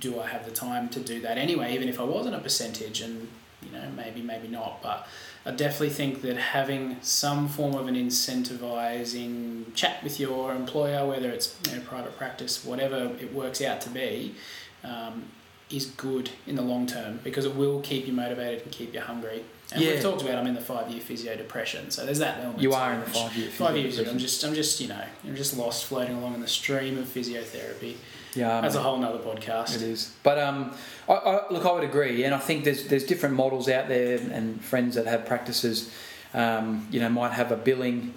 do 0.00 0.18
I 0.20 0.26
have 0.28 0.44
the 0.44 0.50
time 0.50 0.88
to 0.90 1.00
do 1.00 1.20
that 1.20 1.38
anyway, 1.38 1.74
even 1.74 1.88
if 1.88 2.00
I 2.00 2.04
wasn't 2.04 2.34
a 2.34 2.40
percentage? 2.40 3.00
And, 3.00 3.28
you 3.62 3.72
know, 3.72 3.88
maybe, 3.94 4.22
maybe 4.22 4.48
not. 4.48 4.82
But 4.82 5.06
I 5.44 5.52
definitely 5.52 5.90
think 5.90 6.22
that 6.22 6.36
having 6.36 6.96
some 7.02 7.48
form 7.48 7.74
of 7.74 7.86
an 7.86 7.94
incentivizing 7.94 9.74
chat 9.74 10.02
with 10.02 10.18
your 10.18 10.52
employer, 10.54 11.06
whether 11.06 11.30
it's 11.30 11.56
you 11.68 11.76
know, 11.76 11.82
private 11.82 12.16
practice, 12.16 12.64
whatever 12.64 13.12
it 13.20 13.32
works 13.32 13.62
out 13.62 13.80
to 13.82 13.90
be, 13.90 14.34
um, 14.82 15.24
is 15.70 15.86
good 15.86 16.30
in 16.46 16.56
the 16.56 16.62
long 16.62 16.86
term 16.86 17.20
because 17.22 17.44
it 17.44 17.54
will 17.54 17.80
keep 17.80 18.06
you 18.06 18.12
motivated 18.12 18.62
and 18.62 18.72
keep 18.72 18.92
you 18.92 19.00
hungry. 19.00 19.44
And 19.72 19.82
yeah. 19.82 19.92
we've 19.92 20.02
talked 20.02 20.22
about 20.22 20.36
I'm 20.36 20.46
in 20.46 20.54
the 20.54 20.60
five 20.60 20.90
year 20.90 21.00
physio 21.00 21.36
depression, 21.36 21.90
so 21.90 22.04
there's 22.04 22.18
that 22.18 22.38
element. 22.38 22.60
You 22.60 22.72
are 22.72 22.92
in 22.92 23.00
the 23.00 23.06
five 23.06 23.36
year. 23.36 23.50
Five 23.50 23.76
years. 23.76 23.98
I'm 23.98 24.18
just 24.18 24.42
I'm 24.44 24.54
just 24.54 24.80
you 24.80 24.88
know 24.88 25.04
I'm 25.24 25.36
just 25.36 25.56
lost 25.56 25.84
floating 25.86 26.16
along 26.16 26.34
in 26.34 26.40
the 26.40 26.48
stream 26.48 26.98
of 26.98 27.06
physiotherapy. 27.06 27.96
Yeah, 28.34 28.60
that's 28.60 28.76
a 28.76 28.82
whole 28.82 28.98
nother 28.98 29.18
podcast. 29.18 29.76
It 29.76 29.82
is, 29.82 30.14
but 30.22 30.38
um, 30.38 30.74
I, 31.08 31.12
I, 31.12 31.52
look, 31.52 31.66
I 31.66 31.72
would 31.72 31.84
agree, 31.84 32.24
and 32.24 32.34
I 32.34 32.38
think 32.38 32.64
there's 32.64 32.86
there's 32.86 33.04
different 33.04 33.34
models 33.34 33.68
out 33.68 33.88
there, 33.88 34.18
and 34.18 34.62
friends 34.64 34.94
that 34.94 35.06
have 35.06 35.26
practices, 35.26 35.92
um, 36.34 36.86
you 36.90 37.00
know, 37.00 37.08
might 37.08 37.32
have 37.32 37.52
a 37.52 37.56
billing 37.56 38.14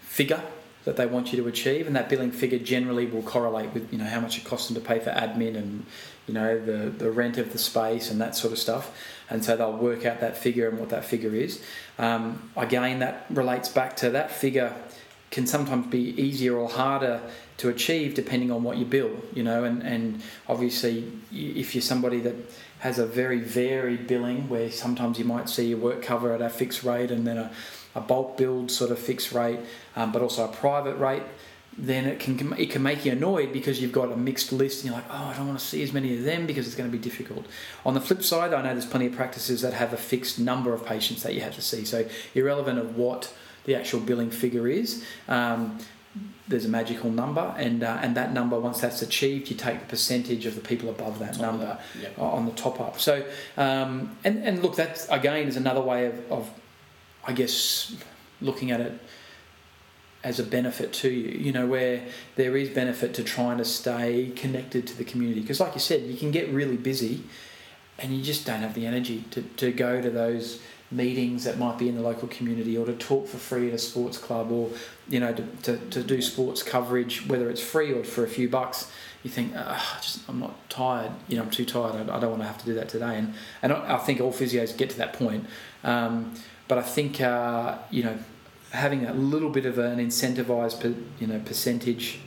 figure 0.00 0.42
that 0.84 0.96
they 0.96 1.06
want 1.06 1.32
you 1.32 1.42
to 1.42 1.48
achieve, 1.48 1.86
and 1.86 1.96
that 1.96 2.08
billing 2.08 2.30
figure 2.30 2.58
generally 2.58 3.06
will 3.06 3.22
correlate 3.22 3.72
with 3.72 3.90
you 3.92 3.98
know 3.98 4.04
how 4.04 4.20
much 4.20 4.38
it 4.38 4.44
costs 4.44 4.68
them 4.68 4.74
to 4.74 4.80
pay 4.80 4.98
for 4.98 5.10
admin 5.10 5.56
and 5.56 5.86
you 6.26 6.34
know 6.34 6.58
the 6.58 6.90
the 6.90 7.10
rent 7.10 7.38
of 7.38 7.52
the 7.52 7.58
space 7.58 8.10
and 8.10 8.20
that 8.20 8.36
sort 8.36 8.52
of 8.52 8.58
stuff, 8.58 8.90
and 9.30 9.44
so 9.44 9.56
they'll 9.56 9.76
work 9.76 10.04
out 10.04 10.20
that 10.20 10.36
figure 10.36 10.68
and 10.68 10.78
what 10.78 10.90
that 10.90 11.04
figure 11.04 11.34
is. 11.34 11.62
Um, 11.98 12.50
again, 12.56 12.98
that 13.00 13.26
relates 13.30 13.68
back 13.68 13.96
to 13.96 14.10
that 14.10 14.30
figure 14.30 14.74
can 15.30 15.46
sometimes 15.48 15.88
be 15.88 16.10
easier 16.20 16.56
or 16.56 16.68
harder 16.68 17.20
to 17.56 17.68
achieve 17.68 18.14
depending 18.14 18.52
on 18.52 18.62
what 18.62 18.76
you 18.76 18.84
bill, 18.84 19.10
you 19.32 19.42
know, 19.42 19.64
and, 19.64 19.82
and 19.82 20.22
obviously 20.48 21.10
if 21.32 21.74
you're 21.74 21.82
somebody 21.82 22.20
that 22.20 22.36
has 22.78 23.00
a 23.00 23.06
very 23.06 23.40
varied 23.40 24.06
billing 24.06 24.48
where 24.48 24.70
sometimes 24.70 25.18
you 25.18 25.24
might 25.24 25.48
see 25.48 25.68
your 25.68 25.78
work 25.78 26.02
cover 26.02 26.32
at 26.32 26.40
a 26.40 26.48
fixed 26.48 26.84
rate 26.84 27.10
and 27.10 27.26
then 27.26 27.36
a, 27.36 27.50
a 27.96 28.00
bulk 28.00 28.36
billed 28.36 28.70
sort 28.70 28.92
of 28.92 28.98
fixed 28.98 29.32
rate, 29.32 29.58
um, 29.96 30.12
but 30.12 30.22
also 30.22 30.44
a 30.44 30.48
private 30.48 30.96
rate, 30.98 31.22
then 31.76 32.06
it 32.06 32.20
can 32.20 32.52
it 32.56 32.70
can 32.70 32.82
make 32.82 33.04
you 33.04 33.12
annoyed 33.12 33.52
because 33.52 33.80
you've 33.80 33.92
got 33.92 34.12
a 34.12 34.16
mixed 34.16 34.52
list 34.52 34.84
and 34.84 34.92
you're 34.92 35.00
like, 35.00 35.10
oh, 35.10 35.30
I 35.32 35.36
don't 35.36 35.46
want 35.46 35.58
to 35.58 35.64
see 35.64 35.82
as 35.82 35.92
many 35.92 36.16
of 36.16 36.24
them 36.24 36.46
because 36.46 36.66
it's 36.66 36.76
going 36.76 36.90
to 36.90 36.96
be 36.96 37.02
difficult. 37.02 37.46
On 37.84 37.94
the 37.94 38.00
flip 38.00 38.22
side, 38.22 38.54
I 38.54 38.62
know 38.62 38.72
there's 38.72 38.86
plenty 38.86 39.06
of 39.06 39.14
practices 39.14 39.62
that 39.62 39.72
have 39.74 39.92
a 39.92 39.96
fixed 39.96 40.38
number 40.38 40.72
of 40.72 40.84
patients 40.86 41.22
that 41.24 41.34
you 41.34 41.40
have 41.40 41.54
to 41.54 41.62
see. 41.62 41.84
So 41.84 42.06
irrelevant 42.34 42.78
of 42.78 42.96
what 42.96 43.34
the 43.64 43.74
actual 43.74 44.00
billing 44.00 44.30
figure 44.30 44.68
is. 44.68 45.04
Um, 45.28 45.78
there's 46.46 46.66
a 46.66 46.68
magical 46.68 47.10
number, 47.10 47.54
and 47.56 47.82
uh, 47.82 47.98
and 48.02 48.14
that 48.16 48.32
number 48.32 48.60
once 48.60 48.80
that's 48.80 49.02
achieved, 49.02 49.50
you 49.50 49.56
take 49.56 49.80
the 49.80 49.86
percentage 49.86 50.46
of 50.46 50.54
the 50.54 50.60
people 50.60 50.90
above 50.90 51.18
that 51.18 51.34
Top 51.34 51.42
number 51.42 51.64
that, 51.64 51.82
yep. 52.00 52.18
on 52.18 52.44
the 52.44 52.52
top 52.52 52.80
up. 52.80 53.00
So 53.00 53.24
um, 53.56 54.16
and 54.22 54.44
and 54.44 54.62
look, 54.62 54.76
that 54.76 55.06
again 55.10 55.48
is 55.48 55.56
another 55.56 55.80
way 55.80 56.06
of, 56.06 56.30
of 56.30 56.50
I 57.26 57.32
guess 57.32 57.96
looking 58.40 58.70
at 58.70 58.80
it 58.80 59.00
as 60.24 60.40
a 60.40 60.42
benefit 60.42 60.92
to 60.94 61.10
you. 61.10 61.38
You 61.38 61.52
know 61.52 61.66
where 61.66 62.02
there 62.36 62.56
is 62.56 62.70
benefit 62.70 63.14
to 63.14 63.22
trying 63.22 63.58
to 63.58 63.64
stay 63.64 64.32
connected 64.34 64.86
to 64.88 64.96
the 64.96 65.04
community. 65.04 65.40
Because, 65.42 65.60
like 65.60 65.74
you 65.74 65.80
said, 65.80 66.02
you 66.02 66.16
can 66.16 66.30
get 66.30 66.48
really 66.48 66.78
busy, 66.78 67.22
and 67.98 68.16
you 68.16 68.22
just 68.22 68.46
don't 68.46 68.60
have 68.60 68.74
the 68.74 68.86
energy 68.86 69.24
to, 69.30 69.42
to 69.42 69.70
go 69.70 70.00
to 70.00 70.10
those 70.10 70.60
meetings 70.90 71.44
that 71.44 71.58
might 71.58 71.78
be 71.78 71.88
in 71.88 71.96
the 71.96 72.02
local 72.02 72.28
community 72.28 72.76
or 72.76 72.86
to 72.86 72.94
talk 72.94 73.26
for 73.26 73.36
free 73.36 73.68
at 73.68 73.74
a 73.74 73.78
sports 73.78 74.16
club 74.16 74.52
or 74.52 74.70
you 75.08 75.18
know 75.18 75.32
to, 75.32 75.42
to, 75.62 75.76
to 75.90 76.02
do 76.04 76.22
sports 76.22 76.62
coverage 76.62 77.26
whether 77.26 77.50
it's 77.50 77.60
free 77.60 77.92
or 77.92 78.04
for 78.04 78.24
a 78.24 78.28
few 78.28 78.48
bucks. 78.48 78.90
You 79.22 79.30
think 79.30 79.52
oh, 79.56 79.98
just 80.02 80.20
I'm 80.28 80.40
not 80.40 80.68
tired. 80.70 81.12
You 81.28 81.36
know 81.36 81.42
I'm 81.42 81.50
too 81.50 81.64
tired. 81.64 82.08
I, 82.08 82.16
I 82.16 82.20
don't 82.20 82.30
want 82.30 82.42
to 82.42 82.46
have 82.46 82.58
to 82.58 82.64
do 82.64 82.74
that 82.74 82.88
today. 82.88 83.16
And 83.16 83.34
and 83.62 83.72
I, 83.72 83.96
I 83.96 83.98
think 83.98 84.20
all 84.20 84.32
physios 84.32 84.76
get 84.76 84.90
to 84.90 84.98
that 84.98 85.14
point. 85.14 85.46
Um, 85.82 86.34
but 86.68 86.78
I 86.78 86.82
think 86.82 87.20
uh, 87.20 87.78
you 87.90 88.04
know 88.04 88.18
having 88.74 89.06
a 89.06 89.14
little 89.14 89.50
bit 89.50 89.66
of 89.66 89.78
an 89.78 89.98
incentivized 89.98 90.80
per, 90.80 90.94
you 91.20 91.26
know 91.26 91.38
percentage 91.40 92.18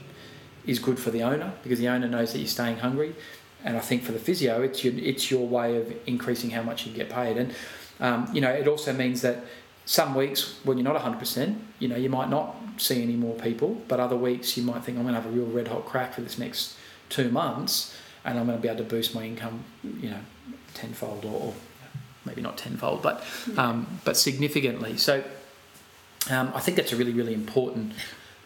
is 0.66 0.78
good 0.78 0.98
for 0.98 1.10
the 1.10 1.22
owner 1.22 1.52
because 1.62 1.78
the 1.78 1.88
owner 1.88 2.08
knows 2.08 2.32
that 2.32 2.38
you're 2.38 2.48
staying 2.48 2.78
hungry. 2.78 3.14
And 3.64 3.76
I 3.76 3.80
think 3.80 4.02
for 4.02 4.12
the 4.12 4.18
physio 4.18 4.62
it's 4.62 4.82
your 4.84 4.94
it's 4.96 5.30
your 5.30 5.46
way 5.46 5.76
of 5.76 5.92
increasing 6.06 6.50
how 6.50 6.62
much 6.62 6.86
you 6.86 6.92
get 6.92 7.10
paid. 7.10 7.36
And 7.36 7.54
um, 8.00 8.28
you 8.32 8.40
know, 8.40 8.50
it 8.50 8.66
also 8.66 8.92
means 8.92 9.22
that 9.22 9.44
some 9.84 10.14
weeks 10.14 10.58
when 10.64 10.78
you're 10.78 10.92
not 10.92 11.00
100%, 11.00 11.58
you 11.78 11.88
know, 11.88 11.96
you 11.96 12.10
might 12.10 12.28
not 12.28 12.56
see 12.76 13.02
any 13.02 13.16
more 13.16 13.34
people, 13.36 13.80
but 13.88 13.98
other 13.98 14.16
weeks 14.16 14.56
you 14.56 14.62
might 14.62 14.84
think, 14.84 14.98
I'm 14.98 15.04
going 15.04 15.14
to 15.14 15.20
have 15.20 15.30
a 15.30 15.34
real 15.34 15.46
red 15.46 15.68
hot 15.68 15.86
crack 15.86 16.14
for 16.14 16.20
this 16.20 16.38
next 16.38 16.76
two 17.08 17.30
months 17.30 17.96
and 18.24 18.38
I'm 18.38 18.46
going 18.46 18.58
to 18.58 18.62
be 18.62 18.68
able 18.68 18.78
to 18.78 18.84
boost 18.84 19.14
my 19.14 19.24
income, 19.24 19.64
you 19.82 20.10
know, 20.10 20.20
tenfold 20.74 21.24
or, 21.24 21.40
or 21.40 21.54
maybe 22.24 22.42
not 22.42 22.58
tenfold, 22.58 23.02
but, 23.02 23.24
um, 23.56 23.86
but 24.04 24.16
significantly. 24.16 24.96
So 24.98 25.24
um, 26.30 26.52
I 26.54 26.60
think 26.60 26.76
that's 26.76 26.92
a 26.92 26.96
really, 26.96 27.12
really 27.12 27.34
important 27.34 27.92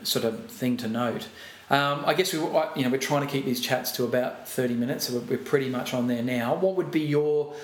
sort 0.03 0.25
of 0.25 0.47
thing 0.47 0.77
to 0.79 0.89
note. 0.89 1.29
Um, 1.71 2.03
I 2.05 2.15
guess 2.15 2.33
we, 2.33 2.39
you 2.41 2.85
know, 2.85 2.91
we're 2.91 2.99
trying 2.99 3.27
to 3.27 3.33
keep 3.33 3.45
these 3.45 3.61
chats 3.61 3.93
to 3.93 4.05
about 4.05 4.49
30 4.49 4.75
minutes, 4.75 5.09
so 5.09 5.19
we're 5.19 5.39
pretty 5.39 5.71
much 5.71 5.95
on 5.95 6.07
there 6.07 6.23
now. 6.23 6.55
What 6.55 6.77
would 6.77 6.91
be 6.91 7.01
your 7.01 7.55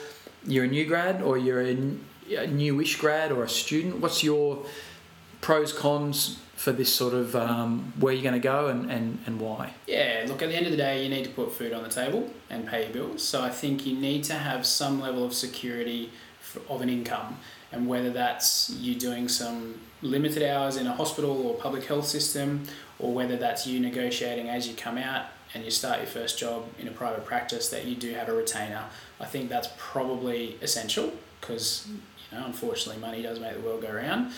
you're 0.46 0.64
a 0.64 0.68
new 0.68 0.86
grad 0.86 1.22
or 1.22 1.36
you're 1.36 1.62
a, 1.62 1.76
a 2.36 2.46
newish 2.46 2.96
grad 2.96 3.32
or 3.32 3.44
a 3.44 3.48
student, 3.48 4.00
what's 4.00 4.22
your 4.22 4.64
pros 5.40 5.72
cons 5.72 6.40
for 6.56 6.72
this 6.72 6.92
sort 6.92 7.14
of 7.14 7.36
um, 7.36 7.92
where 8.00 8.12
you're 8.12 8.22
going 8.22 8.34
to 8.34 8.40
go 8.40 8.66
and, 8.66 8.90
and, 8.90 9.18
and 9.26 9.40
why? 9.40 9.74
Yeah, 9.86 10.24
look, 10.26 10.42
at 10.42 10.48
the 10.48 10.56
end 10.56 10.66
of 10.66 10.72
the 10.72 10.76
day, 10.76 11.04
you 11.04 11.08
need 11.08 11.24
to 11.24 11.30
put 11.30 11.52
food 11.52 11.72
on 11.72 11.82
the 11.82 11.88
table 11.88 12.30
and 12.50 12.66
pay 12.66 12.84
your 12.84 12.92
bills. 12.92 13.22
So 13.22 13.42
I 13.42 13.50
think 13.50 13.86
you 13.86 13.96
need 13.96 14.24
to 14.24 14.34
have 14.34 14.66
some 14.66 15.00
level 15.00 15.24
of 15.24 15.34
security 15.34 16.10
for, 16.40 16.60
of 16.68 16.80
an 16.82 16.88
income. 16.88 17.38
And 17.72 17.86
whether 17.86 18.10
that's 18.10 18.70
you 18.70 18.94
doing 18.94 19.28
some 19.28 19.80
limited 20.00 20.42
hours 20.42 20.76
in 20.76 20.86
a 20.86 20.92
hospital 20.92 21.46
or 21.46 21.54
public 21.54 21.84
health 21.84 22.06
system, 22.06 22.64
or 22.98 23.12
whether 23.12 23.36
that's 23.36 23.66
you 23.66 23.78
negotiating 23.80 24.48
as 24.48 24.66
you 24.66 24.74
come 24.74 24.98
out 24.98 25.26
and 25.54 25.64
you 25.64 25.70
start 25.70 25.98
your 25.98 26.06
first 26.06 26.38
job 26.38 26.64
in 26.78 26.88
a 26.88 26.90
private 26.90 27.24
practice, 27.24 27.68
that 27.68 27.84
you 27.84 27.94
do 27.94 28.12
have 28.14 28.28
a 28.28 28.32
retainer. 28.32 28.84
I 29.20 29.26
think 29.26 29.48
that's 29.48 29.68
probably 29.76 30.56
essential 30.62 31.12
because, 31.40 31.86
you 31.88 32.38
know, 32.38 32.44
unfortunately, 32.46 33.00
money 33.00 33.22
does 33.22 33.40
make 33.40 33.54
the 33.54 33.60
world 33.60 33.82
go 33.82 33.92
round. 33.92 34.32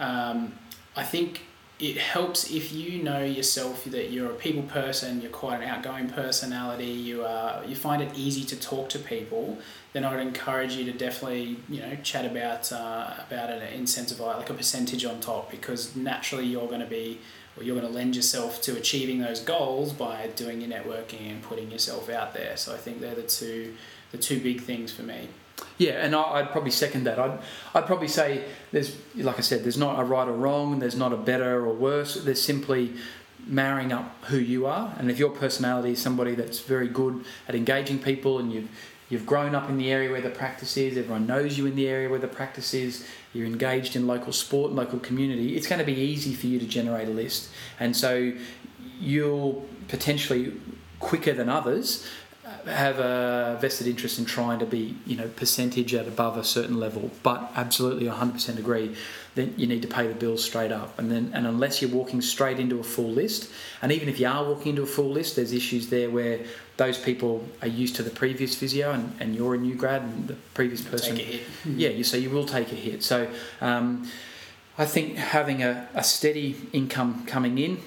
Um, 0.00 0.54
I 0.96 1.02
think 1.02 1.42
it 1.80 1.96
helps 1.96 2.50
if 2.52 2.72
you 2.72 3.02
know 3.02 3.24
yourself 3.24 3.84
that 3.84 4.10
you're 4.10 4.30
a 4.30 4.34
people 4.34 4.62
person, 4.62 5.20
you're 5.20 5.30
quite 5.30 5.60
an 5.60 5.68
outgoing 5.68 6.08
personality, 6.08 6.86
you 6.86 7.24
are, 7.24 7.64
you 7.64 7.74
find 7.74 8.00
it 8.00 8.16
easy 8.16 8.44
to 8.44 8.56
talk 8.56 8.88
to 8.90 8.98
people. 8.98 9.58
Then 9.92 10.04
I 10.04 10.12
would 10.12 10.24
encourage 10.24 10.74
you 10.74 10.84
to 10.84 10.92
definitely 10.92 11.56
you 11.68 11.80
know 11.80 11.96
chat 12.02 12.24
about 12.24 12.70
uh, 12.72 13.14
about 13.26 13.50
an 13.50 13.60
incentivize 13.76 14.38
like 14.38 14.50
a 14.50 14.54
percentage 14.54 15.04
on 15.04 15.20
top 15.20 15.50
because 15.50 15.96
naturally 15.96 16.46
you're 16.46 16.68
going 16.68 16.80
to 16.80 16.86
be 16.86 17.18
or 17.56 17.64
you're 17.64 17.78
going 17.78 17.90
to 17.90 17.96
lend 17.96 18.16
yourself 18.16 18.60
to 18.62 18.76
achieving 18.76 19.20
those 19.20 19.40
goals 19.40 19.92
by 19.92 20.28
doing 20.34 20.60
your 20.60 20.70
networking 20.70 21.30
and 21.30 21.42
putting 21.42 21.70
yourself 21.70 22.08
out 22.08 22.34
there. 22.34 22.56
So 22.56 22.74
I 22.74 22.76
think 22.76 23.00
they're 23.00 23.14
the 23.14 23.22
two 23.22 23.74
the 24.12 24.18
two 24.18 24.40
big 24.40 24.60
things 24.60 24.92
for 24.92 25.02
me. 25.02 25.28
Yeah, 25.76 26.04
and 26.04 26.14
I'd 26.14 26.50
probably 26.50 26.70
second 26.70 27.04
that. 27.04 27.18
I'd, 27.18 27.38
I'd 27.74 27.86
probably 27.86 28.08
say 28.08 28.44
there's, 28.70 28.96
like 29.16 29.38
I 29.38 29.42
said, 29.42 29.64
there's 29.64 29.76
not 29.76 29.98
a 29.98 30.04
right 30.04 30.28
or 30.28 30.32
wrong, 30.32 30.78
there's 30.78 30.96
not 30.96 31.12
a 31.12 31.16
better 31.16 31.66
or 31.66 31.72
worse. 31.72 32.14
There's 32.14 32.40
simply 32.40 32.92
marrying 33.46 33.92
up 33.92 34.14
who 34.26 34.38
you 34.38 34.66
are. 34.66 34.94
And 34.98 35.10
if 35.10 35.18
your 35.18 35.30
personality 35.30 35.92
is 35.92 36.02
somebody 36.02 36.34
that's 36.34 36.60
very 36.60 36.88
good 36.88 37.24
at 37.48 37.54
engaging 37.54 37.98
people 37.98 38.38
and 38.38 38.52
you've, 38.52 38.68
you've 39.08 39.26
grown 39.26 39.54
up 39.54 39.68
in 39.68 39.76
the 39.76 39.90
area 39.90 40.10
where 40.10 40.20
the 40.20 40.30
practice 40.30 40.76
is, 40.76 40.96
everyone 40.96 41.26
knows 41.26 41.58
you 41.58 41.66
in 41.66 41.74
the 41.74 41.88
area 41.88 42.08
where 42.08 42.20
the 42.20 42.28
practice 42.28 42.72
is, 42.72 43.06
you're 43.32 43.46
engaged 43.46 43.96
in 43.96 44.06
local 44.06 44.32
sport, 44.32 44.70
local 44.72 44.98
community, 45.00 45.56
it's 45.56 45.66
going 45.66 45.80
to 45.80 45.84
be 45.84 45.92
easy 45.92 46.34
for 46.34 46.46
you 46.46 46.58
to 46.58 46.66
generate 46.66 47.08
a 47.08 47.10
list. 47.10 47.50
And 47.80 47.96
so 47.96 48.32
you'll 49.00 49.66
potentially 49.88 50.52
quicker 51.00 51.32
than 51.32 51.48
others 51.48 52.06
have 52.66 52.98
a 52.98 53.58
vested 53.60 53.86
interest 53.86 54.18
in 54.18 54.24
trying 54.24 54.58
to 54.58 54.66
be, 54.66 54.96
you 55.06 55.16
know, 55.16 55.28
percentage 55.28 55.94
at 55.94 56.06
above 56.06 56.36
a 56.36 56.44
certain 56.44 56.78
level. 56.78 57.10
But 57.22 57.50
absolutely, 57.54 58.06
100% 58.06 58.58
agree. 58.58 58.94
Then 59.34 59.54
you 59.56 59.66
need 59.66 59.82
to 59.82 59.88
pay 59.88 60.06
the 60.06 60.14
bills 60.14 60.44
straight 60.44 60.72
up, 60.72 60.98
and 60.98 61.10
then 61.10 61.30
and 61.34 61.46
unless 61.46 61.82
you're 61.82 61.90
walking 61.90 62.20
straight 62.20 62.60
into 62.60 62.78
a 62.78 62.84
full 62.84 63.10
list, 63.10 63.50
and 63.82 63.90
even 63.90 64.08
if 64.08 64.20
you 64.20 64.28
are 64.28 64.44
walking 64.44 64.70
into 64.70 64.82
a 64.82 64.86
full 64.86 65.10
list, 65.10 65.36
there's 65.36 65.52
issues 65.52 65.88
there 65.88 66.08
where 66.08 66.40
those 66.76 66.98
people 66.98 67.44
are 67.60 67.68
used 67.68 67.96
to 67.96 68.02
the 68.02 68.10
previous 68.10 68.54
physio, 68.54 68.92
and, 68.92 69.12
and 69.18 69.34
you're 69.34 69.54
a 69.54 69.58
new 69.58 69.74
grad, 69.74 70.02
and 70.02 70.28
the 70.28 70.36
previous 70.54 70.82
person, 70.82 71.16
yeah, 71.64 71.88
you 71.88 72.04
so 72.04 72.16
you 72.16 72.30
will 72.30 72.46
take 72.46 72.70
a 72.72 72.76
hit. 72.76 73.02
So. 73.02 73.28
Um, 73.60 74.08
I 74.76 74.86
think 74.86 75.18
having 75.18 75.62
a, 75.62 75.88
a 75.94 76.02
steady 76.02 76.56
income 76.72 77.24
coming 77.26 77.58
in 77.58 77.78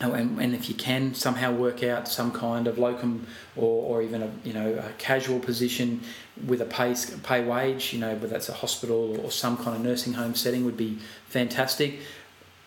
and, 0.00 0.38
and 0.40 0.54
if 0.54 0.68
you 0.68 0.74
can 0.74 1.14
somehow 1.14 1.52
work 1.52 1.82
out 1.82 2.06
some 2.06 2.30
kind 2.30 2.66
of 2.66 2.78
locum 2.78 3.26
or, 3.56 3.82
or 3.98 4.02
even 4.02 4.22
a 4.22 4.30
you 4.44 4.52
know 4.52 4.74
a 4.74 4.92
casual 4.98 5.38
position 5.38 6.00
with 6.46 6.60
a 6.60 6.66
pay 6.66 6.94
pay 7.22 7.44
wage, 7.44 7.92
you 7.92 7.98
know 7.98 8.12
whether 8.12 8.26
that's 8.26 8.48
a 8.48 8.54
hospital 8.54 9.18
or 9.20 9.30
some 9.30 9.56
kind 9.56 9.76
of 9.76 9.82
nursing 9.82 10.12
home 10.12 10.34
setting 10.34 10.64
would 10.64 10.76
be 10.76 10.98
fantastic. 11.28 12.00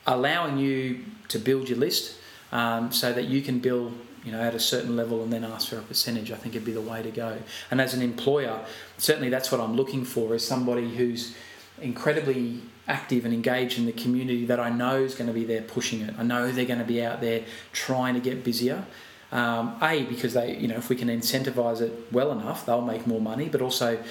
Allowing 0.08 0.58
you 0.58 1.06
to 1.28 1.38
build 1.38 1.70
your 1.70 1.78
list 1.78 2.18
um, 2.52 2.92
so 2.92 3.14
that 3.14 3.26
you 3.26 3.42
can 3.42 3.60
build 3.60 3.94
you 4.24 4.32
know 4.32 4.42
at 4.42 4.56
a 4.56 4.60
certain 4.60 4.96
level 4.96 5.22
and 5.24 5.32
then 5.32 5.44
ask 5.44 5.70
for 5.70 5.78
a 5.78 5.82
percentage. 5.82 6.32
I 6.32 6.36
think 6.36 6.56
it'd 6.56 6.66
be 6.66 6.72
the 6.72 6.82
way 6.82 7.04
to 7.04 7.12
go. 7.12 7.38
And 7.70 7.80
as 7.80 7.94
an 7.94 8.02
employer, 8.02 8.66
certainly 8.98 9.30
that's 9.30 9.52
what 9.52 9.62
I'm 9.62 9.76
looking 9.76 10.04
for 10.04 10.34
is 10.34 10.46
somebody 10.46 10.96
who's 10.96 11.36
incredibly 11.80 12.62
active 12.90 13.24
and 13.24 13.34
engaged 13.34 13.78
in 13.78 13.86
the 13.86 13.92
community 13.94 14.46
that 14.46 14.60
I 14.60 14.70
know 14.70 14.98
is 14.98 15.16
going 15.16 15.28
to 15.28 15.34
be 15.34 15.46
there 15.46 15.62
pushing 15.62 16.02
it. 16.02 16.14
I 16.18 16.24
know 16.24 16.52
they're 16.52 16.66
going 16.66 16.80
to 16.80 16.86
be 16.86 17.04
out 17.04 17.22
there 17.22 17.46
trying 17.72 18.16
to 18.16 18.20
get 18.20 18.44
busier. 18.44 18.86
Um, 19.32 19.78
a 19.82 20.04
because 20.06 20.34
they, 20.34 20.58
you 20.58 20.68
know, 20.68 20.76
if 20.76 20.90
we 20.90 20.96
can 20.96 21.08
incentivize 21.08 21.82
it 21.82 22.12
well 22.12 22.32
enough, 22.32 22.66
they'll 22.66 22.82
make 22.82 23.06
more 23.06 23.22
money. 23.22 23.48
But 23.48 23.62
also, 23.62 24.04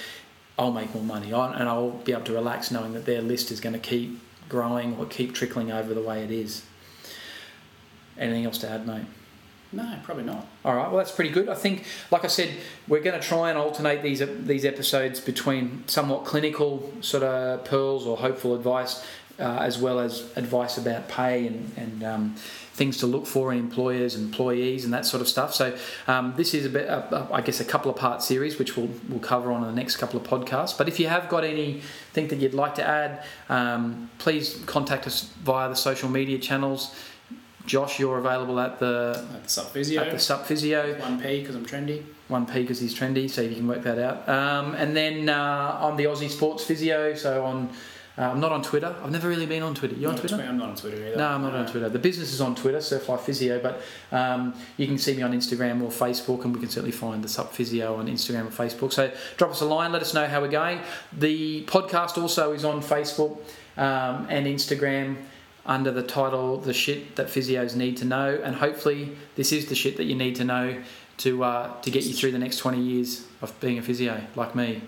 I'll 0.57 0.73
make 0.73 0.95
more 0.95 1.03
money, 1.03 1.33
and 1.33 1.69
I'll 1.69 1.91
be 1.91 2.13
able 2.13 2.25
to 2.25 2.33
relax 2.33 2.71
knowing 2.71 2.93
that 2.95 3.05
their 3.05 3.21
list 3.21 3.51
is 3.51 3.61
going 3.61 3.75
to 3.75 3.81
keep 3.81 4.21
growing 4.49 4.97
or 4.97 5.07
keep 5.07 5.35
trickling 5.35 5.71
over 5.73 5.93
the 5.93 6.01
way 6.01 6.23
it 6.23 6.31
is. 6.31 6.65
Anything 8.17 8.47
else 8.47 8.59
to 8.59 8.71
add, 8.71 8.87
mate? 8.87 9.07
No, 9.71 9.99
probably 10.03 10.25
not. 10.25 10.47
All 10.65 10.75
right, 10.75 10.89
well 10.89 10.97
that's 10.97 11.13
pretty 11.13 11.31
good. 11.31 11.49
I 11.49 11.55
think, 11.55 11.85
like 12.11 12.25
I 12.25 12.29
said, 12.29 12.51
we're 12.87 13.03
going 13.03 13.21
to 13.21 13.27
try 13.27 13.51
and 13.51 13.59
alternate 13.59 14.03
these 14.03 14.23
these 14.47 14.65
episodes 14.65 15.21
between 15.21 15.85
somewhat 15.87 16.25
clinical 16.25 16.91
sort 17.01 17.23
of 17.23 17.65
pearls 17.65 18.07
or 18.07 18.17
hopeful 18.17 18.55
advice, 18.55 19.05
uh, 19.39 19.59
as 19.61 19.79
well 19.79 20.01
as 20.01 20.33
advice 20.37 20.79
about 20.79 21.09
pay 21.09 21.47
and 21.47 21.71
and 21.77 22.03
um, 22.03 22.35
things 22.79 22.97
to 22.99 23.07
look 23.07 23.27
for 23.27 23.53
in 23.53 23.59
employers, 23.59 24.15
employees, 24.15 24.85
and 24.85 24.95
that 24.95 25.05
sort 25.05 25.21
of 25.21 25.29
stuff. 25.29 25.53
So 25.53 25.77
um, 26.07 26.33
this 26.37 26.55
is 26.55 26.65
a 26.65 26.71
bit, 26.71 26.89
I 26.89 27.43
guess, 27.43 27.61
a 27.61 27.65
couple 27.65 27.91
of 27.91 27.97
part 27.99 28.23
series 28.23 28.59
which 28.59 28.75
we'll 28.77 28.89
we'll 29.09 29.21
cover 29.21 29.53
on 29.53 29.61
the 29.63 29.73
next 29.73 29.97
couple 29.97 30.19
of 30.19 30.27
podcasts. 30.27 30.79
But 30.79 30.89
if 30.89 30.99
you 30.99 31.09
have 31.09 31.29
got 31.29 31.45
anything 31.45 32.29
that 32.29 32.37
you'd 32.37 32.55
like 32.55 32.77
to 32.77 32.85
add, 32.89 33.23
um, 33.51 34.09
please 34.17 34.63
contact 34.65 35.07
us 35.07 35.25
via 35.43 35.69
the 35.69 35.77
social 35.77 36.09
media 36.09 36.39
channels. 36.39 36.95
Josh, 37.69 38.01
you're 38.01 38.19
available 38.19 38.59
at 38.59 38.79
the 38.81 39.25
at 39.35 39.45
the 39.45 39.49
Sup 39.49 39.67
Physio. 39.67 40.03
At 40.03 40.11
the 40.11 40.19
Sup 40.19 40.47
Physio. 40.47 40.99
One 40.99 41.21
P 41.21 41.41
because 41.41 41.55
I'm 41.55 41.67
trendy. 41.67 42.03
One 42.29 42.47
P 42.47 42.63
because 42.63 42.81
he's 42.81 42.99
trendy, 42.99 43.31
so 43.31 43.43
you 43.43 43.55
can 43.55 43.69
work 43.69 43.83
that 43.83 43.99
out. 43.99 44.29
Um, 44.29 44.75
and 44.75 44.97
then 44.97 45.29
uh, 45.29 45.79
on 45.81 45.97
the 45.97 46.05
Aussie 46.05 46.31
Sports 46.31 46.65
Physio, 46.65 47.15
so 47.15 47.45
on. 47.45 47.71
Uh, 48.17 48.23
I'm 48.33 48.41
not 48.41 48.51
on 48.51 48.63
Twitter. 48.63 48.97
I've 49.01 49.13
never 49.13 49.29
really 49.29 49.47
been 49.47 49.63
on 49.63 49.77
Twitter. 49.77 49.95
You 49.95 50.09
on 50.09 50.17
Twitter? 50.17 50.35
I'm 50.35 50.57
not 50.57 50.71
on 50.71 50.75
Twitter 50.75 50.97
either. 50.97 51.17
No, 51.17 51.29
I'm 51.29 51.43
not 51.43 51.53
no. 51.53 51.61
on 51.61 51.67
Twitter. 51.71 51.89
The 51.89 52.01
business 52.01 52.33
is 52.33 52.41
on 52.41 52.57
Twitter, 52.57 52.81
Surf 52.81 53.09
Life 53.09 53.21
Physio, 53.21 53.61
but 53.61 53.81
um, 54.11 54.55
you 54.77 54.89
can 54.89 54.99
see 54.99 55.15
me 55.15 55.23
on 55.23 55.33
Instagram 55.33 55.81
or 55.83 55.91
Facebook, 55.91 56.45
and 56.45 56.53
we 56.53 56.59
can 56.59 56.69
certainly 56.69 56.91
find 56.91 57.23
the 57.23 57.29
Sup 57.29 57.53
Physio 57.53 57.95
on 57.95 58.09
Instagram 58.09 58.49
or 58.49 58.51
Facebook. 58.51 58.93
So 58.93 59.13
drop 59.37 59.53
us 59.53 59.61
a 59.61 59.67
line, 59.67 59.93
let 59.93 60.03
us 60.03 60.15
know 60.15 60.27
how 60.27 60.41
we're 60.41 60.49
going. 60.49 60.81
The 61.13 61.63
podcast 61.67 62.21
also 62.21 62.51
is 62.51 62.65
on 62.65 62.83
Facebook 62.83 63.39
um, 63.77 64.27
and 64.29 64.49
Instagram 64.49 65.19
under 65.69 65.93
the 65.93 66.03
title 66.03 66.57
"The 66.57 66.75
Shit 66.75 67.15
That 67.17 67.29
Physios 67.29 67.77
Need 67.77 67.99
to 67.99 68.05
Know," 68.05 68.41
and 68.43 68.57
hopefully, 68.57 69.17
this 69.37 69.53
is 69.53 69.67
the 69.67 69.77
shit 69.77 69.97
that 69.99 70.05
you 70.05 70.17
need 70.17 70.35
to 70.37 70.45
know 70.45 70.83
to 71.19 71.45
uh, 71.45 71.81
to 71.83 71.91
get 71.91 72.05
you 72.05 72.15
through 72.15 72.33
the 72.33 72.39
next 72.39 72.59
20 72.59 72.81
years 72.81 73.25
of 73.43 73.59
being 73.61 73.79
a 73.79 73.83
physio, 73.83 74.21
like 74.35 74.55
me, 74.55 74.83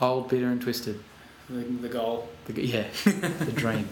old, 0.00 0.28
bitter, 0.28 0.46
and 0.46 0.60
twisted. 0.60 1.00
The, 1.48 1.62
the 1.62 1.88
goal. 1.88 2.28
The, 2.46 2.64
yeah, 2.64 2.84
the 3.04 3.52
dream. 3.52 3.88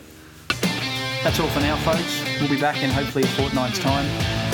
That's 1.24 1.41
all 1.41 1.49
for 1.49 1.61
now, 1.61 1.76
folks. 1.76 2.22
We'll 2.39 2.49
be 2.49 2.61
back 2.61 2.81
in 2.83 2.91
hopefully 2.91 3.24
a 3.24 3.29
fortnight's 3.29 3.81
time. 3.81 4.07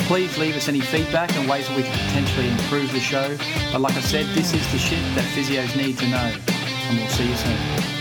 Please 0.07 0.35
leave 0.37 0.55
us 0.55 0.67
any 0.67 0.81
feedback 0.81 1.35
and 1.35 1.47
ways 1.47 1.67
that 1.67 1.77
we 1.77 1.83
can 1.83 1.93
potentially 2.07 2.49
improve 2.49 2.91
the 2.91 2.99
show. 2.99 3.37
But 3.71 3.81
like 3.81 3.95
I 3.95 4.01
said, 4.01 4.25
this 4.35 4.53
is 4.53 4.71
the 4.71 4.79
shit 4.79 4.99
that 5.15 5.25
physios 5.35 5.75
need 5.77 5.97
to 5.99 6.07
know. 6.07 6.35
And 6.89 6.97
we'll 6.97 7.07
see 7.09 7.29
you 7.29 7.35
soon. 7.35 7.94